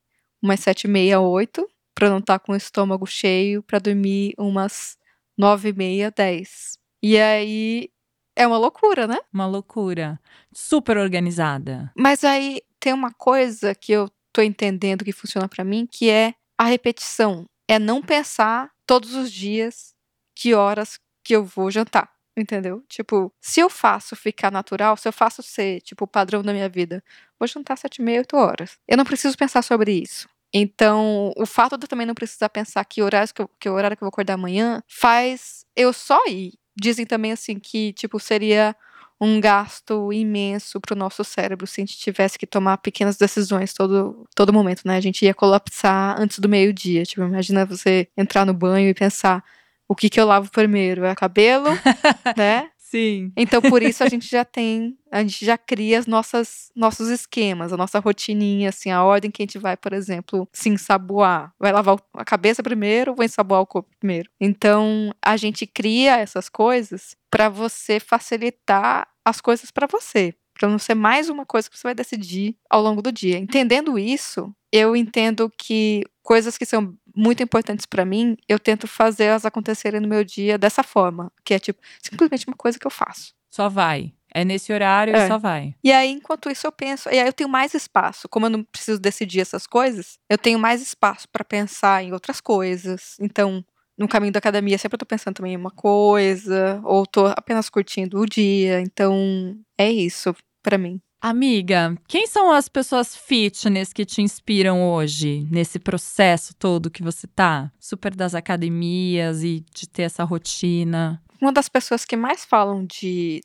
umas 0.43 0.61
sete 0.61 0.85
e 0.85 0.89
meia, 0.89 1.21
oito 1.21 1.67
para 1.97 2.11
não 2.11 2.19
estar 2.19 2.39
tá 2.39 2.45
com 2.45 2.53
o 2.53 2.57
estômago 2.57 3.07
cheio, 3.07 3.63
para 3.63 3.79
dormir 3.79 4.35
umas 4.39 4.99
nove 5.37 5.71
e 5.71 5.73
meia, 5.73 6.11
dez. 6.11 6.79
E 7.03 7.19
aí 7.19 7.89
é 8.37 8.47
uma 8.47 8.59
loucura, 8.59 9.07
né? 9.07 9.17
Uma 9.33 9.47
loucura. 9.47 10.21
Super 10.53 10.99
organizada. 10.99 11.91
Mas 11.97 12.23
aí 12.23 12.61
tem 12.79 12.93
uma 12.93 13.11
coisa 13.11 13.75
que 13.75 13.93
eu 13.93 14.11
tô 14.31 14.43
entendendo 14.43 15.05
que 15.05 15.13
funciona 15.13 15.49
para 15.49 15.65
mim, 15.65 15.89
que 15.91 16.11
é 16.11 16.35
a 16.59 16.65
repetição. 16.65 17.47
É 17.67 17.79
não 17.79 18.03
pensar 18.03 18.71
todos 18.87 19.15
os 19.15 19.33
dias 19.33 19.95
que 20.35 20.53
horas 20.53 20.99
que 21.25 21.35
eu 21.35 21.45
vou 21.45 21.71
jantar. 21.71 22.15
Entendeu? 22.37 22.85
Tipo, 22.87 23.33
se 23.41 23.61
eu 23.61 23.71
faço 23.71 24.15
ficar 24.15 24.53
natural, 24.53 24.99
se 24.99 25.09
eu 25.09 25.13
faço 25.13 25.43
ser, 25.43 25.81
tipo, 25.81 26.05
o 26.05 26.09
padrão 26.09 26.43
da 26.43 26.53
minha 26.53 26.69
vida, 26.69 27.03
vou 27.39 27.49
jantar 27.49 27.79
sete 27.79 28.03
e 28.03 28.05
meia, 28.05 28.19
oito 28.19 28.37
horas. 28.37 28.77
Eu 28.87 28.99
não 28.99 29.05
preciso 29.07 29.39
pensar 29.39 29.63
sobre 29.63 29.93
isso. 29.93 30.29
Então, 30.53 31.33
o 31.37 31.45
fato 31.45 31.77
de 31.77 31.85
eu 31.85 31.89
também 31.89 32.07
não 32.07 32.15
precisar 32.15 32.49
pensar 32.49 32.85
que 32.85 33.03
horário 33.03 33.33
que, 33.35 33.43
eu, 33.43 33.51
que 33.61 33.69
horário 33.69 33.97
que 33.97 34.03
eu 34.03 34.07
vou 34.07 34.11
acordar 34.11 34.35
amanhã 34.35 34.83
faz 34.89 35.65
eu 35.75 35.93
só 35.93 36.19
ir. 36.27 36.55
Dizem 36.79 37.07
também 37.07 37.33
assim 37.33 37.59
que, 37.59 37.93
tipo, 37.93 38.19
seria 38.21 38.75
um 39.21 39.41
gasto 39.41 40.13
imenso 40.13 40.79
para 40.81 40.95
o 40.95 40.97
nosso 40.99 41.25
cérebro 41.25 41.67
se 41.67 41.81
a 41.81 41.85
gente 41.85 41.97
tivesse 41.97 42.39
que 42.39 42.47
tomar 42.47 42.77
pequenas 42.79 43.17
decisões 43.17 43.73
todo, 43.73 44.27
todo 44.35 44.53
momento, 44.53 44.83
né? 44.85 44.97
A 44.97 45.01
gente 45.01 45.25
ia 45.25 45.33
colapsar 45.33 46.21
antes 46.21 46.39
do 46.39 46.49
meio-dia. 46.49 47.05
Tipo, 47.05 47.23
imagina 47.23 47.65
você 47.65 48.09
entrar 48.17 48.45
no 48.45 48.53
banho 48.53 48.91
e 48.91 48.95
pensar 48.95 49.43
o 49.89 49.95
que 49.95 50.11
que 50.11 50.21
eu 50.21 50.27
lavo 50.27 50.51
primeiro? 50.51 51.05
É 51.05 51.15
cabelo, 51.15 51.69
né? 52.37 52.71
Sim. 52.89 53.33
Então, 53.37 53.61
por 53.61 53.83
isso 53.83 54.05
a 54.05 54.09
gente 54.09 54.29
já 54.29 54.45
tem, 54.45 54.97
a 55.11 55.21
gente 55.21 55.45
já 55.45 55.59
cria 55.59 55.99
as 55.99 56.07
nossas 56.07 56.71
nossos 56.75 57.09
esquemas, 57.09 57.73
a 57.73 57.77
nossa 57.77 57.99
rotininha, 57.99 58.69
assim, 58.69 58.91
a 58.93 59.03
ordem 59.03 59.29
que 59.29 59.43
a 59.43 59.45
gente 59.45 59.59
vai, 59.59 59.77
por 59.77 59.93
exemplo, 59.93 60.49
se 60.53 60.69
ensaboar. 60.69 61.53
Vai 61.59 61.73
lavar 61.73 61.99
a 62.15 62.25
cabeça 62.25 62.63
primeiro 62.63 63.11
ou 63.11 63.17
vai 63.17 63.27
ensaboar 63.27 63.61
o 63.61 63.67
corpo 63.67 63.91
primeiro? 63.99 64.31
Então, 64.41 65.13
a 65.21 65.37
gente 65.37 65.67
cria 65.67 66.17
essas 66.19 66.49
coisas 66.49 67.17
para 67.29 67.49
você 67.49 67.99
facilitar 67.99 69.09
as 69.25 69.41
coisas 69.41 69.73
para 69.73 69.89
você, 69.89 70.33
para 70.55 70.69
não 70.69 70.79
ser 70.79 70.95
mais 70.95 71.29
uma 71.29 71.45
coisa 71.45 71.69
que 71.69 71.77
você 71.77 71.89
vai 71.89 71.95
decidir 71.95 72.55
ao 72.71 72.81
longo 72.81 73.03
do 73.03 73.11
dia. 73.11 73.37
Entendendo 73.37 73.99
isso, 73.99 74.55
eu 74.73 74.95
entendo 74.95 75.51
que 75.59 76.05
coisas 76.23 76.57
que 76.57 76.65
são 76.65 76.95
muito 77.17 77.43
importantes 77.43 77.87
para 77.87 78.05
mim, 78.05 78.37
eu 78.49 78.59
tento 78.59 78.87
fazer 78.87 79.25
elas 79.25 79.47
acontecerem 79.47 80.01
no 80.01 80.09
meu 80.09 80.23
dia 80.23 80.59
dessa 80.59 80.83
forma, 80.83 81.33
que 81.45 81.55
é 81.55 81.59
tipo, 81.59 81.81
simplesmente 82.03 82.47
uma 82.47 82.57
coisa 82.57 82.79
que 82.79 82.87
eu 82.87 82.91
faço. 82.91 83.35
Só 83.51 83.69
vai. 83.69 84.13
É 84.35 84.45
nesse 84.45 84.71
horário 84.71 85.17
é. 85.17 85.25
e 85.25 85.29
só 85.29 85.39
vai. 85.39 85.75
E 85.83 85.91
aí, 85.91 86.11
enquanto 86.11 86.51
isso, 86.51 86.67
eu 86.67 86.73
penso. 86.73 87.09
E 87.09 87.19
aí, 87.19 87.27
eu 87.27 87.33
tenho 87.33 87.49
mais 87.49 87.73
espaço. 87.73 88.29
Como 88.29 88.45
eu 88.45 88.51
não 88.51 88.63
preciso 88.63 89.01
decidir 89.01 89.41
essas 89.41 89.67
coisas, 89.67 90.19
eu 90.29 90.37
tenho 90.37 90.59
mais 90.59 90.83
espaço 90.83 91.27
para 91.31 91.43
pensar 91.43 92.05
em 92.05 92.13
outras 92.13 92.39
coisas. 92.39 93.17
Então, 93.19 93.65
no 93.97 94.07
caminho 94.07 94.33
da 94.33 94.39
academia, 94.39 94.77
sempre 94.77 94.97
eu 94.97 94.99
tô 94.99 95.07
pensando 95.07 95.37
também 95.37 95.55
em 95.55 95.57
uma 95.57 95.71
coisa, 95.71 96.81
ou 96.85 97.07
tô 97.07 97.27
apenas 97.29 97.71
curtindo 97.71 98.21
o 98.21 98.27
dia. 98.27 98.81
Então, 98.81 99.57
é 99.79 99.91
isso 99.91 100.37
para 100.63 100.77
mim. 100.77 101.01
Amiga, 101.29 101.99
quem 102.07 102.29
são 102.29 102.53
as 102.53 102.69
pessoas 102.69 103.17
fitness 103.17 103.93
que 103.93 104.05
te 104.05 104.23
inspiram 104.23 104.89
hoje, 104.89 105.45
nesse 105.51 105.77
processo 105.77 106.55
todo 106.55 106.89
que 106.89 107.03
você 107.03 107.27
tá? 107.27 107.73
Super 107.81 108.15
das 108.15 108.33
academias 108.33 109.43
e 109.43 109.65
de 109.75 109.89
ter 109.89 110.03
essa 110.03 110.23
rotina. 110.23 111.21
Uma 111.43 111.53
das 111.53 111.69
pessoas 111.69 112.05
que 112.05 112.15
mais 112.15 112.45
falam 112.45 112.87
de 112.87 113.41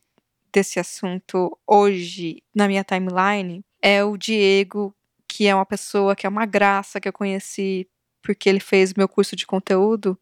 desse 0.53 0.79
assunto 0.79 1.57
hoje 1.65 2.43
na 2.53 2.67
minha 2.67 2.84
timeline 2.84 3.65
é 3.82 4.03
o 4.03 4.15
Diego, 4.15 4.93
que 5.27 5.47
é 5.47 5.55
uma 5.55 5.65
pessoa 5.65 6.15
que 6.15 6.27
é 6.27 6.29
uma 6.29 6.45
graça 6.45 7.01
que 7.01 7.07
eu 7.07 7.13
conheci 7.13 7.89
porque 8.21 8.47
ele 8.47 8.59
fez 8.59 8.93
meu 8.93 9.09
curso 9.09 9.36
de 9.36 9.47
conteúdo. 9.47 10.15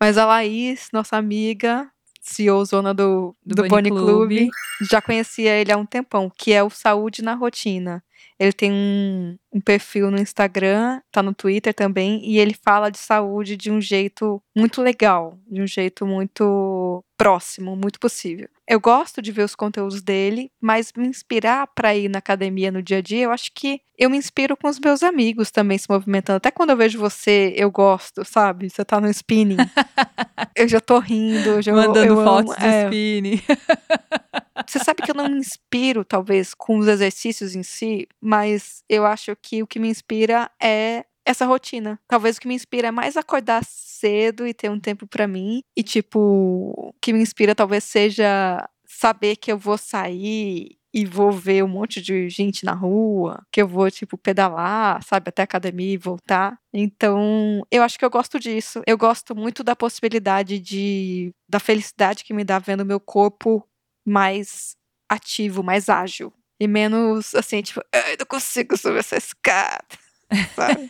Mas 0.00 0.16
a 0.16 0.24
Laís, 0.24 0.88
nossa 0.90 1.18
amiga, 1.18 1.86
CEO 2.24 2.64
zona 2.64 2.94
do, 2.94 3.36
do, 3.44 3.54
do 3.54 3.68
Club. 3.68 3.88
Club. 3.88 4.48
Já 4.90 5.02
conhecia 5.02 5.52
ele 5.52 5.70
há 5.70 5.76
um 5.76 5.84
tempão, 5.84 6.32
que 6.34 6.52
é 6.52 6.62
o 6.62 6.70
Saúde 6.70 7.22
na 7.22 7.34
Rotina. 7.34 8.02
Ele 8.38 8.52
tem 8.52 8.72
um, 8.72 9.36
um, 9.52 9.60
perfil 9.60 10.10
no 10.10 10.18
Instagram, 10.18 11.00
tá 11.12 11.22
no 11.22 11.32
Twitter 11.32 11.72
também, 11.72 12.20
e 12.24 12.38
ele 12.38 12.54
fala 12.54 12.90
de 12.90 12.98
saúde 12.98 13.56
de 13.56 13.70
um 13.70 13.80
jeito 13.80 14.42
muito 14.56 14.82
legal, 14.82 15.38
de 15.46 15.62
um 15.62 15.66
jeito 15.66 16.04
muito 16.04 17.04
próximo, 17.16 17.76
muito 17.76 18.00
possível. 18.00 18.48
Eu 18.68 18.80
gosto 18.80 19.22
de 19.22 19.30
ver 19.30 19.44
os 19.44 19.54
conteúdos 19.54 20.02
dele, 20.02 20.50
mas 20.60 20.92
me 20.96 21.06
inspirar 21.06 21.66
para 21.68 21.94
ir 21.94 22.08
na 22.08 22.18
academia 22.18 22.72
no 22.72 22.82
dia 22.82 22.98
a 22.98 23.00
dia, 23.00 23.24
eu 23.24 23.30
acho 23.30 23.50
que 23.54 23.80
eu 23.96 24.10
me 24.10 24.16
inspiro 24.16 24.56
com 24.56 24.68
os 24.68 24.80
meus 24.80 25.02
amigos 25.02 25.50
também 25.50 25.78
se 25.78 25.86
movimentando. 25.88 26.38
Até 26.38 26.50
quando 26.50 26.70
eu 26.70 26.76
vejo 26.76 26.98
você, 26.98 27.54
eu 27.56 27.70
gosto, 27.70 28.24
sabe? 28.24 28.68
Você 28.68 28.84
tá 28.84 29.00
no 29.00 29.08
spinning. 29.08 29.56
eu 30.56 30.66
já 30.66 30.80
tô 30.80 30.98
rindo, 30.98 31.62
já 31.62 31.72
mandando 31.72 32.06
eu 32.06 32.24
fotos 32.24 32.52
amo, 32.52 32.60
do 32.60 32.66
é. 32.66 32.84
spinning. 32.84 33.40
Você 34.66 34.78
sabe 34.78 35.02
que 35.02 35.10
eu 35.10 35.14
não 35.14 35.28
me 35.28 35.38
inspiro, 35.38 36.04
talvez, 36.04 36.54
com 36.54 36.78
os 36.78 36.86
exercícios 36.88 37.54
em 37.54 37.62
si, 37.62 38.06
mas 38.20 38.82
eu 38.88 39.04
acho 39.04 39.36
que 39.36 39.62
o 39.62 39.66
que 39.66 39.78
me 39.78 39.88
inspira 39.88 40.50
é 40.62 41.04
essa 41.24 41.46
rotina. 41.46 41.98
Talvez 42.06 42.36
o 42.36 42.40
que 42.40 42.48
me 42.48 42.54
inspira 42.54 42.88
é 42.88 42.90
mais 42.90 43.16
acordar 43.16 43.64
cedo 43.64 44.46
e 44.46 44.54
ter 44.54 44.70
um 44.70 44.78
tempo 44.78 45.06
para 45.06 45.26
mim. 45.26 45.62
E, 45.76 45.82
tipo, 45.82 46.18
o 46.20 46.92
que 47.00 47.12
me 47.12 47.20
inspira 47.20 47.54
talvez 47.54 47.84
seja 47.84 48.68
saber 48.86 49.36
que 49.36 49.50
eu 49.50 49.58
vou 49.58 49.78
sair 49.78 50.76
e 50.92 51.04
vou 51.04 51.32
ver 51.32 51.64
um 51.64 51.68
monte 51.68 52.00
de 52.00 52.28
gente 52.28 52.64
na 52.64 52.72
rua, 52.72 53.44
que 53.50 53.60
eu 53.60 53.66
vou, 53.66 53.90
tipo, 53.90 54.16
pedalar, 54.16 55.02
sabe, 55.02 55.30
até 55.30 55.42
a 55.42 55.44
academia 55.44 55.94
e 55.94 55.96
voltar. 55.96 56.56
Então, 56.72 57.62
eu 57.68 57.82
acho 57.82 57.98
que 57.98 58.04
eu 58.04 58.10
gosto 58.10 58.38
disso. 58.38 58.80
Eu 58.86 58.96
gosto 58.96 59.34
muito 59.34 59.64
da 59.64 59.74
possibilidade 59.74 60.60
de. 60.60 61.32
da 61.48 61.58
felicidade 61.58 62.22
que 62.22 62.32
me 62.32 62.44
dá 62.44 62.60
vendo 62.60 62.84
meu 62.84 63.00
corpo 63.00 63.66
mais 64.04 64.76
ativo, 65.08 65.62
mais 65.62 65.88
ágil. 65.88 66.32
E 66.60 66.66
menos 66.66 67.34
assim, 67.34 67.62
tipo, 67.62 67.80
eu 67.92 68.16
não 68.18 68.26
consigo 68.26 68.76
subir 68.76 68.98
essa 68.98 69.16
escada. 69.16 69.84
Sabe? 70.54 70.88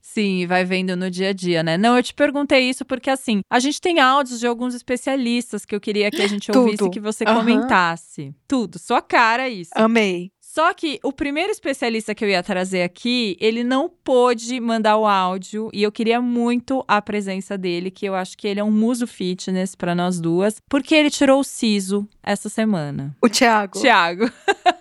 Sim, 0.00 0.46
vai 0.46 0.64
vendo 0.64 0.96
no 0.96 1.10
dia 1.10 1.28
a 1.28 1.32
dia, 1.32 1.62
né? 1.62 1.76
Não, 1.76 1.96
eu 1.96 2.02
te 2.02 2.14
perguntei 2.14 2.68
isso 2.68 2.84
porque, 2.84 3.10
assim, 3.10 3.40
a 3.50 3.58
gente 3.58 3.80
tem 3.80 4.00
áudios 4.00 4.40
de 4.40 4.46
alguns 4.46 4.74
especialistas 4.74 5.64
que 5.64 5.74
eu 5.74 5.80
queria 5.80 6.10
que 6.10 6.22
a 6.22 6.26
gente 6.26 6.50
ouvisse 6.56 6.84
e 6.84 6.90
que 6.90 6.98
você 6.98 7.24
uhum. 7.24 7.34
comentasse. 7.36 8.34
Tudo, 8.48 8.78
sua 8.78 9.02
cara 9.02 9.48
isso. 9.48 9.70
Amei. 9.74 10.32
Só 10.58 10.74
que 10.74 10.98
o 11.04 11.12
primeiro 11.12 11.52
especialista 11.52 12.16
que 12.16 12.24
eu 12.24 12.28
ia 12.28 12.42
trazer 12.42 12.82
aqui, 12.82 13.36
ele 13.38 13.62
não 13.62 13.88
pôde 13.88 14.58
mandar 14.58 14.96
o 14.96 15.06
áudio 15.06 15.70
e 15.72 15.84
eu 15.84 15.92
queria 15.92 16.20
muito 16.20 16.84
a 16.88 17.00
presença 17.00 17.56
dele, 17.56 17.92
que 17.92 18.04
eu 18.04 18.12
acho 18.16 18.36
que 18.36 18.48
ele 18.48 18.58
é 18.58 18.64
um 18.64 18.70
muso 18.72 19.06
fitness 19.06 19.76
para 19.76 19.94
nós 19.94 20.20
duas, 20.20 20.60
porque 20.68 20.96
ele 20.96 21.10
tirou 21.10 21.38
o 21.38 21.44
siso 21.44 22.08
essa 22.24 22.48
semana. 22.48 23.16
O 23.22 23.28
Thiago. 23.28 23.80
Thiago. 23.80 24.28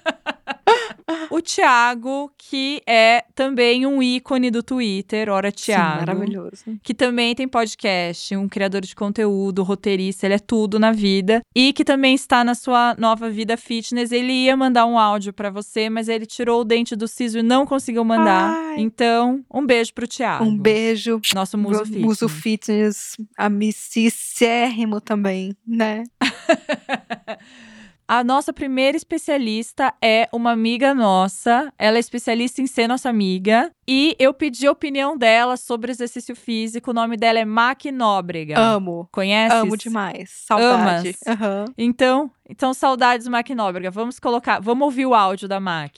o 1.32 1.42
Thiago, 1.42 2.32
que 2.38 2.82
é 2.86 3.24
também 3.34 3.86
um 3.86 4.02
ícone 4.02 4.52
do 4.52 4.62
Twitter, 4.62 5.30
ora 5.30 5.52
Thiago. 5.52 6.00
Sim, 6.00 6.06
maravilhoso. 6.06 6.80
Que 6.84 6.94
também 6.94 7.34
tem 7.34 7.48
podcast, 7.48 8.36
um 8.36 8.48
criador 8.48 8.82
de 8.82 8.96
conteúdo, 8.96 9.64
roteirista, 9.64 10.26
ele 10.26 10.36
é 10.36 10.40
tudo 10.40 10.80
na 10.80 10.92
vida. 10.92 11.42
E 11.56 11.72
que 11.72 11.86
também 11.86 12.14
está 12.14 12.44
na 12.44 12.56
sua 12.56 12.96
nova 12.98 13.30
vida 13.30 13.56
fitness. 13.56 14.12
Ele 14.12 14.34
ia 14.34 14.58
mandar 14.58 14.86
um 14.86 15.00
áudio 15.00 15.32
para 15.32 15.50
você, 15.50 15.90
mas 15.90 16.10
ele 16.10 16.26
tirou 16.26 16.62
o 16.62 16.66
dente 16.66 16.96
do 16.96 17.08
siso 17.08 17.40
e 17.40 17.44
não 17.44 17.66
conseguiu 17.66 18.04
mandar. 18.04 18.56
Ai. 18.56 18.80
Então, 18.80 19.44
um 19.54 19.66
beijo 19.66 19.94
pro 19.94 20.08
Thiago. 20.08 20.44
Um 20.44 20.58
beijo. 20.58 21.22
Nosso 21.34 21.58
muso 21.58 21.86
fitness. 21.86 22.06
Muso 22.06 22.30
fitness, 22.30 23.18
amicíssimo 23.38 25.00
também, 25.00 25.56
né? 25.66 26.04
A 28.10 28.24
nossa 28.24 28.54
primeira 28.54 28.96
especialista 28.96 29.94
é 30.02 30.30
uma 30.32 30.52
amiga 30.52 30.94
nossa. 30.94 31.74
Ela 31.78 31.98
é 31.98 32.00
especialista 32.00 32.62
em 32.62 32.66
ser 32.66 32.88
nossa 32.88 33.10
amiga. 33.10 33.70
E 33.86 34.16
eu 34.18 34.34
pedi 34.34 34.66
a 34.66 34.72
opinião 34.72 35.18
dela 35.18 35.58
sobre 35.58 35.92
exercício 35.92 36.34
físico. 36.34 36.92
O 36.92 36.94
nome 36.94 37.18
dela 37.18 37.38
é 37.38 37.44
Mac 37.44 37.84
Nóbrega. 37.92 38.58
Amo. 38.58 39.10
Conhece? 39.12 39.54
Amo 39.54 39.76
demais. 39.76 40.30
Saudade. 40.46 41.18
Uhum. 41.28 41.66
Então, 41.78 42.32
então, 42.50 42.74
saudades, 42.74 43.28
Mac 43.28 43.50
Nóbrega. 43.50 43.92
Vamos 43.92 44.20
colocar. 44.20 44.62
Vamos 44.62 44.86
ouvir 44.86 45.06
o 45.06 45.14
áudio 45.14 45.50
da 45.50 45.60
Mac. 45.60 45.98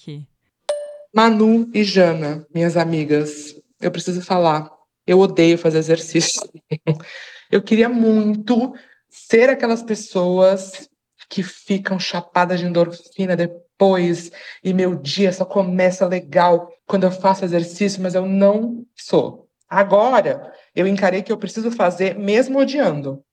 Manu 1.14 1.70
e 1.76 1.84
Jana, 1.84 2.44
minhas 2.52 2.76
amigas, 2.76 3.54
eu 3.80 3.92
preciso 3.92 4.24
falar. 4.24 4.68
Eu 5.06 5.20
odeio 5.20 5.60
fazer 5.60 5.78
exercício. 5.78 6.42
eu 7.52 7.62
queria 7.62 7.88
muito 7.88 8.74
ser 9.08 9.52
aquelas 9.52 9.84
pessoas 9.84 10.89
que 11.30 11.44
ficam 11.44 12.00
chapadas 12.00 12.60
de 12.60 12.66
endorfina 12.66 13.36
depois 13.36 14.32
e 14.64 14.74
meu 14.74 14.96
dia 14.96 15.32
só 15.32 15.46
começa 15.46 16.08
legal 16.08 16.70
quando 16.88 17.04
eu 17.04 17.12
faço 17.12 17.46
exercício, 17.46 18.02
mas 18.02 18.16
eu 18.16 18.26
não 18.26 18.84
sou. 18.96 19.48
Agora, 19.70 20.52
eu 20.76 20.88
encarei 20.88 21.22
que 21.22 21.32
eu 21.32 21.38
preciso 21.38 21.72
fazer 21.72 22.18
mesmo 22.18 22.58
odiando. 22.60 23.24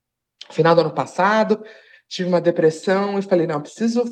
Final 0.51 0.75
do 0.75 0.83
ano 0.83 0.95
passado, 0.95 1.65
tive 2.07 2.29
uma 2.29 2.41
depressão 2.41 3.19
e 3.19 3.23
falei, 3.23 3.47
não, 3.47 3.63
preciso 3.63 4.05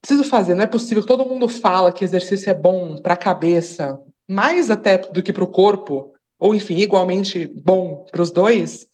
preciso 0.00 0.24
fazer, 0.24 0.54
não 0.54 0.64
é 0.64 0.66
possível. 0.66 1.06
Todo 1.06 1.24
mundo 1.24 1.48
fala 1.48 1.92
que 1.92 2.04
exercício 2.04 2.50
é 2.50 2.54
bom 2.54 2.96
para 2.96 3.14
a 3.14 3.16
cabeça, 3.16 4.00
mais 4.28 4.70
até 4.70 4.98
do 4.98 5.22
que 5.22 5.32
para 5.32 5.44
o 5.44 5.50
corpo, 5.50 6.12
ou 6.40 6.54
enfim, 6.54 6.78
igualmente 6.78 7.46
bom 7.46 8.04
para 8.10 8.22
os 8.22 8.32
dois 8.32 8.88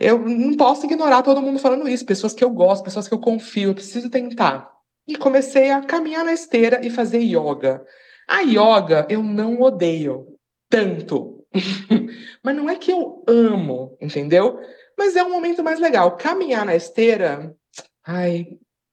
eu 0.00 0.18
não 0.18 0.56
posso 0.56 0.86
ignorar 0.86 1.22
todo 1.22 1.42
mundo 1.42 1.58
falando 1.58 1.86
isso, 1.86 2.06
pessoas 2.06 2.32
que 2.32 2.42
eu 2.42 2.48
gosto, 2.48 2.82
pessoas 2.82 3.06
que 3.06 3.12
eu 3.12 3.20
confio, 3.20 3.68
eu 3.68 3.74
preciso 3.74 4.08
tentar. 4.08 4.72
E 5.06 5.14
comecei 5.14 5.70
a 5.70 5.82
caminhar 5.82 6.24
na 6.24 6.32
esteira 6.32 6.80
e 6.82 6.88
fazer 6.88 7.18
yoga. 7.18 7.84
A 8.26 8.40
yoga 8.40 9.06
eu 9.10 9.22
não 9.22 9.60
odeio 9.60 10.38
tanto. 10.70 11.44
Mas 12.42 12.56
não 12.56 12.70
é 12.70 12.76
que 12.76 12.90
eu 12.90 13.22
amo, 13.28 13.94
entendeu? 14.00 14.58
Mas 14.96 15.16
é 15.16 15.22
um 15.22 15.30
momento 15.30 15.62
mais 15.62 15.78
legal. 15.78 16.16
Caminhar 16.16 16.64
na 16.64 16.74
esteira, 16.74 17.54
ai, 18.06 18.46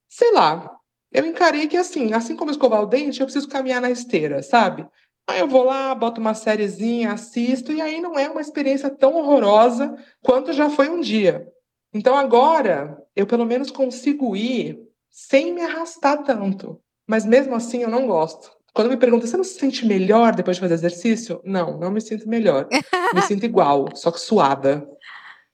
sei 0.09 0.33
lá. 0.33 0.75
Eu 1.09 1.25
encarei 1.25 1.67
que 1.67 1.77
assim, 1.77 2.13
assim 2.13 2.35
como 2.35 2.51
escovar 2.51 2.81
o 2.81 2.85
dente, 2.85 3.21
eu 3.21 3.25
preciso 3.25 3.47
caminhar 3.47 3.79
na 3.79 3.89
esteira, 3.89 4.43
sabe? 4.43 4.85
Aí 5.27 5.39
eu 5.41 5.47
vou 5.47 5.63
lá, 5.65 5.93
boto 5.93 6.21
uma 6.21 6.33
sériezinha, 6.33 7.11
assisto, 7.11 7.73
e 7.73 7.81
aí 7.81 7.99
não 7.99 8.17
é 8.17 8.29
uma 8.29 8.39
experiência 8.39 8.89
tão 8.89 9.15
horrorosa 9.15 9.93
quanto 10.21 10.53
já 10.53 10.69
foi 10.69 10.89
um 10.89 11.01
dia. 11.01 11.45
Então 11.93 12.15
agora 12.15 12.97
eu 13.13 13.27
pelo 13.27 13.45
menos 13.45 13.69
consigo 13.69 14.35
ir 14.37 14.79
sem 15.11 15.53
me 15.53 15.61
arrastar 15.61 16.23
tanto. 16.23 16.79
Mas 17.05 17.25
mesmo 17.25 17.55
assim 17.55 17.83
eu 17.83 17.89
não 17.89 18.07
gosto. 18.07 18.51
Quando 18.73 18.89
me 18.89 18.97
perguntam, 18.97 19.27
você 19.27 19.35
não 19.35 19.43
se 19.43 19.59
sente 19.59 19.85
melhor 19.85 20.33
depois 20.33 20.57
de 20.57 20.61
fazer 20.61 20.75
exercício? 20.75 21.41
Não, 21.43 21.77
não 21.77 21.91
me 21.91 21.99
sinto 21.99 22.29
melhor. 22.29 22.67
me 23.13 23.21
sinto 23.23 23.43
igual, 23.43 23.89
só 23.95 24.11
que 24.11 24.19
suada. 24.19 24.87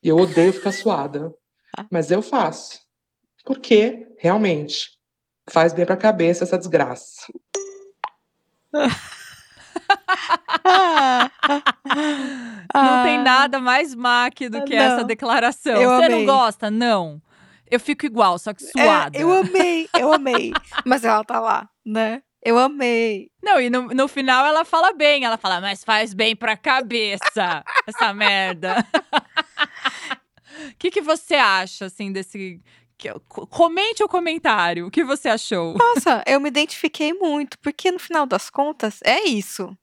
E 0.04 0.10
eu 0.10 0.18
odeio 0.18 0.54
ficar 0.54 0.74
suada. 0.74 1.34
Mas 1.90 2.12
eu 2.12 2.22
faço. 2.22 2.82
Porque, 3.46 4.08
realmente, 4.18 4.92
faz 5.50 5.74
bem 5.74 5.86
pra 5.86 5.96
cabeça 5.96 6.44
essa 6.44 6.58
desgraça. 6.58 7.26
não 12.74 13.04
tem 13.04 13.18
ah. 13.18 13.24
nada 13.24 13.60
mais 13.60 13.94
mac 13.94 14.40
do 14.50 14.64
que 14.64 14.76
não. 14.76 14.84
essa 14.84 15.04
declaração. 15.04 15.74
Eu 15.74 15.90
Você 15.90 16.06
amei. 16.06 16.26
não 16.26 16.28
gosta? 16.34 16.72
Não. 16.72 17.22
Eu 17.70 17.80
fico 17.80 18.06
igual, 18.06 18.38
só 18.38 18.54
que 18.54 18.64
é, 18.64 18.68
suada. 18.68 19.18
É, 19.18 19.24
eu 19.24 19.32
amei, 19.32 19.90
eu 19.98 20.14
amei. 20.14 20.54
Mas 20.86 21.04
ela 21.04 21.24
tá 21.24 21.40
lá, 21.40 21.68
né? 21.86 22.22
Eu 22.46 22.60
amei. 22.60 23.32
Não, 23.42 23.60
e 23.60 23.70
no, 23.70 23.88
no 23.88 24.08
final 24.08 24.46
ela 24.46 24.66
fala 24.66 24.94
bem. 24.94 25.24
Ela 25.24 25.38
fala, 25.38 25.62
mas 25.62 25.84
faz 25.84 26.14
bem 26.14 26.36
pra 26.36 26.58
cabeça 26.58 27.64
essa 27.88 28.14
merda. 28.14 28.86
O 30.70 30.76
que, 30.78 30.92
que 30.92 31.02
você 31.02 31.36
acha, 31.36 31.86
assim, 31.86 32.12
desse 32.12 32.62
Comente 33.50 34.04
o 34.04 34.08
comentário. 34.08 34.88
O 34.88 34.92
que 34.92 35.04
você 35.04 35.30
achou? 35.30 35.76
Nossa, 35.76 36.24
eu 36.26 36.40
me 36.40 36.48
identifiquei 36.48 37.14
muito, 37.14 37.60
porque 37.60 37.92
no 37.92 38.00
final 38.00 38.26
das 38.26 38.50
contas 38.50 39.00
é 39.04 39.28
isso. 39.28 39.76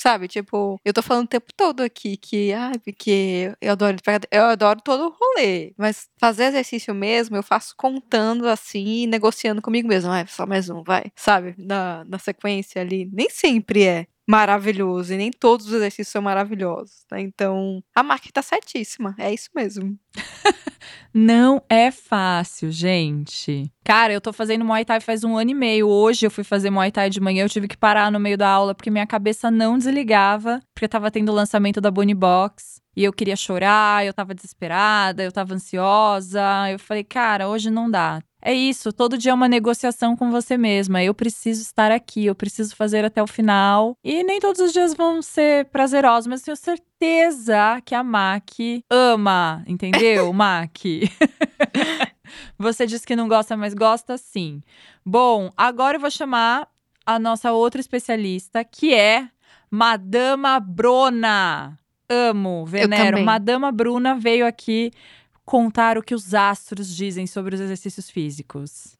Sabe, 0.00 0.28
tipo, 0.28 0.80
eu 0.84 0.92
tô 0.94 1.02
falando 1.02 1.24
o 1.24 1.28
tempo 1.28 1.52
todo 1.56 1.80
aqui 1.82 2.16
que, 2.16 2.52
ah, 2.52 2.70
porque 2.84 3.52
eu 3.60 3.72
adoro, 3.72 3.96
eu 4.30 4.44
adoro 4.44 4.80
todo 4.80 5.06
o 5.08 5.10
rolê, 5.10 5.74
mas 5.76 6.08
fazer 6.20 6.44
exercício 6.44 6.94
mesmo 6.94 7.34
eu 7.36 7.42
faço 7.42 7.74
contando 7.76 8.46
assim, 8.48 9.08
negociando 9.08 9.60
comigo 9.60 9.88
mesmo, 9.88 10.08
vai, 10.08 10.24
só 10.28 10.46
mais 10.46 10.70
um, 10.70 10.84
vai, 10.84 11.10
sabe, 11.16 11.56
na, 11.58 12.04
na 12.04 12.16
sequência 12.16 12.80
ali, 12.80 13.10
nem 13.12 13.28
sempre 13.28 13.82
é 13.84 14.06
maravilhoso 14.28 15.14
e 15.14 15.16
nem 15.16 15.30
todos 15.30 15.66
os 15.66 15.72
exercícios 15.72 16.08
são 16.08 16.20
maravilhosos, 16.20 17.06
né? 17.10 17.22
Então, 17.22 17.82
a 17.94 18.02
marca 18.02 18.28
tá 18.30 18.42
certíssima, 18.42 19.14
é 19.18 19.32
isso 19.32 19.48
mesmo. 19.54 19.98
Não 21.12 21.62
é 21.68 21.90
fácil, 21.90 22.70
gente. 22.70 23.72
Cara, 23.82 24.12
eu 24.12 24.20
tô 24.20 24.32
fazendo 24.32 24.64
Muay 24.64 24.84
Thai 24.84 25.00
faz 25.00 25.24
um 25.24 25.36
ano 25.36 25.50
e 25.50 25.54
meio. 25.54 25.88
Hoje 25.88 26.26
eu 26.26 26.30
fui 26.30 26.44
fazer 26.44 26.68
Muay 26.68 26.92
Thai 26.92 27.08
de 27.08 27.20
manhã, 27.20 27.44
eu 27.44 27.48
tive 27.48 27.66
que 27.66 27.76
parar 27.76 28.12
no 28.12 28.20
meio 28.20 28.36
da 28.36 28.48
aula 28.48 28.74
porque 28.74 28.90
minha 28.90 29.06
cabeça 29.06 29.50
não 29.50 29.78
desligava, 29.78 30.60
porque 30.74 30.86
tava 30.86 31.10
tendo 31.10 31.32
o 31.32 31.34
lançamento 31.34 31.80
da 31.80 31.90
Bonnie 31.90 32.14
Box. 32.14 32.80
E 32.94 33.04
eu 33.04 33.12
queria 33.12 33.36
chorar, 33.36 34.04
eu 34.04 34.12
tava 34.12 34.34
desesperada, 34.34 35.22
eu 35.22 35.32
tava 35.32 35.54
ansiosa. 35.54 36.42
Eu 36.70 36.78
falei, 36.78 37.04
cara, 37.04 37.48
hoje 37.48 37.70
não 37.70 37.90
dá. 37.90 38.20
É 38.40 38.54
isso, 38.54 38.92
todo 38.92 39.18
dia 39.18 39.32
é 39.32 39.34
uma 39.34 39.48
negociação 39.48 40.16
com 40.16 40.30
você 40.30 40.56
mesma. 40.56 41.02
Eu 41.02 41.12
preciso 41.12 41.60
estar 41.60 41.90
aqui, 41.90 42.26
eu 42.26 42.34
preciso 42.34 42.74
fazer 42.76 43.04
até 43.04 43.22
o 43.22 43.26
final. 43.26 43.96
E 44.02 44.22
nem 44.22 44.38
todos 44.38 44.60
os 44.60 44.72
dias 44.72 44.94
vão 44.94 45.20
ser 45.20 45.66
prazerosos, 45.66 46.28
mas 46.28 46.42
tenho 46.42 46.56
certeza 46.56 47.80
que 47.84 47.94
a 47.94 48.02
Mac 48.04 48.50
ama, 48.88 49.64
entendeu, 49.66 50.30
Mac? 50.34 50.78
você 52.56 52.86
disse 52.86 53.06
que 53.06 53.16
não 53.16 53.26
gosta, 53.26 53.56
mas 53.56 53.74
gosta 53.74 54.16
sim. 54.16 54.62
Bom, 55.04 55.52
agora 55.56 55.96
eu 55.96 56.00
vou 56.00 56.10
chamar 56.10 56.68
a 57.04 57.18
nossa 57.18 57.52
outra 57.52 57.80
especialista, 57.80 58.62
que 58.62 58.94
é 58.94 59.28
Madama 59.70 60.60
Bruna. 60.60 61.76
Amo, 62.08 62.64
venero. 62.64 63.22
Madama 63.24 63.72
Bruna 63.72 64.14
veio 64.14 64.46
aqui 64.46 64.92
contar 65.48 65.96
o 65.96 66.02
que 66.02 66.14
os 66.14 66.34
astros 66.34 66.94
dizem 66.94 67.26
sobre 67.26 67.54
os 67.54 67.60
exercícios 67.60 68.10
físicos. 68.10 68.98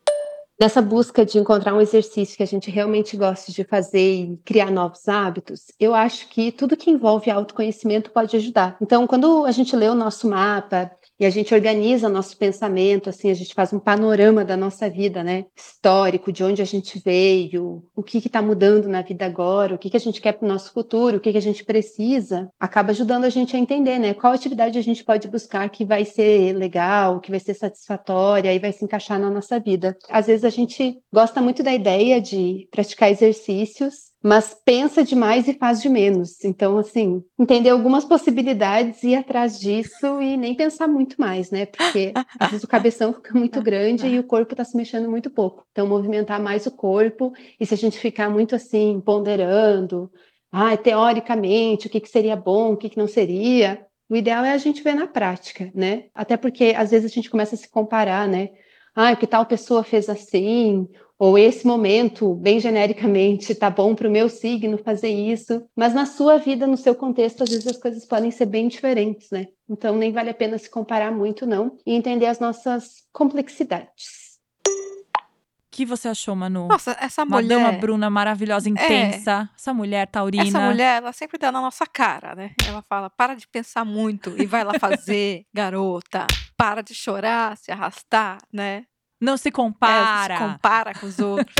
Nessa 0.58 0.80
busca 0.80 1.24
de 1.24 1.38
encontrar 1.38 1.74
um 1.74 1.80
exercício 1.80 2.36
que 2.36 2.42
a 2.42 2.46
gente 2.46 2.70
realmente 2.70 3.16
gosta 3.18 3.52
de 3.52 3.62
fazer 3.62 4.14
e 4.14 4.36
criar 4.44 4.70
novos 4.70 5.06
hábitos, 5.06 5.66
eu 5.78 5.94
acho 5.94 6.26
que 6.28 6.50
tudo 6.50 6.76
que 6.76 6.90
envolve 6.90 7.30
autoconhecimento 7.30 8.10
pode 8.10 8.34
ajudar. 8.34 8.76
Então, 8.80 9.06
quando 9.06 9.44
a 9.44 9.52
gente 9.52 9.76
lê 9.76 9.88
o 9.88 9.94
nosso 9.94 10.26
mapa, 10.26 10.90
e 11.18 11.26
a 11.26 11.30
gente 11.30 11.54
organiza 11.54 12.08
nosso 12.08 12.36
pensamento, 12.36 13.10
assim, 13.10 13.30
a 13.30 13.34
gente 13.34 13.54
faz 13.54 13.72
um 13.72 13.78
panorama 13.78 14.44
da 14.44 14.56
nossa 14.56 14.88
vida, 14.88 15.24
né? 15.24 15.46
Histórico, 15.56 16.30
de 16.30 16.44
onde 16.44 16.62
a 16.62 16.64
gente 16.64 17.00
veio, 17.04 17.82
o 17.94 18.02
que 18.02 18.18
está 18.18 18.40
mudando 18.40 18.88
na 18.88 19.02
vida 19.02 19.26
agora, 19.26 19.74
o 19.74 19.78
que, 19.78 19.90
que 19.90 19.96
a 19.96 20.00
gente 20.00 20.20
quer 20.20 20.32
para 20.32 20.46
o 20.46 20.48
nosso 20.48 20.72
futuro, 20.72 21.16
o 21.16 21.20
que, 21.20 21.32
que 21.32 21.38
a 21.38 21.42
gente 21.42 21.64
precisa, 21.64 22.48
acaba 22.58 22.90
ajudando 22.90 23.24
a 23.24 23.30
gente 23.30 23.56
a 23.56 23.58
entender, 23.58 23.98
né? 23.98 24.14
Qual 24.14 24.32
atividade 24.32 24.78
a 24.78 24.82
gente 24.82 25.04
pode 25.04 25.26
buscar 25.28 25.68
que 25.70 25.84
vai 25.84 26.04
ser 26.04 26.52
legal, 26.52 27.20
que 27.20 27.30
vai 27.30 27.40
ser 27.40 27.54
satisfatória 27.54 28.52
e 28.54 28.58
vai 28.58 28.72
se 28.72 28.84
encaixar 28.84 29.18
na 29.18 29.30
nossa 29.30 29.58
vida. 29.58 29.96
Às 30.08 30.26
vezes 30.26 30.44
a 30.44 30.50
gente 30.50 30.98
gosta 31.12 31.42
muito 31.42 31.62
da 31.62 31.72
ideia 31.72 32.20
de 32.20 32.68
praticar 32.70 33.10
exercícios 33.10 34.07
mas 34.22 34.52
pensa 34.64 35.04
demais 35.04 35.46
e 35.46 35.54
faz 35.54 35.80
de 35.80 35.88
menos. 35.88 36.44
Então, 36.44 36.76
assim, 36.76 37.22
entender 37.38 37.70
algumas 37.70 38.04
possibilidades, 38.04 39.02
ir 39.02 39.14
atrás 39.14 39.58
disso 39.60 40.20
e 40.20 40.36
nem 40.36 40.54
pensar 40.54 40.88
muito 40.88 41.20
mais, 41.20 41.50
né? 41.50 41.66
Porque 41.66 42.12
às 42.38 42.50
vezes 42.50 42.64
o 42.64 42.68
cabeção 42.68 43.12
fica 43.12 43.36
muito 43.38 43.62
grande 43.62 44.06
e 44.06 44.18
o 44.18 44.24
corpo 44.24 44.54
está 44.54 44.64
se 44.64 44.76
mexendo 44.76 45.08
muito 45.08 45.30
pouco. 45.30 45.64
Então, 45.70 45.86
movimentar 45.86 46.42
mais 46.42 46.66
o 46.66 46.70
corpo, 46.70 47.32
e 47.60 47.64
se 47.64 47.74
a 47.74 47.76
gente 47.76 47.98
ficar 47.98 48.28
muito 48.28 48.54
assim, 48.56 49.00
ponderando, 49.04 50.10
ah, 50.50 50.76
teoricamente, 50.76 51.86
o 51.86 51.90
que, 51.90 52.00
que 52.00 52.08
seria 52.08 52.34
bom, 52.34 52.72
o 52.72 52.76
que, 52.76 52.88
que 52.88 52.98
não 52.98 53.06
seria, 53.06 53.86
o 54.08 54.16
ideal 54.16 54.44
é 54.44 54.52
a 54.52 54.58
gente 54.58 54.82
ver 54.82 54.94
na 54.94 55.06
prática, 55.06 55.70
né? 55.74 56.04
Até 56.14 56.36
porque 56.36 56.74
às 56.76 56.90
vezes 56.90 57.10
a 57.10 57.14
gente 57.14 57.30
começa 57.30 57.54
a 57.54 57.58
se 57.58 57.68
comparar, 57.70 58.26
né? 58.26 58.50
Ah, 58.94 59.14
que 59.14 59.26
tal 59.26 59.46
pessoa 59.46 59.84
fez 59.84 60.08
assim, 60.08 60.88
ou 61.18 61.36
esse 61.36 61.66
momento, 61.66 62.34
bem 62.36 62.60
genericamente, 62.60 63.54
tá 63.54 63.68
bom 63.68 63.94
para 63.94 64.06
o 64.06 64.10
meu 64.10 64.28
signo 64.28 64.78
fazer 64.78 65.08
isso, 65.08 65.66
mas 65.74 65.92
na 65.92 66.06
sua 66.06 66.38
vida, 66.38 66.64
no 66.64 66.76
seu 66.76 66.94
contexto, 66.94 67.42
às 67.42 67.50
vezes 67.50 67.66
as 67.66 67.76
coisas 67.76 68.06
podem 68.06 68.30
ser 68.30 68.46
bem 68.46 68.68
diferentes, 68.68 69.28
né? 69.30 69.48
Então 69.68 69.96
nem 69.96 70.12
vale 70.12 70.30
a 70.30 70.34
pena 70.34 70.56
se 70.56 70.70
comparar 70.70 71.10
muito, 71.10 71.44
não, 71.44 71.76
e 71.84 71.92
entender 71.92 72.26
as 72.26 72.38
nossas 72.38 73.02
complexidades. 73.12 74.28
O 74.64 75.78
que 75.78 75.84
você 75.84 76.08
achou, 76.08 76.34
Manu? 76.34 76.68
Nossa, 76.68 76.96
essa 77.00 77.24
mulher. 77.24 77.58
Madama 77.58 77.78
Bruna 77.78 78.10
maravilhosa, 78.10 78.68
intensa. 78.68 79.48
Essa 79.56 79.74
mulher 79.74 80.08
taurina. 80.08 80.44
Essa 80.44 80.60
mulher, 80.60 80.96
ela 81.02 81.12
sempre 81.12 81.38
dá 81.38 81.52
na 81.52 81.60
nossa 81.60 81.86
cara, 81.86 82.34
né? 82.34 82.52
Ela 82.66 82.82
fala: 82.82 83.08
para 83.10 83.34
de 83.34 83.46
pensar 83.46 83.84
muito 83.84 84.34
e 84.40 84.44
vai 84.44 84.64
lá 84.64 84.72
fazer, 84.78 85.46
garota. 85.54 86.26
Para 86.56 86.82
de 86.82 86.94
chorar, 86.94 87.56
se 87.56 87.70
arrastar, 87.70 88.38
né? 88.52 88.86
Não 89.20 89.36
se 89.36 89.48
É, 89.48 89.52
compara. 89.52 90.36
se 90.36 90.42
compara 90.42 90.94
com 90.94 91.06
os 91.06 91.18
outros. 91.20 91.54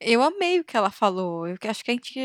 Eu 0.00 0.22
amei 0.22 0.60
o 0.60 0.64
que 0.64 0.76
ela 0.76 0.90
falou. 0.90 1.46
Eu 1.46 1.56
acho 1.68 1.84
que 1.84 1.90
a 1.90 1.94
gente. 1.94 2.18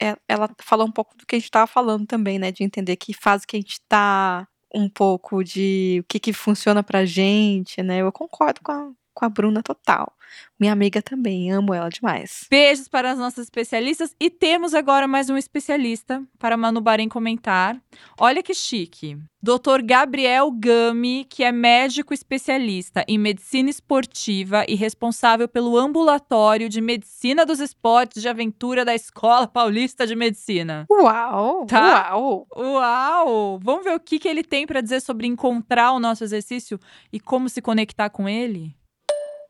é- 0.00 0.16
Ela 0.28 0.48
falou 0.62 0.86
um 0.86 0.92
pouco 0.92 1.16
do 1.16 1.26
que 1.26 1.34
a 1.34 1.38
gente 1.38 1.46
estava 1.46 1.66
falando 1.66 2.06
também, 2.06 2.38
né? 2.38 2.52
De 2.52 2.62
entender 2.64 2.96
que 2.96 3.12
fase 3.12 3.46
que 3.46 3.56
a 3.56 3.60
gente 3.60 3.80
tá, 3.88 4.46
um 4.74 4.88
pouco 4.88 5.42
de 5.42 5.98
o 6.02 6.04
que, 6.08 6.20
que 6.20 6.32
funciona 6.32 6.82
pra 6.82 7.04
gente, 7.04 7.82
né? 7.82 7.98
Eu 8.02 8.12
concordo 8.12 8.60
com 8.62 8.70
a, 8.72 8.90
com 9.18 9.24
a 9.24 9.28
Bruna 9.28 9.64
total. 9.64 10.12
Minha 10.60 10.72
amiga 10.72 11.02
também, 11.02 11.50
amo 11.50 11.74
ela 11.74 11.88
demais. 11.88 12.46
Beijos 12.48 12.86
para 12.86 13.10
as 13.10 13.18
nossas 13.18 13.46
especialistas. 13.46 14.14
E 14.20 14.30
temos 14.30 14.74
agora 14.74 15.08
mais 15.08 15.28
um 15.28 15.36
especialista 15.36 16.22
para 16.38 16.56
Manu 16.56 16.80
Bahrein 16.80 17.08
comentar. 17.08 17.76
Olha 18.16 18.44
que 18.44 18.54
chique. 18.54 19.18
Dr. 19.42 19.82
Gabriel 19.84 20.52
Gami, 20.52 21.24
que 21.28 21.42
é 21.42 21.50
médico 21.50 22.14
especialista 22.14 23.04
em 23.08 23.18
medicina 23.18 23.70
esportiva 23.70 24.64
e 24.68 24.76
responsável 24.76 25.48
pelo 25.48 25.76
ambulatório 25.76 26.68
de 26.68 26.80
medicina 26.80 27.44
dos 27.44 27.58
esportes 27.58 28.22
de 28.22 28.28
aventura 28.28 28.84
da 28.84 28.94
Escola 28.94 29.48
Paulista 29.48 30.06
de 30.06 30.14
Medicina. 30.14 30.86
Uau! 30.88 31.66
Tá. 31.66 32.16
Uau! 32.16 32.46
Uau! 32.56 33.60
Vamos 33.64 33.84
ver 33.84 33.96
o 33.96 34.00
que, 34.00 34.20
que 34.20 34.28
ele 34.28 34.44
tem 34.44 34.64
para 34.64 34.80
dizer 34.80 35.00
sobre 35.00 35.26
encontrar 35.26 35.90
o 35.90 35.98
nosso 35.98 36.22
exercício 36.22 36.78
e 37.12 37.18
como 37.18 37.48
se 37.48 37.60
conectar 37.60 38.10
com 38.10 38.28
ele? 38.28 38.78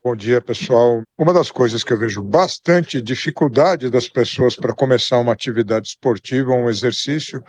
Bom 0.09 0.17
dia, 0.17 0.41
pessoal. 0.41 1.03
Uma 1.19 1.35
das 1.35 1.51
coisas 1.51 1.85
que 1.85 1.93
eu 1.93 1.99
vejo 1.99 2.23
bastante 2.23 2.99
dificuldade 3.03 3.91
das 3.91 4.09
pessoas 4.09 4.57
para 4.57 4.75
começar 4.75 5.19
uma 5.19 5.35
atividade 5.35 5.89
esportiva, 5.89 6.51
um 6.51 6.71
exercício, 6.71 7.45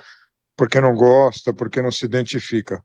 porque 0.57 0.81
não 0.81 0.93
gosta, 0.93 1.53
porque 1.53 1.81
não 1.81 1.89
se 1.89 2.03
identifica. 2.03 2.83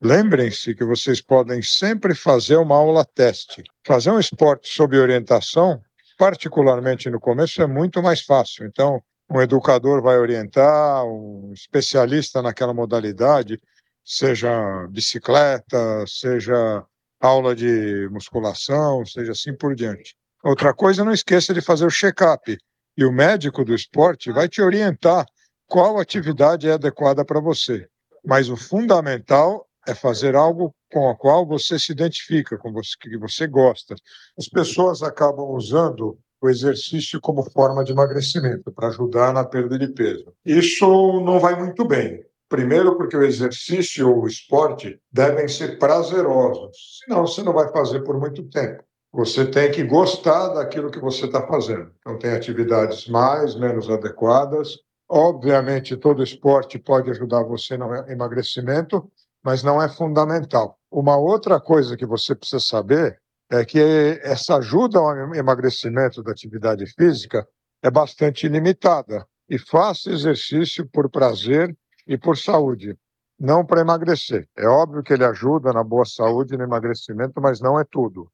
Lembrem-se 0.00 0.72
que 0.72 0.84
vocês 0.84 1.20
podem 1.20 1.60
sempre 1.62 2.14
fazer 2.14 2.58
uma 2.58 2.76
aula 2.76 3.04
teste. 3.04 3.64
Fazer 3.84 4.12
um 4.12 4.20
esporte 4.20 4.68
sob 4.72 4.96
orientação, 4.96 5.82
particularmente 6.16 7.10
no 7.10 7.18
começo, 7.18 7.60
é 7.60 7.66
muito 7.66 8.00
mais 8.00 8.20
fácil. 8.20 8.66
Então, 8.66 9.02
um 9.28 9.42
educador 9.42 10.00
vai 10.00 10.16
orientar, 10.16 11.04
um 11.04 11.50
especialista 11.52 12.40
naquela 12.40 12.72
modalidade, 12.72 13.60
seja 14.04 14.86
bicicleta, 14.88 16.04
seja 16.06 16.86
aula 17.20 17.54
de 17.54 18.08
musculação, 18.10 19.04
seja 19.04 19.32
assim 19.32 19.54
por 19.54 19.74
diante. 19.74 20.14
Outra 20.42 20.72
coisa, 20.72 21.04
não 21.04 21.12
esqueça 21.12 21.52
de 21.52 21.60
fazer 21.60 21.86
o 21.86 21.90
check-up. 21.90 22.56
E 22.96 23.04
o 23.04 23.12
médico 23.12 23.64
do 23.64 23.74
esporte 23.74 24.32
vai 24.32 24.48
te 24.48 24.60
orientar 24.60 25.26
qual 25.66 25.98
atividade 25.98 26.68
é 26.68 26.72
adequada 26.72 27.24
para 27.24 27.40
você. 27.40 27.86
Mas 28.24 28.48
o 28.48 28.56
fundamental 28.56 29.66
é 29.86 29.94
fazer 29.94 30.34
algo 30.34 30.74
com 30.92 31.08
a 31.08 31.16
qual 31.16 31.46
você 31.46 31.78
se 31.78 31.92
identifica, 31.92 32.58
com 32.58 32.72
você, 32.72 32.90
que 33.00 33.16
você 33.16 33.46
gosta. 33.46 33.94
As 34.38 34.48
pessoas 34.48 35.02
acabam 35.02 35.50
usando 35.50 36.18
o 36.40 36.48
exercício 36.48 37.20
como 37.20 37.48
forma 37.50 37.82
de 37.82 37.92
emagrecimento, 37.92 38.70
para 38.72 38.88
ajudar 38.88 39.32
na 39.32 39.44
perda 39.44 39.78
de 39.78 39.88
peso. 39.88 40.32
Isso 40.44 40.86
não 41.20 41.40
vai 41.40 41.58
muito 41.58 41.84
bem. 41.84 42.24
Primeiro, 42.48 42.96
porque 42.96 43.16
o 43.16 43.22
exercício 43.22 44.08
ou 44.08 44.22
o 44.22 44.26
esporte 44.26 44.98
devem 45.12 45.46
ser 45.46 45.78
prazerosos, 45.78 47.00
senão 47.04 47.26
você 47.26 47.42
não 47.42 47.52
vai 47.52 47.70
fazer 47.70 48.00
por 48.00 48.18
muito 48.18 48.42
tempo. 48.48 48.82
Você 49.12 49.44
tem 49.44 49.70
que 49.70 49.82
gostar 49.82 50.48
daquilo 50.48 50.90
que 50.90 51.00
você 51.00 51.26
está 51.26 51.46
fazendo. 51.46 51.90
Então, 52.00 52.18
tem 52.18 52.30
atividades 52.30 53.08
mais, 53.08 53.54
menos 53.54 53.88
adequadas. 53.90 54.78
Obviamente, 55.08 55.96
todo 55.96 56.22
esporte 56.22 56.78
pode 56.78 57.10
ajudar 57.10 57.42
você 57.42 57.76
no 57.76 57.94
emagrecimento, 58.10 59.10
mas 59.42 59.62
não 59.62 59.82
é 59.82 59.88
fundamental. 59.88 60.78
Uma 60.90 61.16
outra 61.16 61.60
coisa 61.60 61.96
que 61.96 62.06
você 62.06 62.34
precisa 62.34 62.60
saber 62.60 63.18
é 63.50 63.64
que 63.64 63.80
essa 64.22 64.56
ajuda 64.56 64.98
ao 64.98 65.34
emagrecimento 65.34 66.22
da 66.22 66.32
atividade 66.32 66.86
física 66.94 67.46
é 67.82 67.90
bastante 67.90 68.48
limitada. 68.48 69.26
E 69.48 69.58
faça 69.58 70.10
exercício 70.10 70.86
por 70.86 71.10
prazer 71.10 71.74
e 72.08 72.16
por 72.16 72.36
saúde, 72.38 72.96
não 73.38 73.64
para 73.64 73.82
emagrecer. 73.82 74.48
É 74.56 74.66
óbvio 74.66 75.02
que 75.02 75.12
ele 75.12 75.24
ajuda 75.24 75.72
na 75.72 75.84
boa 75.84 76.04
saúde 76.06 76.54
e 76.54 76.56
no 76.56 76.64
emagrecimento, 76.64 77.40
mas 77.40 77.60
não 77.60 77.78
é 77.78 77.84
tudo. 77.84 78.28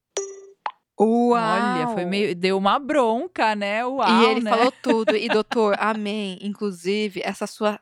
Uau! 0.99 1.33
Olha, 1.33 1.89
foi 1.89 2.05
meio. 2.05 2.37
Deu 2.37 2.57
uma 2.57 2.79
bronca, 2.79 3.57
né? 3.57 3.85
Uau, 3.85 4.09
E 4.09 4.27
ele 4.27 4.41
né? 4.43 4.51
falou 4.51 4.73
tudo. 4.81 5.17
E 5.17 5.27
doutor, 5.29 5.75
amém. 5.79 6.39
Inclusive, 6.41 7.21
essa 7.25 7.49
sua 7.49 7.81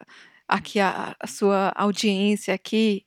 aqui 0.49 0.81
a, 0.81 1.15
a 1.21 1.27
sua 1.27 1.73
audiência 1.77 2.55
aqui 2.55 3.05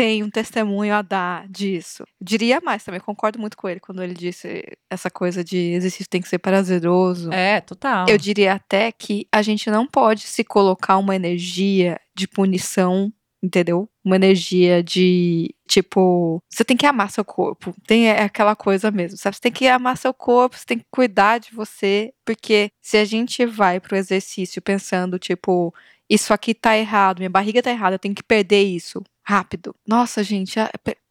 tem 0.00 0.22
um 0.22 0.30
testemunho 0.30 0.94
a 0.94 1.02
dar 1.02 1.46
disso. 1.46 2.04
Diria 2.18 2.58
mais 2.62 2.82
também, 2.82 3.00
concordo 3.00 3.38
muito 3.38 3.54
com 3.54 3.68
ele 3.68 3.80
quando 3.80 4.02
ele 4.02 4.14
disse 4.14 4.64
essa 4.88 5.10
coisa 5.10 5.44
de 5.44 5.58
exercício 5.58 6.08
tem 6.08 6.22
que 6.22 6.28
ser 6.28 6.38
prazeroso. 6.38 7.30
É, 7.30 7.60
total. 7.60 8.06
Eu 8.08 8.16
diria 8.16 8.54
até 8.54 8.90
que 8.90 9.26
a 9.30 9.42
gente 9.42 9.70
não 9.70 9.86
pode 9.86 10.22
se 10.22 10.42
colocar 10.42 10.96
uma 10.96 11.14
energia 11.14 12.00
de 12.16 12.26
punição, 12.26 13.12
entendeu? 13.42 13.90
Uma 14.02 14.16
energia 14.16 14.82
de 14.82 15.54
tipo, 15.68 16.42
você 16.48 16.64
tem 16.64 16.78
que 16.78 16.86
amar 16.86 17.10
seu 17.10 17.24
corpo. 17.24 17.74
Tem 17.86 18.08
é 18.08 18.22
aquela 18.22 18.56
coisa 18.56 18.90
mesmo, 18.90 19.18
sabe? 19.18 19.36
Você 19.36 19.42
tem 19.42 19.52
que 19.52 19.68
amar 19.68 19.98
seu 19.98 20.14
corpo, 20.14 20.56
você 20.56 20.64
tem 20.64 20.78
que 20.78 20.86
cuidar 20.90 21.40
de 21.40 21.54
você, 21.54 22.10
porque 22.24 22.70
se 22.80 22.96
a 22.96 23.04
gente 23.04 23.44
vai 23.44 23.78
pro 23.78 23.98
exercício 23.98 24.62
pensando 24.62 25.18
tipo, 25.18 25.74
isso 26.08 26.32
aqui 26.32 26.54
tá 26.54 26.74
errado, 26.74 27.18
minha 27.18 27.28
barriga 27.28 27.62
tá 27.62 27.70
errada, 27.70 27.96
eu 27.96 28.00
tenho 28.00 28.14
que 28.14 28.22
perder 28.22 28.62
isso 28.62 29.02
rápido. 29.22 29.74
Nossa, 29.86 30.22
gente, 30.22 30.58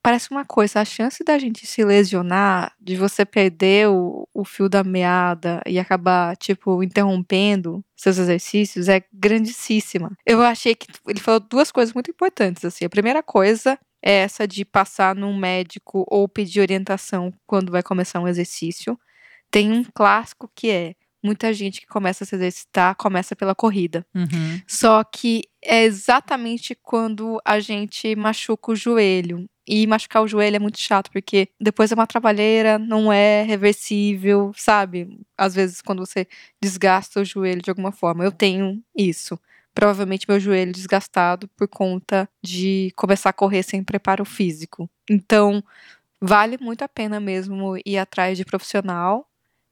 parece 0.02 0.32
uma 0.32 0.46
coisa, 0.46 0.82
a 0.82 0.86
chance 0.86 1.24
da 1.24 1.38
gente 1.38 1.66
se 1.66 1.84
lesionar, 1.84 2.74
de 2.80 2.96
você 2.96 3.26
perder 3.26 3.90
o, 3.90 4.28
o 4.34 4.44
fio 4.44 4.68
da 4.68 4.84
meada 4.84 5.62
e 5.66 5.80
acabar, 5.80 6.36
tipo, 6.38 6.84
interrompendo 6.84 7.84
seus 7.96 8.18
exercícios 8.18 8.88
é 8.90 9.04
grandíssima. 9.14 10.12
Eu 10.26 10.42
achei 10.42 10.76
que 10.76 10.88
ele 11.08 11.20
falou 11.20 11.40
duas 11.40 11.72
coisas 11.72 11.94
muito 11.94 12.12
importantes, 12.12 12.66
assim. 12.66 12.86
A 12.86 12.90
primeira 12.90 13.22
coisa 13.22 13.78
é 14.02 14.20
essa 14.20 14.48
de 14.48 14.64
passar 14.64 15.16
num 15.16 15.38
médico 15.38 16.06
ou 16.08 16.28
pedir 16.28 16.62
orientação 16.62 17.34
quando 17.46 17.72
vai 17.72 17.84
começar 17.84 18.20
um 18.20 18.28
exercício. 18.28 18.98
Tem 19.52 19.72
um 19.72 19.84
clássico 19.84 20.50
que 20.56 20.70
é 20.70 20.96
muita 21.24 21.54
gente 21.54 21.82
que 21.82 21.88
começa 21.88 22.24
a 22.24 22.28
se 22.28 22.36
exercitar 22.36 22.96
começa 22.96 23.36
pela 23.36 23.56
corrida. 23.56 24.06
Uhum. 24.16 24.62
Só 24.68 25.04
que 25.04 25.44
é 25.64 25.84
exatamente 25.84 26.76
quando 26.76 27.40
a 27.46 27.60
gente 27.60 28.16
machuca 28.16 28.72
o 28.72 28.76
joelho. 28.76 29.46
E 29.72 29.86
machucar 29.86 30.24
o 30.24 30.28
joelho 30.28 30.56
é 30.56 30.60
muito 30.60 30.80
chato, 30.80 31.12
porque 31.12 31.48
depois 31.62 31.92
é 31.92 31.96
uma 31.96 32.08
trabalheira, 32.08 32.80
não 32.80 33.14
é 33.14 33.44
reversível, 33.44 34.52
sabe? 34.56 35.20
Às 35.38 35.54
vezes, 35.54 35.80
quando 35.80 36.04
você 36.04 36.28
desgasta 36.60 37.22
o 37.22 37.26
joelho 37.26 37.62
de 37.62 37.70
alguma 37.70 37.92
forma. 37.92 38.24
Eu 38.24 38.32
tenho 38.32 38.82
isso. 38.98 39.40
Provavelmente 39.76 40.26
meu 40.28 40.40
joelho 40.40 40.72
desgastado 40.72 41.48
por 41.50 41.68
conta 41.68 42.28
de 42.44 42.92
começar 42.96 43.30
a 43.30 43.34
correr 43.34 43.62
sem 43.62 43.84
preparo 43.84 44.26
físico. 44.26 44.90
Então, 45.08 45.64
vale 46.20 46.58
muito 46.60 46.82
a 46.82 46.90
pena 46.90 47.20
mesmo 47.20 47.78
ir 47.86 47.98
atrás 48.00 48.38
de 48.38 48.44
profissional. 48.44 49.29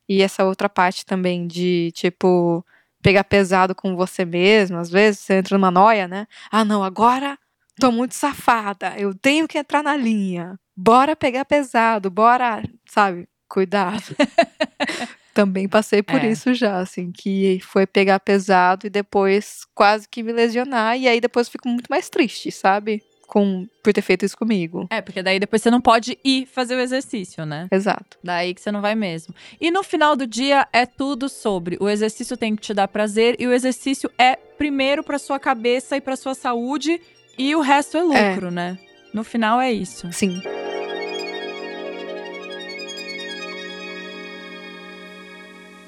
E 0.08 0.22
essa 0.22 0.44
outra 0.46 0.70
parte 0.70 1.06
também 1.06 1.48
de, 1.48 1.92
tipo, 1.94 2.66
pegar 3.02 3.24
pesado 3.24 3.76
com 3.76 3.96
você 3.96 4.24
mesmo. 4.26 4.78
Às 4.78 4.90
vezes 4.90 5.20
você 5.22 5.36
entra 5.36 5.58
numa 5.58 5.72
noia, 5.72 6.08
né? 6.08 6.28
Ah, 6.52 6.64
não, 6.66 6.84
agora 6.84 7.38
tô 7.80 7.92
muito 7.92 8.14
safada. 8.16 8.94
Eu 8.98 9.14
tenho 9.14 9.48
que 9.48 9.58
entrar 9.58 9.84
na 9.84 9.96
linha. 9.98 10.60
Bora 10.76 11.16
pegar 11.16 11.44
pesado, 11.46 12.10
bora, 12.10 12.64
sabe? 12.86 13.28
Cuidado. 13.50 14.16
Também 15.34 15.68
passei 15.70 16.02
por 16.02 16.24
É. 16.24 16.32
isso 16.32 16.54
já, 16.54 16.80
assim, 16.80 17.12
que 17.12 17.60
foi 17.62 17.86
pegar 17.86 18.20
pesado 18.20 18.88
e 18.88 18.90
depois 18.90 19.66
quase 19.76 20.08
que 20.10 20.24
me 20.24 20.32
lesionar. 20.32 20.98
E 20.98 21.08
aí 21.08 21.22
depois 21.22 21.48
eu 21.48 21.52
fico 21.52 21.70
muito 21.70 21.88
mais 21.90 22.10
triste, 22.10 22.52
sabe? 22.52 23.04
Com, 23.28 23.68
por 23.84 23.92
ter 23.92 24.02
feito 24.02 24.24
isso 24.26 24.38
comigo. 24.38 24.88
É, 24.90 25.02
porque 25.02 25.22
daí 25.22 25.38
depois 25.38 25.62
você 25.62 25.70
não 25.70 25.82
pode 25.82 26.18
ir 26.24 26.46
fazer 26.46 26.76
o 26.76 26.80
exercício, 26.80 27.46
né? 27.46 27.68
Exato. 27.70 28.18
Daí 28.24 28.54
que 28.54 28.62
você 28.62 28.72
não 28.72 28.82
vai 28.82 28.96
mesmo. 28.96 29.36
E 29.60 29.70
no 29.70 29.84
final 29.84 30.16
do 30.16 30.26
dia 30.26 30.66
é 30.72 30.86
tudo 30.86 31.28
sobre 31.28 31.78
o 31.82 31.90
exercício 31.90 32.38
tem 32.38 32.56
que 32.56 32.62
te 32.62 32.74
dar 32.74 32.88
prazer 32.88 33.36
e 33.38 33.46
o 33.46 33.52
exercício 33.52 34.10
é 34.18 34.36
primeiro 34.36 35.04
pra 35.04 35.20
sua 35.20 35.38
cabeça 35.40 35.98
e 35.98 36.02
pra 36.02 36.16
sua 36.16 36.34
saúde 36.34 37.02
e 37.38 37.54
o 37.54 37.60
resto 37.60 37.98
é 37.98 38.02
lucro, 38.02 38.50
né? 38.50 38.78
No 39.14 39.24
final 39.24 39.60
é 39.60 39.72
isso. 39.72 40.12
Sim. 40.12 40.42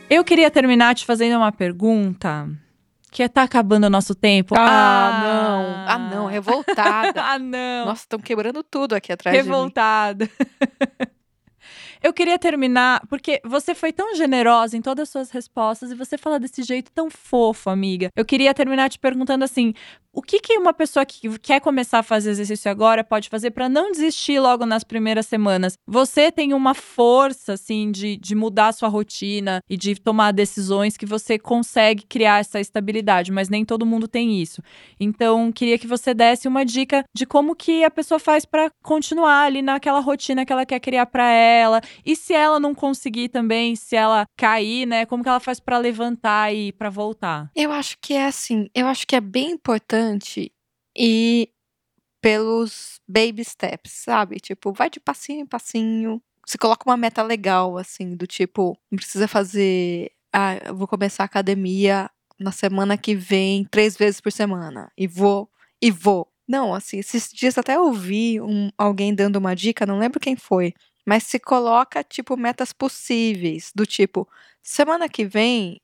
Eu 0.10 0.24
queria 0.24 0.50
terminar 0.50 0.96
te 0.96 1.06
fazendo 1.06 1.38
uma 1.38 1.52
pergunta. 1.52 2.50
Que 3.12 3.24
é, 3.24 3.28
tá 3.28 3.44
acabando 3.44 3.86
o 3.86 3.90
nosso 3.90 4.14
tempo. 4.14 4.56
Ah, 4.58 5.22
não. 5.24 5.86
Ah, 5.88 5.98
não. 5.98 6.26
Revoltada. 6.28 7.22
ah, 7.24 7.40
não. 7.40 7.86
Nossa, 7.88 8.04
estão 8.04 8.20
quebrando 8.20 8.64
tudo 8.64 8.94
aqui 8.94 9.12
atrás 9.12 9.36
de 9.36 9.44
mim. 9.44 9.50
Revoltada. 9.50 10.30
Eu 12.02 12.14
queria 12.14 12.40
terminar, 12.40 13.02
porque 13.10 13.42
você 13.44 13.76
foi 13.76 13.92
tão 13.92 14.16
generosa 14.16 14.78
em 14.78 14.82
todas 14.82 15.04
as 15.04 15.10
suas 15.10 15.32
respostas 15.32 15.92
e 15.92 15.96
você 15.96 16.18
fala 16.18 16.40
desse 16.40 16.64
jeito 16.64 16.92
tão 16.94 17.10
fofo, 17.10 17.70
amiga. 17.70 18.10
Eu 18.16 18.24
queria 18.24 18.54
terminar 18.54 18.90
te 18.90 18.98
perguntando 18.98 19.44
assim: 19.44 19.74
o 20.12 20.24
que, 20.24 20.40
que 20.40 20.58
uma 20.58 20.74
pessoa 20.74 21.06
que 21.06 21.38
quer 21.40 21.62
começar 21.62 22.00
a 22.00 22.04
fazer 22.04 22.32
exercício 22.32 22.70
agora 22.70 23.04
pode 23.04 23.30
fazer 23.30 23.52
para 23.52 23.70
não 23.70 23.92
desistir 23.92 24.40
logo 24.40 24.66
nas 24.66 24.84
primeiras 24.84 25.28
semanas? 25.28 25.78
Você 25.88 26.32
tem 26.32 26.54
uma 26.54 26.74
força, 26.74 27.54
assim, 27.54 27.92
de, 27.92 28.18
de 28.18 28.34
mudar 28.34 28.70
a 28.70 28.72
sua 28.72 28.90
rotina 28.90 29.62
e 29.70 29.78
de 29.78 29.96
tomar 29.96 30.32
decisões 30.32 30.98
que 30.98 31.06
você 31.06 31.38
consegue 31.38 32.06
criar 32.08 32.40
essa 32.40 32.60
estabilidade, 32.60 33.32
mas 33.32 33.50
nem 33.50 33.64
todo 33.64 33.86
mundo 33.86 34.08
tem 34.08 34.42
isso. 34.42 34.64
Então, 35.00 35.52
queria 35.52 35.78
que 35.78 35.88
você 35.88 36.14
desse 36.14 36.48
uma 36.48 36.66
dica 36.66 37.04
de 37.14 37.26
como 37.26 37.56
que 37.56 37.84
a 37.84 37.92
pessoa 37.92 38.20
faz 38.20 38.46
para 38.46 38.72
continuar 38.82 39.44
ali 39.44 39.62
naquela 39.62 40.00
rotina 40.00 40.44
que 40.44 40.52
ela 40.52 40.66
quer 40.66 40.80
criar 40.80 41.06
para 41.06 41.32
ela. 41.32 41.82
E 42.06 42.16
se 42.16 42.34
ela 42.34 42.60
não 42.60 42.74
conseguir 42.74 43.30
também, 43.30 43.76
se 43.76 43.96
ela 43.96 44.26
cair, 44.38 44.86
né, 44.86 45.06
como 45.06 45.24
que 45.24 45.30
ela 45.30 45.40
faz 45.40 45.60
para 45.60 45.78
levantar 45.78 46.54
e 46.54 46.72
para 46.72 46.90
voltar? 46.90 47.50
Eu 47.56 47.72
acho 47.72 47.98
que 48.02 48.14
é 48.14 48.26
assim, 48.26 48.70
eu 48.74 48.88
acho 48.88 49.06
que 49.08 49.16
é 49.16 49.22
bem 49.22 49.52
importante 49.52 50.52
e 50.98 51.50
pelos 52.22 53.00
baby 53.08 53.44
steps, 53.44 53.92
sabe? 53.92 54.40
Tipo, 54.40 54.74
vai 54.74 54.90
de 54.90 55.00
passinho 55.00 55.42
em 55.42 55.46
passinho. 55.46 56.22
Você 56.46 56.58
coloca 56.58 56.90
uma 56.90 56.98
meta 56.98 57.24
legal, 57.24 57.78
assim, 57.78 58.16
do 58.16 58.28
tipo, 58.28 58.78
não 58.92 58.98
precisa 58.98 59.28
fazer. 59.28 60.12
Ah, 60.34 60.74
vou 60.74 60.88
começar 60.88 61.24
a 61.24 61.26
academia 61.26 62.10
na 62.40 62.52
semana 62.52 62.98
que 62.98 63.16
vem, 63.16 63.66
três 63.66 63.98
vezes 63.98 64.22
por 64.22 64.32
semana. 64.32 64.92
E 64.98 65.08
vou, 65.08 65.50
e 65.82 65.92
vou. 65.92 66.28
Não, 66.48 66.74
assim, 66.74 66.98
esses 66.98 67.32
dias 67.32 67.58
até 67.58 67.80
ouvi 67.80 68.42
um, 68.42 68.72
alguém 68.78 69.14
dando 69.14 69.36
uma 69.36 69.56
dica, 69.56 69.86
não 69.86 70.00
lembro 70.00 70.20
quem 70.20 70.36
foi, 70.36 70.74
mas 71.10 71.24
se 71.24 71.40
coloca, 71.40 72.04
tipo, 72.04 72.38
metas 72.38 72.72
possíveis, 72.72 73.72
do 73.74 73.84
tipo, 73.84 74.30
semana 74.62 75.10
que 75.10 75.26
vem 75.26 75.82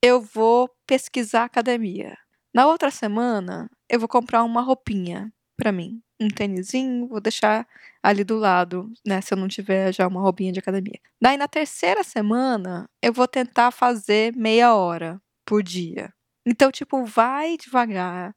eu 0.00 0.20
vou 0.20 0.70
pesquisar 0.86 1.42
academia. 1.42 2.16
Na 2.54 2.64
outra 2.64 2.88
semana, 2.88 3.68
eu 3.88 3.98
vou 3.98 4.08
comprar 4.08 4.44
uma 4.44 4.60
roupinha 4.62 5.32
para 5.56 5.72
mim. 5.72 6.00
Um 6.20 6.28
tênisinho, 6.28 7.08
vou 7.08 7.20
deixar 7.20 7.66
ali 8.00 8.22
do 8.22 8.36
lado, 8.38 8.88
né? 9.04 9.20
Se 9.20 9.34
eu 9.34 9.38
não 9.38 9.48
tiver 9.48 9.92
já 9.92 10.06
uma 10.06 10.20
roupinha 10.20 10.52
de 10.52 10.60
academia. 10.60 11.00
Daí 11.20 11.36
na 11.36 11.48
terceira 11.48 12.04
semana, 12.04 12.88
eu 13.02 13.12
vou 13.12 13.26
tentar 13.26 13.72
fazer 13.72 14.32
meia 14.36 14.76
hora 14.76 15.20
por 15.44 15.60
dia. 15.60 16.14
Então, 16.46 16.70
tipo, 16.70 17.04
vai 17.04 17.56
devagar, 17.56 18.32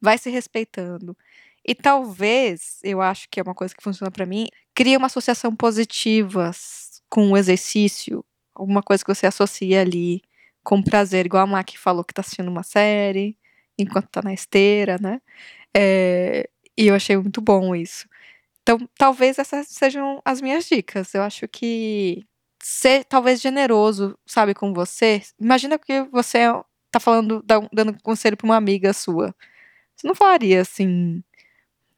vai 0.00 0.18
se 0.18 0.28
respeitando. 0.28 1.16
E 1.64 1.72
talvez, 1.72 2.80
eu 2.82 3.00
acho 3.00 3.28
que 3.30 3.38
é 3.40 3.42
uma 3.42 3.54
coisa 3.54 3.72
que 3.74 3.82
funciona 3.82 4.10
para 4.10 4.26
mim, 4.26 4.48
cria 4.74 4.98
uma 4.98 5.06
associação 5.06 5.54
positiva 5.54 6.50
com 7.08 7.30
o 7.30 7.36
exercício, 7.36 8.24
alguma 8.54 8.82
coisa 8.82 9.04
que 9.04 9.14
você 9.14 9.26
associa 9.26 9.80
ali 9.80 10.22
com 10.62 10.82
prazer, 10.82 11.26
igual 11.26 11.44
a 11.44 11.46
Mac 11.46 11.70
falou 11.76 12.02
que 12.04 12.14
tá 12.14 12.20
assistindo 12.20 12.48
uma 12.48 12.62
série, 12.62 13.38
enquanto 13.78 14.08
tá 14.08 14.22
na 14.22 14.32
esteira, 14.32 14.98
né? 15.00 15.20
É, 15.76 16.48
e 16.76 16.86
eu 16.88 16.94
achei 16.94 17.16
muito 17.16 17.40
bom 17.40 17.74
isso. 17.74 18.08
Então, 18.62 18.88
talvez 18.96 19.38
essas 19.38 19.68
sejam 19.68 20.22
as 20.24 20.40
minhas 20.40 20.66
dicas. 20.66 21.14
Eu 21.14 21.22
acho 21.22 21.46
que 21.48 22.24
ser 22.62 23.04
talvez 23.04 23.40
generoso, 23.40 24.18
sabe, 24.26 24.54
com 24.54 24.72
você. 24.72 25.22
Imagina 25.38 25.78
que 25.78 26.02
você 26.04 26.40
tá 26.90 26.98
falando, 26.98 27.44
dando 27.72 28.00
conselho 28.02 28.36
pra 28.36 28.46
uma 28.46 28.56
amiga 28.56 28.92
sua. 28.94 29.34
Você 29.94 30.06
não 30.06 30.14
falaria 30.14 30.62
assim, 30.62 31.22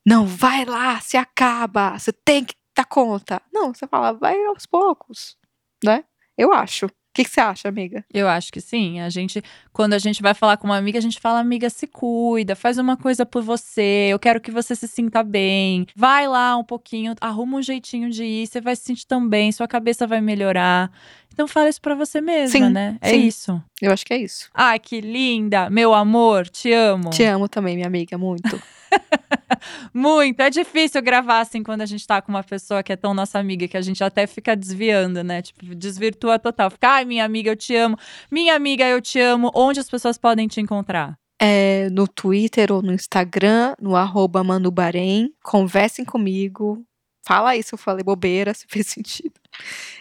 não, 0.05 0.27
vai 0.27 0.65
lá, 0.65 1.01
se 1.01 1.17
acaba, 1.17 1.99
você 1.99 2.13
tem 2.13 2.45
que 2.45 2.55
dar 2.77 2.85
conta. 2.85 3.43
Não, 3.53 3.75
você 3.75 3.87
fala, 3.87 4.13
vai 4.13 4.37
aos 4.45 4.67
poucos, 4.67 5.37
né? 5.85 6.05
Eu 6.37 6.53
acho 6.53 6.89
que, 7.17 7.25
que 7.25 7.31
você 7.31 7.41
acha, 7.41 7.67
amiga? 7.67 8.05
Eu 8.13 8.29
acho 8.29 8.53
que 8.53 8.61
sim. 8.61 9.01
A 9.01 9.09
gente, 9.09 9.43
quando 9.73 9.95
a 9.95 9.99
gente 9.99 10.21
vai 10.21 10.35
falar 10.35 10.59
com 10.59 10.67
uma 10.67 10.77
amiga, 10.77 10.99
a 10.99 11.03
gente 11.03 11.19
fala, 11.19 11.41
amiga, 11.41 11.71
se 11.71 11.87
cuida, 11.87 12.55
faz 12.55 12.77
uma 12.77 12.95
coisa 12.95 13.25
por 13.25 13.43
você. 13.43 14.09
Eu 14.11 14.19
quero 14.19 14.39
que 14.39 14.51
você 14.51 14.75
se 14.75 14.87
sinta 14.87 15.23
bem. 15.23 15.87
Vai 15.97 16.29
lá 16.29 16.59
um 16.59 16.65
pouquinho, 16.65 17.15
arruma 17.19 17.57
um 17.57 17.63
jeitinho 17.63 18.11
de 18.11 18.23
ir, 18.23 18.47
você 18.47 18.61
vai 18.61 18.77
se 18.77 18.83
sentir 18.83 19.07
tão 19.07 19.27
bem, 19.27 19.51
sua 19.51 19.67
cabeça 19.67 20.07
vai 20.07 20.21
melhorar. 20.21 20.93
Então 21.33 21.49
fala 21.49 21.71
isso 21.71 21.81
pra 21.81 21.95
você 21.95 22.21
mesma, 22.21 22.67
sim, 22.67 22.71
né? 22.71 22.99
É 23.01 23.11
sim. 23.11 23.27
isso. 23.27 23.63
Eu 23.81 23.93
acho 23.93 24.05
que 24.05 24.13
é 24.13 24.19
isso. 24.19 24.51
Ai, 24.53 24.79
que 24.79 25.01
linda! 25.01 25.71
Meu 25.71 25.95
amor, 25.95 26.47
te 26.49 26.71
amo. 26.73 27.09
Te 27.11 27.25
amo 27.25 27.49
também, 27.49 27.77
minha 27.77 27.87
amiga, 27.87 28.19
muito. 28.19 28.61
Muito. 29.93 30.41
É 30.41 30.51
difícil 30.51 31.03
gravar 31.03 31.41
assim 31.41 31.63
quando 31.63 31.83
a 31.83 31.87
gente 31.87 32.07
tá 32.07 32.21
com 32.21 32.31
uma 32.31 32.43
pessoa 32.43 32.83
que 32.83 32.93
é 32.93 32.97
tão 32.97 33.15
nossa 33.15 33.39
amiga 33.39 33.67
que 33.67 33.77
a 33.77 33.81
gente 33.81 34.03
até 34.03 34.27
fica 34.27 34.57
desviando, 34.57 35.23
né? 35.23 35.43
Tipo, 35.43 35.75
desvirtua 35.75 36.39
total. 36.39 36.71
Fica, 36.71 36.89
ai, 36.89 37.05
minha 37.05 37.25
amiga, 37.25 37.51
eu 37.51 37.57
te 37.57 37.75
amo. 37.75 37.97
Minha 38.31 38.55
amiga, 38.55 38.87
eu 38.87 39.01
te 39.01 39.19
amo. 39.21 39.51
Onde 39.55 39.81
as 39.81 39.89
pessoas 39.89 40.19
podem 40.19 40.47
te 40.49 40.61
encontrar? 40.61 41.19
É, 41.41 41.91
no 41.91 42.09
Twitter 42.09 42.73
ou 42.73 42.81
no 42.81 42.93
Instagram, 42.93 43.75
no 43.81 43.95
arroba 43.95 44.43
Manubarém. 44.43 45.33
Conversem 45.43 46.05
comigo. 46.05 46.85
Fala 47.27 47.51
aí 47.51 47.63
se 47.63 47.75
eu 47.75 47.79
falei 47.79 48.05
bobeira, 48.05 48.53
se 48.55 48.67
fez 48.69 48.87
sentido. 48.87 49.35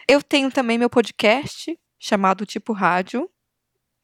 Eu 0.08 0.22
tenho 0.22 0.52
também 0.52 0.78
meu 0.78 0.90
podcast 0.90 1.78
chamado 2.00 2.46
Tipo 2.46 2.72
Rádio 2.72 3.30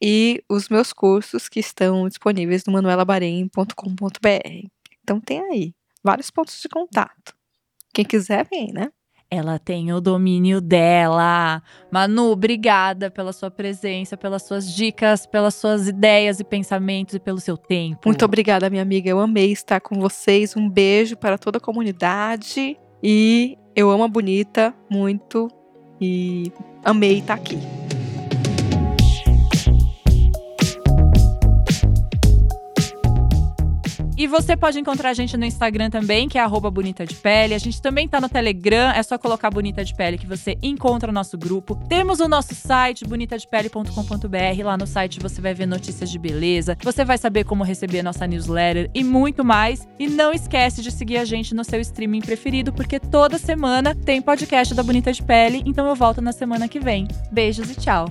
e 0.02 0.42
os 0.48 0.68
meus 0.68 0.92
cursos 0.92 1.48
que 1.48 1.60
estão 1.60 2.08
disponíveis 2.08 2.64
no 2.66 2.72
manuelabarém.com.br. 2.72 4.68
Então 5.02 5.20
tem 5.20 5.40
aí 5.40 5.72
vários 6.02 6.28
pontos 6.28 6.60
de 6.60 6.68
contato. 6.68 7.34
Quem 7.94 8.04
quiser, 8.04 8.46
vem, 8.50 8.72
né? 8.72 8.90
Ela 9.30 9.58
tem 9.58 9.92
o 9.92 10.00
domínio 10.00 10.60
dela. 10.60 11.62
Manu, 11.90 12.32
obrigada 12.32 13.10
pela 13.10 13.32
sua 13.32 13.50
presença, 13.50 14.14
pelas 14.14 14.42
suas 14.42 14.74
dicas, 14.74 15.24
pelas 15.24 15.54
suas 15.54 15.88
ideias 15.88 16.38
e 16.38 16.44
pensamentos 16.44 17.14
e 17.14 17.20
pelo 17.20 17.40
seu 17.40 17.56
tempo. 17.56 18.00
Muito 18.06 18.24
obrigada, 18.24 18.68
minha 18.68 18.82
amiga. 18.82 19.08
Eu 19.08 19.20
amei 19.20 19.52
estar 19.52 19.80
com 19.80 19.98
vocês. 19.98 20.54
Um 20.54 20.68
beijo 20.68 21.16
para 21.16 21.38
toda 21.38 21.56
a 21.56 21.60
comunidade. 21.60 22.76
E 23.02 23.56
eu 23.74 23.90
amo 23.90 24.04
a 24.04 24.08
Bonita 24.08 24.74
muito. 24.90 25.48
E 25.98 26.52
amei 26.84 27.20
estar 27.20 27.34
aqui. 27.34 27.56
E 34.22 34.26
você 34.28 34.56
pode 34.56 34.78
encontrar 34.78 35.10
a 35.10 35.14
gente 35.14 35.36
no 35.36 35.44
Instagram 35.44 35.90
também, 35.90 36.28
que 36.28 36.38
é 36.38 36.48
Bonita 36.48 37.04
de 37.04 37.16
Pele. 37.16 37.54
A 37.54 37.58
gente 37.58 37.82
também 37.82 38.06
tá 38.06 38.20
no 38.20 38.28
Telegram, 38.28 38.92
é 38.92 39.02
só 39.02 39.18
colocar 39.18 39.50
Bonita 39.50 39.84
de 39.84 39.92
Pele 39.96 40.16
que 40.16 40.28
você 40.28 40.56
encontra 40.62 41.10
o 41.10 41.12
nosso 41.12 41.36
grupo. 41.36 41.74
Temos 41.88 42.20
o 42.20 42.28
nosso 42.28 42.54
site, 42.54 43.04
bonitadepele.com.br. 43.04 44.64
Lá 44.64 44.76
no 44.76 44.86
site 44.86 45.18
você 45.18 45.40
vai 45.40 45.52
ver 45.54 45.66
notícias 45.66 46.08
de 46.08 46.20
beleza, 46.20 46.78
você 46.84 47.04
vai 47.04 47.18
saber 47.18 47.42
como 47.42 47.64
receber 47.64 47.98
a 47.98 48.04
nossa 48.04 48.24
newsletter 48.24 48.88
e 48.94 49.02
muito 49.02 49.44
mais. 49.44 49.88
E 49.98 50.06
não 50.06 50.32
esquece 50.32 50.82
de 50.82 50.92
seguir 50.92 51.16
a 51.16 51.24
gente 51.24 51.52
no 51.52 51.64
seu 51.64 51.80
streaming 51.80 52.20
preferido, 52.20 52.72
porque 52.72 53.00
toda 53.00 53.38
semana 53.38 53.92
tem 53.92 54.22
podcast 54.22 54.72
da 54.72 54.84
Bonita 54.84 55.12
de 55.12 55.20
Pele, 55.20 55.64
então 55.66 55.84
eu 55.88 55.96
volto 55.96 56.22
na 56.22 56.30
semana 56.30 56.68
que 56.68 56.78
vem. 56.78 57.08
Beijos 57.32 57.72
e 57.72 57.74
tchau! 57.74 58.06